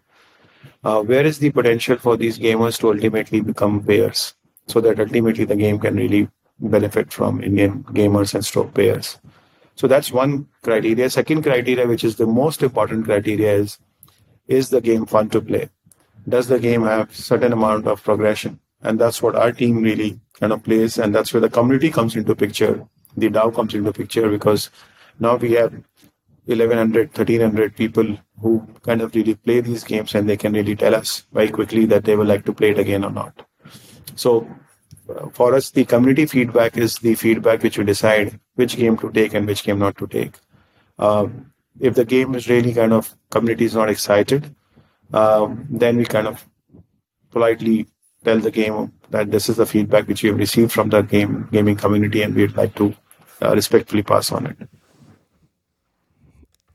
Uh, 0.84 1.02
where 1.02 1.26
is 1.26 1.40
the 1.40 1.52
potential 1.52 1.98
for 1.98 2.18
these 2.18 2.40
gamers 2.40 2.80
to 2.80 2.90
ultimately 2.90 3.42
become 3.42 3.84
players 3.84 4.34
so 4.68 4.82
that 4.82 5.00
ultimately 5.00 5.46
the 5.46 5.56
game 5.56 5.80
can 5.80 5.96
really 5.96 6.30
benefit 6.60 7.12
from 7.12 7.42
Indian 7.44 7.84
gamers 7.86 8.34
and 8.34 8.44
stroke 8.44 8.74
players? 8.74 9.18
So 9.76 9.88
that's 9.88 10.12
one 10.12 10.48
criteria. 10.62 11.10
Second 11.10 11.44
criteria, 11.44 11.88
which 11.88 12.04
is 12.04 12.16
the 12.16 12.28
most 12.28 12.62
important 12.64 13.06
criteria, 13.06 13.54
is 13.54 13.80
is 14.48 14.70
the 14.70 14.82
game 14.82 15.06
fun 15.06 15.30
to 15.30 15.42
play? 15.42 15.70
Does 16.28 16.48
the 16.48 16.60
game 16.60 16.84
have 16.84 17.16
certain 17.16 17.54
amount 17.54 17.88
of 17.88 18.04
progression? 18.04 18.60
And 18.82 19.00
that's 19.00 19.22
what 19.22 19.36
our 19.36 19.52
team 19.52 19.82
really 19.82 20.20
kind 20.40 20.52
of 20.52 20.64
plays, 20.64 20.98
and 20.98 21.16
that's 21.16 21.34
where 21.34 21.42
the 21.42 21.50
community 21.50 21.90
comes 21.90 22.16
into 22.16 22.36
picture. 22.36 22.86
The 23.16 23.30
DAO 23.30 23.54
comes 23.54 23.74
into 23.74 23.94
picture 23.94 24.30
because 24.30 24.70
now 25.20 25.36
we 25.38 25.54
have 25.54 25.72
1100, 26.46 27.08
1300 27.08 27.76
people 27.76 28.18
who 28.42 28.68
kind 28.82 29.02
of 29.02 29.16
really 29.16 29.36
play 29.36 29.62
these 29.62 29.84
games, 29.84 30.14
and 30.16 30.28
they 30.28 30.36
can 30.36 30.54
really 30.54 30.76
tell 30.76 30.94
us 30.94 31.24
very 31.32 31.50
quickly 31.50 31.86
that 31.86 32.04
they 32.04 32.16
would 32.16 32.28
like 32.28 32.46
to 32.46 32.54
play 32.54 32.72
it 32.72 32.80
again 32.80 33.06
or 33.06 33.12
not. 33.12 33.48
So 34.16 34.48
uh, 35.10 35.30
for 35.30 35.56
us, 35.56 35.72
the 35.72 35.86
community 35.86 36.26
feedback 36.26 36.78
is 36.78 36.98
the 37.00 37.16
feedback 37.16 37.64
which 37.64 37.78
we 37.78 37.86
decide 37.86 38.40
which 38.56 38.78
game 38.78 38.98
to 38.98 39.12
take 39.12 39.34
and 39.34 39.48
which 39.48 39.64
game 39.64 39.80
not 39.80 39.98
to 39.98 40.08
take. 40.08 40.36
Um, 41.00 41.52
if 41.80 41.96
the 41.96 42.06
game 42.06 42.36
is 42.36 42.48
really 42.50 42.74
kind 42.74 42.94
of 42.94 43.14
community 43.32 43.66
is 43.66 43.76
not 43.76 43.90
excited, 43.90 44.54
um, 45.14 45.68
then 45.70 45.98
we 45.98 46.06
kind 46.06 46.28
of 46.28 46.46
politely 47.32 47.88
tell 48.24 48.40
the 48.40 48.52
game 48.52 48.94
that 49.10 49.32
this 49.32 49.50
is 49.50 49.58
the 49.58 49.66
feedback 49.66 50.08
which 50.08 50.24
we 50.24 50.30
have 50.30 50.38
received 50.38 50.72
from 50.72 50.90
the 50.90 51.02
game 51.02 51.48
gaming 51.52 51.76
community, 51.76 52.22
and 52.22 52.36
we'd 52.36 52.56
like 52.56 52.76
to 52.76 52.96
uh, 53.42 53.54
respectfully 53.54 54.04
pass 54.04 54.32
on 54.32 54.48
it. 54.48 54.58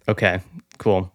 Okay, 0.08 0.40
cool. 0.78 1.12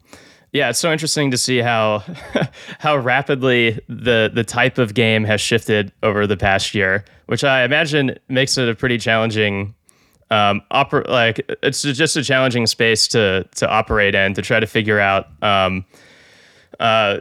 Yeah, 0.51 0.69
it's 0.69 0.79
so 0.79 0.91
interesting 0.91 1.31
to 1.31 1.37
see 1.37 1.59
how 1.59 2.03
how 2.79 2.97
rapidly 2.97 3.79
the 3.87 4.31
the 4.33 4.43
type 4.43 4.77
of 4.77 4.93
game 4.93 5.23
has 5.25 5.41
shifted 5.41 5.91
over 6.03 6.27
the 6.27 6.37
past 6.37 6.75
year, 6.75 7.05
which 7.25 7.43
I 7.43 7.63
imagine 7.63 8.17
makes 8.29 8.57
it 8.57 8.69
a 8.69 8.75
pretty 8.75 8.97
challenging 8.97 9.75
um, 10.33 10.63
oper- 10.71 11.07
like 11.07 11.45
it's 11.61 11.83
just 11.83 12.17
a 12.17 12.23
challenging 12.23 12.65
space 12.65 13.07
to 13.09 13.47
to 13.55 13.69
operate 13.69 14.15
in 14.15 14.33
to 14.33 14.41
try 14.41 14.59
to 14.59 14.65
figure 14.65 14.99
out 14.99 15.27
um, 15.43 15.85
uh, 16.79 17.19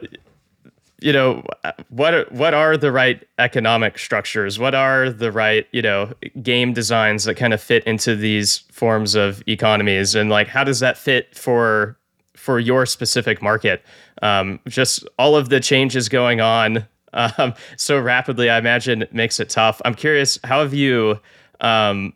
you 1.02 1.12
know 1.12 1.44
what 1.90 2.14
are, 2.14 2.26
what 2.30 2.54
are 2.54 2.78
the 2.78 2.90
right 2.90 3.22
economic 3.38 3.98
structures? 3.98 4.58
What 4.58 4.74
are 4.74 5.10
the 5.10 5.30
right 5.30 5.66
you 5.72 5.82
know 5.82 6.14
game 6.42 6.72
designs 6.72 7.24
that 7.24 7.34
kind 7.34 7.52
of 7.52 7.60
fit 7.60 7.84
into 7.84 8.16
these 8.16 8.58
forms 8.72 9.14
of 9.14 9.42
economies? 9.46 10.14
And 10.14 10.30
like 10.30 10.48
how 10.48 10.64
does 10.64 10.80
that 10.80 10.96
fit 10.96 11.36
for 11.36 11.98
for 12.34 12.58
your 12.58 12.86
specific 12.86 13.42
market? 13.42 13.84
Um, 14.22 14.58
just 14.68 15.06
all 15.18 15.36
of 15.36 15.50
the 15.50 15.60
changes 15.60 16.08
going 16.08 16.40
on 16.40 16.86
um, 17.12 17.52
so 17.76 18.00
rapidly 18.00 18.48
i 18.48 18.56
imagine 18.56 19.04
makes 19.12 19.38
it 19.38 19.50
tough. 19.50 19.82
I'm 19.84 19.94
curious 19.94 20.38
how 20.44 20.60
have 20.60 20.72
you 20.72 21.20
um, 21.60 22.14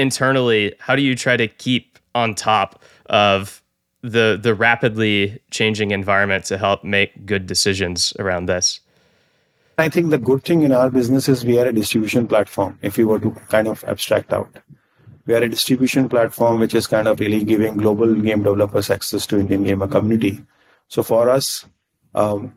internally, 0.00 0.74
how 0.78 0.96
do 0.96 1.02
you 1.02 1.14
try 1.14 1.36
to 1.36 1.46
keep 1.46 1.98
on 2.14 2.34
top 2.34 2.82
of 3.06 3.62
the 4.02 4.38
the 4.42 4.54
rapidly 4.54 5.38
changing 5.50 5.90
environment 5.90 6.46
to 6.46 6.56
help 6.56 6.82
make 6.82 7.26
good 7.26 7.46
decisions 7.46 8.12
around 8.18 8.46
this? 8.46 8.80
I 9.78 9.88
think 9.88 10.10
the 10.10 10.18
good 10.18 10.42
thing 10.44 10.62
in 10.62 10.72
our 10.72 10.90
business 10.90 11.28
is 11.28 11.44
we 11.44 11.58
are 11.58 11.66
a 11.66 11.72
distribution 11.72 12.26
platform. 12.26 12.78
If 12.82 12.96
we 12.96 13.04
were 13.04 13.20
to 13.20 13.30
kind 13.48 13.68
of 13.68 13.84
abstract 13.84 14.32
out, 14.32 14.58
we 15.26 15.34
are 15.34 15.42
a 15.42 15.48
distribution 15.48 16.08
platform 16.08 16.60
which 16.60 16.74
is 16.74 16.86
kind 16.86 17.08
of 17.08 17.20
really 17.20 17.44
giving 17.44 17.76
global 17.76 18.14
game 18.14 18.42
developers 18.42 18.90
access 18.90 19.26
to 19.28 19.38
Indian 19.38 19.64
gamer 19.64 19.88
community. 19.88 20.40
So 20.88 21.02
for 21.02 21.30
us, 21.30 21.66
um, 22.14 22.52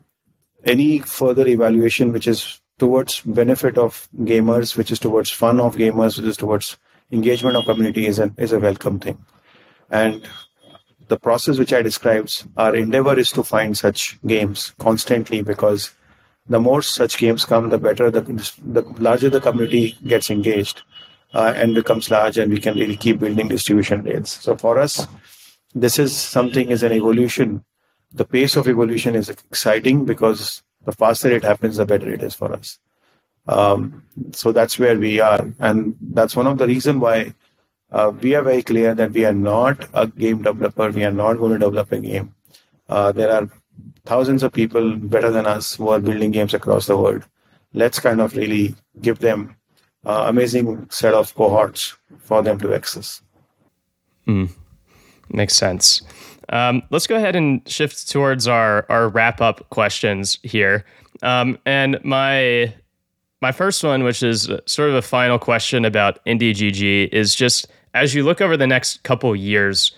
any 0.64 0.98
further 0.98 1.46
evaluation 1.46 2.12
which 2.12 2.26
is 2.26 2.60
towards 2.78 3.20
benefit 3.20 3.78
of 3.78 4.08
gamers, 4.20 4.76
which 4.76 4.90
is 4.90 4.98
towards 4.98 5.30
fun 5.30 5.60
of 5.60 5.76
gamers, 5.76 6.18
which 6.18 6.26
is 6.26 6.36
towards 6.36 6.76
engagement 7.14 7.56
of 7.56 7.64
community 7.64 8.06
is 8.06 8.18
a, 8.18 8.32
is 8.36 8.52
a 8.52 8.58
welcome 8.58 8.98
thing. 8.98 9.18
And 9.90 10.26
the 11.08 11.18
process 11.18 11.58
which 11.58 11.72
I 11.72 11.82
described, 11.82 12.46
our 12.56 12.74
endeavor 12.74 13.18
is 13.18 13.30
to 13.32 13.42
find 13.42 13.76
such 13.76 14.18
games 14.26 14.74
constantly 14.78 15.42
because 15.42 15.92
the 16.46 16.60
more 16.60 16.82
such 16.82 17.18
games 17.18 17.44
come, 17.44 17.70
the 17.70 17.78
better 17.78 18.10
the, 18.10 18.20
the 18.76 18.82
larger 18.98 19.30
the 19.30 19.40
community 19.40 19.96
gets 20.06 20.30
engaged 20.30 20.82
uh, 21.32 21.52
and 21.56 21.74
becomes 21.74 22.10
large, 22.10 22.38
and 22.38 22.52
we 22.52 22.60
can 22.60 22.74
really 22.76 22.96
keep 22.96 23.20
building 23.20 23.48
distribution 23.48 24.02
rates. 24.02 24.42
So 24.42 24.56
for 24.56 24.78
us, 24.78 25.06
this 25.74 25.98
is 25.98 26.16
something 26.16 26.70
is 26.70 26.82
an 26.82 26.92
evolution. 26.92 27.64
The 28.12 28.24
pace 28.24 28.56
of 28.56 28.68
evolution 28.68 29.16
is 29.16 29.28
exciting 29.28 30.04
because 30.04 30.62
the 30.84 30.92
faster 30.92 31.30
it 31.30 31.44
happens, 31.44 31.76
the 31.76 31.86
better 31.86 32.08
it 32.12 32.22
is 32.22 32.34
for 32.34 32.52
us. 32.52 32.78
Um, 33.46 34.02
so 34.32 34.52
that's 34.52 34.78
where 34.78 34.98
we 34.98 35.20
are, 35.20 35.46
and 35.60 35.96
that's 36.00 36.34
one 36.36 36.46
of 36.46 36.58
the 36.58 36.66
reason 36.66 37.00
why 37.00 37.34
uh, 37.92 38.12
we 38.20 38.34
are 38.34 38.42
very 38.42 38.62
clear 38.62 38.94
that 38.94 39.12
we 39.12 39.24
are 39.24 39.34
not 39.34 39.88
a 39.92 40.06
game 40.06 40.42
developer. 40.42 40.90
We 40.90 41.04
are 41.04 41.12
not 41.12 41.34
going 41.34 41.52
to 41.52 41.58
develop 41.58 41.92
a 41.92 41.98
game. 41.98 42.34
Uh, 42.88 43.12
there 43.12 43.30
are 43.30 43.48
thousands 44.04 44.42
of 44.42 44.52
people 44.52 44.96
better 44.96 45.30
than 45.30 45.46
us 45.46 45.74
who 45.74 45.88
are 45.88 46.00
building 46.00 46.30
games 46.30 46.54
across 46.54 46.86
the 46.86 46.96
world. 46.96 47.24
Let's 47.72 48.00
kind 48.00 48.20
of 48.20 48.36
really 48.36 48.74
give 49.00 49.18
them 49.18 49.56
uh, 50.06 50.24
amazing 50.28 50.88
set 50.90 51.14
of 51.14 51.34
cohorts 51.34 51.96
for 52.18 52.42
them 52.42 52.58
to 52.60 52.74
access. 52.74 53.20
Mm. 54.26 54.50
Makes 55.30 55.54
sense. 55.54 56.02
Um, 56.50 56.82
let's 56.90 57.06
go 57.06 57.16
ahead 57.16 57.36
and 57.36 57.66
shift 57.68 58.08
towards 58.08 58.46
our 58.46 58.86
our 58.88 59.08
wrap 59.08 59.40
up 59.40 59.68
questions 59.70 60.38
here. 60.42 60.84
Um, 61.22 61.58
and 61.64 61.98
my 62.04 62.74
my 63.44 63.52
first 63.52 63.84
one, 63.84 64.04
which 64.04 64.22
is 64.22 64.50
sort 64.64 64.88
of 64.88 64.94
a 64.94 65.02
final 65.02 65.38
question 65.38 65.84
about 65.84 66.18
IndiGG, 66.24 67.10
is 67.12 67.34
just 67.34 67.66
as 67.92 68.14
you 68.14 68.24
look 68.24 68.40
over 68.40 68.56
the 68.56 68.66
next 68.66 69.02
couple 69.02 69.36
years, 69.36 69.92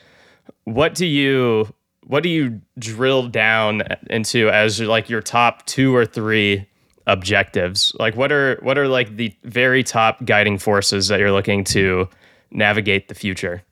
what 0.65 0.97
do 0.97 1.07
you 1.07 1.73
what 2.09 2.25
do 2.25 2.29
you 2.29 2.61
drill 2.81 3.29
down 3.29 3.85
into 4.11 4.51
as 4.51 4.81
like 4.81 5.09
your 5.09 5.23
top 5.23 5.65
two 5.67 5.95
or 5.95 6.05
three 6.05 6.67
objectives? 7.07 7.95
Like 8.01 8.17
what 8.17 8.33
are 8.33 8.59
what 8.63 8.79
are 8.79 8.89
like 8.89 9.15
the 9.15 9.33
very 9.45 9.85
top 9.85 10.25
guiding 10.25 10.59
forces 10.59 11.07
that 11.07 11.21
you're 11.21 11.31
looking 11.31 11.63
to 11.67 12.09
navigate 12.51 13.07
the 13.07 13.15
future? 13.15 13.63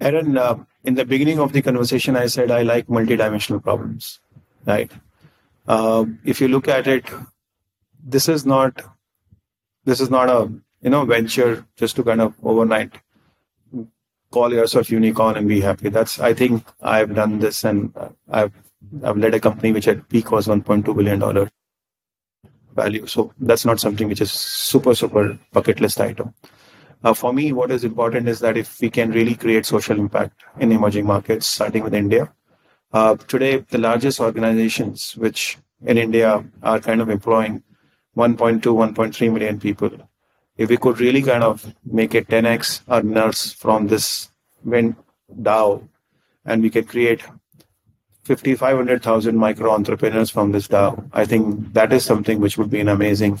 Aaron, 0.00 0.36
uh, 0.36 0.56
in 0.82 0.96
the 0.96 1.04
beginning 1.04 1.38
of 1.38 1.52
the 1.52 1.62
conversation, 1.62 2.16
I 2.16 2.26
said 2.26 2.50
I 2.50 2.62
like 2.62 2.88
multidimensional 2.88 3.62
problems, 3.62 4.18
right? 4.66 4.90
Uh, 5.68 6.06
if 6.24 6.40
you 6.40 6.48
look 6.48 6.66
at 6.66 6.88
it, 6.88 7.04
this 8.02 8.28
is 8.28 8.44
not 8.44 8.82
this 9.84 10.00
is 10.00 10.10
not 10.10 10.28
a 10.28 10.50
you 10.80 10.90
know 10.90 11.04
venture 11.04 11.66
just 11.76 11.96
to 11.96 12.04
kind 12.04 12.20
of 12.20 12.34
overnight 12.42 12.98
call 14.30 14.52
yourself 14.52 14.90
unicorn 14.90 15.36
and 15.36 15.46
be 15.46 15.60
happy. 15.60 15.88
That's 15.88 16.18
I 16.18 16.34
think 16.34 16.64
I've 16.80 17.14
done 17.14 17.38
this 17.38 17.64
and 17.64 17.92
I've 18.30 18.52
I've 19.04 19.18
led 19.18 19.34
a 19.34 19.40
company 19.40 19.72
which 19.72 19.88
at 19.88 20.08
peak 20.08 20.30
was 20.30 20.46
1.2 20.46 20.84
billion 20.96 21.18
dollar 21.18 21.48
value. 22.74 23.06
So 23.06 23.32
that's 23.38 23.64
not 23.64 23.78
something 23.78 24.08
which 24.08 24.20
is 24.20 24.32
super 24.32 24.94
super 24.94 25.38
bucket 25.52 25.80
list 25.80 26.00
item. 26.00 26.34
Uh, 27.04 27.12
for 27.12 27.32
me, 27.32 27.52
what 27.52 27.70
is 27.72 27.82
important 27.84 28.28
is 28.28 28.38
that 28.40 28.56
if 28.56 28.80
we 28.80 28.88
can 28.88 29.10
really 29.10 29.34
create 29.34 29.66
social 29.66 29.98
impact 29.98 30.44
in 30.60 30.70
emerging 30.70 31.04
markets, 31.04 31.46
starting 31.46 31.82
with 31.82 31.94
India. 31.94 32.32
Uh, 32.92 33.16
today, 33.16 33.56
the 33.70 33.78
largest 33.78 34.20
organizations 34.20 35.14
which 35.16 35.58
in 35.84 35.98
India 35.98 36.44
are 36.62 36.78
kind 36.78 37.00
of 37.00 37.08
employing 37.08 37.62
1.2, 38.16 38.60
1.3 38.60 39.32
million 39.32 39.58
people 39.58 39.90
if 40.56 40.68
we 40.68 40.76
could 40.76 41.00
really 41.00 41.22
kind 41.22 41.42
of 41.42 41.74
make 41.84 42.14
it 42.14 42.28
10x 42.28 42.82
earners 42.88 43.52
from 43.52 43.88
this 43.88 44.30
wind 44.64 44.96
DAO, 45.40 45.88
and 46.44 46.62
we 46.62 46.70
could 46.70 46.88
create 46.88 47.22
50, 48.24 48.54
500,000 48.54 49.36
micro 49.36 49.72
entrepreneurs 49.72 50.30
from 50.30 50.52
this 50.52 50.68
DAO, 50.68 51.08
I 51.12 51.24
think 51.24 51.72
that 51.72 51.92
is 51.92 52.04
something 52.04 52.40
which 52.40 52.58
would 52.58 52.70
be 52.70 52.80
an 52.80 52.88
amazing 52.88 53.40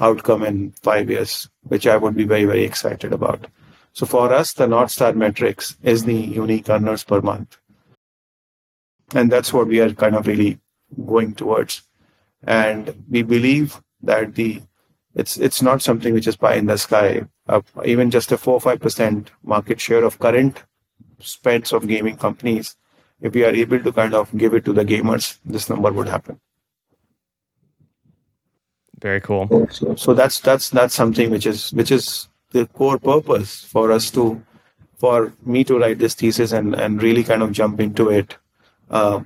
outcome 0.00 0.44
in 0.44 0.72
five 0.82 1.10
years, 1.10 1.48
which 1.62 1.86
I 1.86 1.96
would 1.96 2.14
be 2.14 2.24
very, 2.24 2.44
very 2.44 2.64
excited 2.64 3.12
about. 3.12 3.46
So 3.92 4.06
for 4.06 4.32
us, 4.32 4.52
the 4.52 4.68
North 4.68 4.90
Star 4.90 5.12
metrics 5.12 5.76
is 5.82 6.04
the 6.04 6.14
unique 6.14 6.68
earners 6.68 7.02
per 7.02 7.20
month. 7.20 7.56
And 9.12 9.32
that's 9.32 9.52
what 9.52 9.66
we 9.66 9.80
are 9.80 9.92
kind 9.92 10.14
of 10.14 10.28
really 10.28 10.60
going 11.04 11.34
towards. 11.34 11.82
And 12.44 13.04
we 13.10 13.22
believe 13.22 13.80
that 14.02 14.34
the 14.34 14.62
it's 15.14 15.36
it's 15.36 15.60
not 15.60 15.82
something 15.82 16.14
which 16.14 16.26
is 16.26 16.36
pie 16.36 16.54
in 16.54 16.66
the 16.66 16.78
sky. 16.78 17.26
Uh, 17.48 17.62
even 17.84 18.10
just 18.10 18.32
a 18.32 18.38
four 18.38 18.60
five 18.60 18.80
percent 18.80 19.30
market 19.42 19.80
share 19.80 20.04
of 20.04 20.18
current 20.18 20.62
spends 21.18 21.72
of 21.72 21.86
gaming 21.86 22.16
companies, 22.16 22.76
if 23.20 23.34
we 23.34 23.44
are 23.44 23.52
able 23.52 23.80
to 23.80 23.92
kind 23.92 24.14
of 24.14 24.36
give 24.36 24.54
it 24.54 24.64
to 24.64 24.72
the 24.72 24.84
gamers, 24.84 25.38
this 25.44 25.68
number 25.68 25.92
would 25.92 26.08
happen. 26.08 26.40
Very 29.00 29.20
cool. 29.20 29.68
So, 29.70 29.94
so 29.96 30.14
that's 30.14 30.40
that's 30.40 30.70
that's 30.70 30.94
something 30.94 31.30
which 31.30 31.46
is 31.46 31.72
which 31.72 31.90
is 31.90 32.28
the 32.50 32.66
core 32.66 32.98
purpose 32.98 33.64
for 33.64 33.90
us 33.92 34.10
to 34.12 34.42
for 34.96 35.32
me 35.44 35.64
to 35.64 35.78
write 35.78 35.98
this 35.98 36.14
thesis 36.14 36.52
and 36.52 36.74
and 36.74 37.02
really 37.02 37.24
kind 37.24 37.42
of 37.42 37.52
jump 37.52 37.80
into 37.80 38.10
it. 38.10 38.36
Uh, 38.90 39.20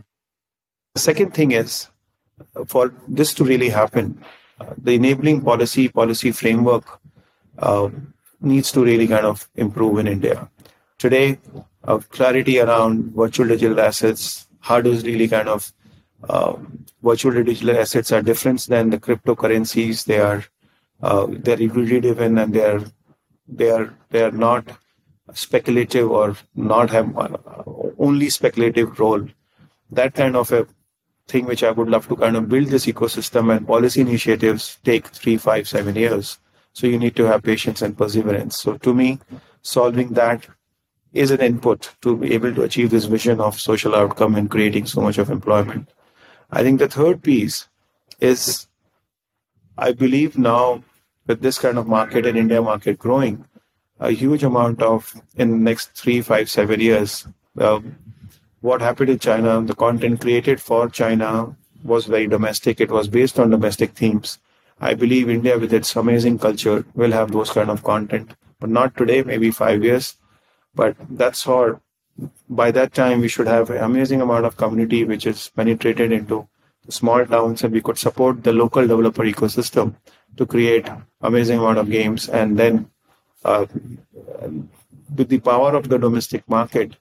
the 0.95 1.01
second 1.01 1.35
thing 1.35 1.51
is 1.53 1.89
for 2.67 2.93
this 3.09 3.35
to 3.35 3.45
really 3.45 3.69
happen, 3.69 4.23
the 4.79 4.95
enabling 4.95 5.43
policy 5.43 5.89
policy 5.89 6.33
framework 6.33 6.85
uh, 7.59 7.89
needs 8.41 8.73
to 8.73 8.85
really 8.85 9.07
kind 9.07 9.27
of 9.27 9.49
improve 9.55 9.99
in 9.99 10.07
India. 10.07 10.49
Today, 10.99 11.39
uh, 11.85 11.99
clarity 12.11 12.61
around 12.61 13.13
virtual 13.15 13.49
digital 13.49 13.81
assets, 13.81 14.47
how 14.61 14.81
does 14.81 15.05
really 15.05 15.29
kind 15.29 15.49
of 15.49 15.73
uh, 16.29 16.57
virtual 17.03 17.43
digital 17.43 17.79
assets 17.79 18.13
are 18.13 18.23
different 18.23 18.67
than 18.67 18.91
the 18.91 18.99
cryptocurrencies. 18.99 20.05
They 20.05 20.19
are 20.19 20.45
uh, 21.03 21.27
they're 21.29 21.63
equity 21.63 22.01
driven 22.01 22.39
and 22.39 22.55
they 22.55 22.65
are 22.65 22.83
they 23.47 23.71
are 23.71 23.95
they 24.11 24.23
are 24.23 24.31
not 24.31 24.67
speculative 25.35 26.11
or 26.11 26.37
not 26.55 26.91
have 26.91 27.17
uh, 27.17 27.37
only 27.99 28.31
speculative 28.31 28.99
role. 28.99 29.27
That 29.91 30.15
kind 30.15 30.37
of 30.37 30.51
a 30.53 30.67
thing 31.29 31.47
which 31.47 31.63
I 31.63 31.71
would 31.71 31.89
love 31.89 32.09
to 32.09 32.17
kind 32.17 32.37
of 32.37 32.49
build 32.49 32.69
this 32.69 32.87
ecosystem 32.87 33.55
and 33.55 33.67
policy 33.67 34.01
initiatives 34.01 34.79
take 34.85 35.09
three, 35.09 35.37
five, 35.37 35.69
seven 35.69 35.97
years. 35.97 36.39
So 36.73 36.87
you 36.87 36.99
need 36.99 37.17
to 37.17 37.25
have 37.25 37.43
patience 37.43 37.83
and 37.83 37.97
perseverance. 37.97 38.59
So 38.59 38.77
to 38.79 38.93
me, 38.93 39.21
solving 39.63 40.09
that 40.15 40.47
is 41.13 41.31
an 41.31 41.41
input 41.41 41.95
to 42.03 42.17
be 42.17 42.35
able 42.35 42.55
to 42.55 42.63
achieve 42.63 42.91
this 42.91 43.05
vision 43.05 43.41
of 43.41 43.61
social 43.61 43.95
outcome 43.95 44.35
and 44.35 44.51
creating 44.51 44.87
so 44.87 45.01
much 45.01 45.19
of 45.19 45.31
employment. 45.31 45.89
I 46.51 46.63
think 46.63 46.79
the 46.81 46.89
third 46.89 47.23
piece 47.23 47.69
is 48.21 48.67
I 49.79 49.93
believe 49.93 50.37
now 50.39 50.85
with 51.27 51.41
this 51.41 51.59
kind 51.59 51.79
of 51.79 51.87
market 51.87 52.27
and 52.27 52.37
India 52.37 52.61
market 52.61 52.99
growing, 52.99 53.45
a 53.99 54.11
huge 54.11 54.45
amount 54.45 54.83
of 54.83 55.15
in 55.37 55.51
the 55.51 55.57
next 55.57 55.93
three, 55.93 56.21
five, 56.21 56.51
seven 56.51 56.81
years, 56.81 57.27
um, 57.59 57.97
what 58.65 58.81
happened 58.81 59.11
in 59.11 59.19
China, 59.19 59.61
the 59.61 59.75
content 59.75 60.23
created 60.23 60.59
for 60.59 60.89
China 60.89 61.55
was 61.83 62.07
very 62.07 62.27
domestic. 62.27 62.81
It 62.81 62.91
was 62.91 63.09
based 63.09 63.39
on 63.39 63.51
domestic 63.51 63.93
themes. 63.93 64.39
I 64.81 64.95
believe 64.95 65.29
India, 65.29 65.59
with 65.59 65.75
its 65.75 65.95
amazing 65.97 66.39
culture, 66.39 66.87
will 66.95 67.13
have 67.13 67.31
those 67.31 67.51
kind 67.51 67.69
of 67.69 67.85
content, 67.85 68.33
but 68.61 68.71
not 68.71 68.97
today, 68.97 69.23
maybe 69.23 69.51
five 69.51 69.85
years. 69.85 70.17
But 70.75 70.97
that's 71.11 71.47
all. 71.47 71.81
by 72.49 72.71
that 72.71 72.95
time, 72.97 73.21
we 73.21 73.29
should 73.35 73.49
have 73.53 73.71
an 73.71 73.85
amazing 73.85 74.23
amount 74.25 74.47
of 74.49 74.57
community 74.57 75.05
which 75.05 75.27
is 75.27 75.51
penetrated 75.61 76.13
into 76.19 76.49
small 76.89 77.27
towns 77.27 77.65
and 77.65 77.75
we 77.75 77.83
could 77.87 77.99
support 77.99 78.43
the 78.45 78.53
local 78.53 78.87
developer 78.93 79.25
ecosystem 79.25 79.95
to 80.39 80.47
create 80.47 80.89
amazing 81.21 81.59
amount 81.59 81.79
of 81.85 81.91
games. 81.91 82.29
And 82.29 82.59
then 82.65 82.91
uh, 83.45 83.67
with 85.17 85.29
the 85.29 85.41
power 85.41 85.75
of 85.77 85.89
the 85.89 85.99
domestic 85.99 86.49
market, 86.49 86.97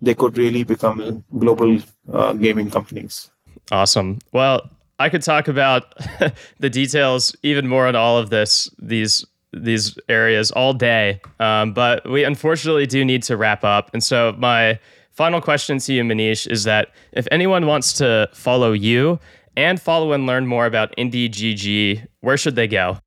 they 0.00 0.14
could 0.14 0.36
really 0.38 0.64
become 0.64 1.24
global 1.38 1.78
uh, 2.12 2.32
gaming 2.34 2.70
companies. 2.70 3.30
Awesome. 3.70 4.18
Well, 4.32 4.70
I 4.98 5.08
could 5.08 5.22
talk 5.22 5.48
about 5.48 5.94
the 6.58 6.70
details 6.70 7.34
even 7.42 7.68
more 7.68 7.86
on 7.86 7.96
all 7.96 8.18
of 8.18 8.30
this, 8.30 8.70
these 8.78 9.24
these 9.52 9.98
areas 10.10 10.50
all 10.50 10.74
day, 10.74 11.22
um, 11.40 11.72
but 11.72 12.08
we 12.08 12.22
unfortunately 12.22 12.86
do 12.86 13.02
need 13.02 13.22
to 13.22 13.34
wrap 13.34 13.64
up. 13.64 13.90
And 13.94 14.04
so 14.04 14.34
my 14.36 14.78
final 15.10 15.40
question 15.40 15.78
to 15.78 15.92
you, 15.94 16.02
Manish, 16.02 16.46
is 16.46 16.64
that 16.64 16.88
if 17.12 17.26
anyone 17.30 17.66
wants 17.66 17.94
to 17.94 18.28
follow 18.34 18.72
you 18.72 19.18
and 19.56 19.80
follow 19.80 20.12
and 20.12 20.26
learn 20.26 20.46
more 20.46 20.66
about 20.66 20.94
IndiGG, 20.98 22.06
where 22.20 22.36
should 22.36 22.56
they 22.56 22.68
go? 22.68 22.98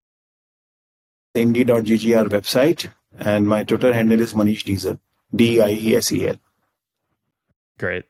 Indie.gg, 1.36 2.18
our 2.18 2.26
website, 2.26 2.90
and 3.20 3.48
my 3.48 3.64
Twitter 3.64 3.94
handle 3.94 4.20
is 4.20 4.34
Manish 4.34 4.64
Diesel, 4.64 5.00
D 5.36 5.62
I 5.62 5.70
E 5.70 5.96
S 5.96 6.12
E 6.12 6.28
L. 6.28 6.36
Great. 7.82 8.06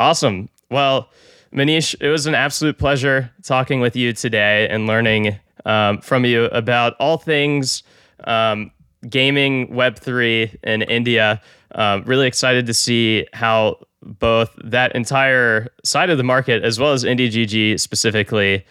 Awesome. 0.00 0.48
Well, 0.72 1.08
Manish, 1.54 1.94
it 2.00 2.08
was 2.08 2.26
an 2.26 2.34
absolute 2.34 2.78
pleasure 2.78 3.30
talking 3.44 3.78
with 3.80 3.94
you 3.94 4.12
today 4.12 4.66
and 4.68 4.88
learning 4.88 5.38
um, 5.64 6.00
from 6.00 6.24
you 6.24 6.46
about 6.46 6.94
all 6.98 7.16
things 7.16 7.84
um, 8.24 8.72
gaming 9.08 9.68
Web3 9.68 10.56
in 10.64 10.82
India. 10.82 11.40
Um, 11.76 12.02
really 12.06 12.26
excited 12.26 12.66
to 12.66 12.74
see 12.74 13.24
how 13.32 13.78
both 14.02 14.50
that 14.64 14.96
entire 14.96 15.68
side 15.84 16.10
of 16.10 16.18
the 16.18 16.24
market 16.24 16.64
as 16.64 16.80
well 16.80 16.92
as 16.92 17.04
IndiGG 17.04 17.78
specifically 17.78 18.66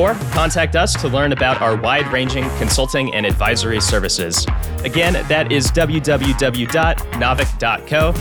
or 0.00 0.14
contact 0.32 0.76
us 0.76 0.94
to 1.00 1.08
learn 1.08 1.32
about 1.32 1.60
our 1.60 1.74
wide 1.76 2.06
ranging 2.12 2.48
consulting 2.58 3.12
and 3.14 3.26
advisory 3.26 3.80
services. 3.80 4.46
Again, 4.84 5.14
that 5.28 5.50
is 5.50 5.72
www.naavik.co. 5.72 8.12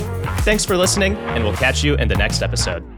Thanks 0.41 0.65
for 0.65 0.75
listening, 0.77 1.15
and 1.15 1.43
we'll 1.43 1.55
catch 1.55 1.83
you 1.83 1.93
in 1.95 2.07
the 2.07 2.15
next 2.15 2.41
episode. 2.41 2.94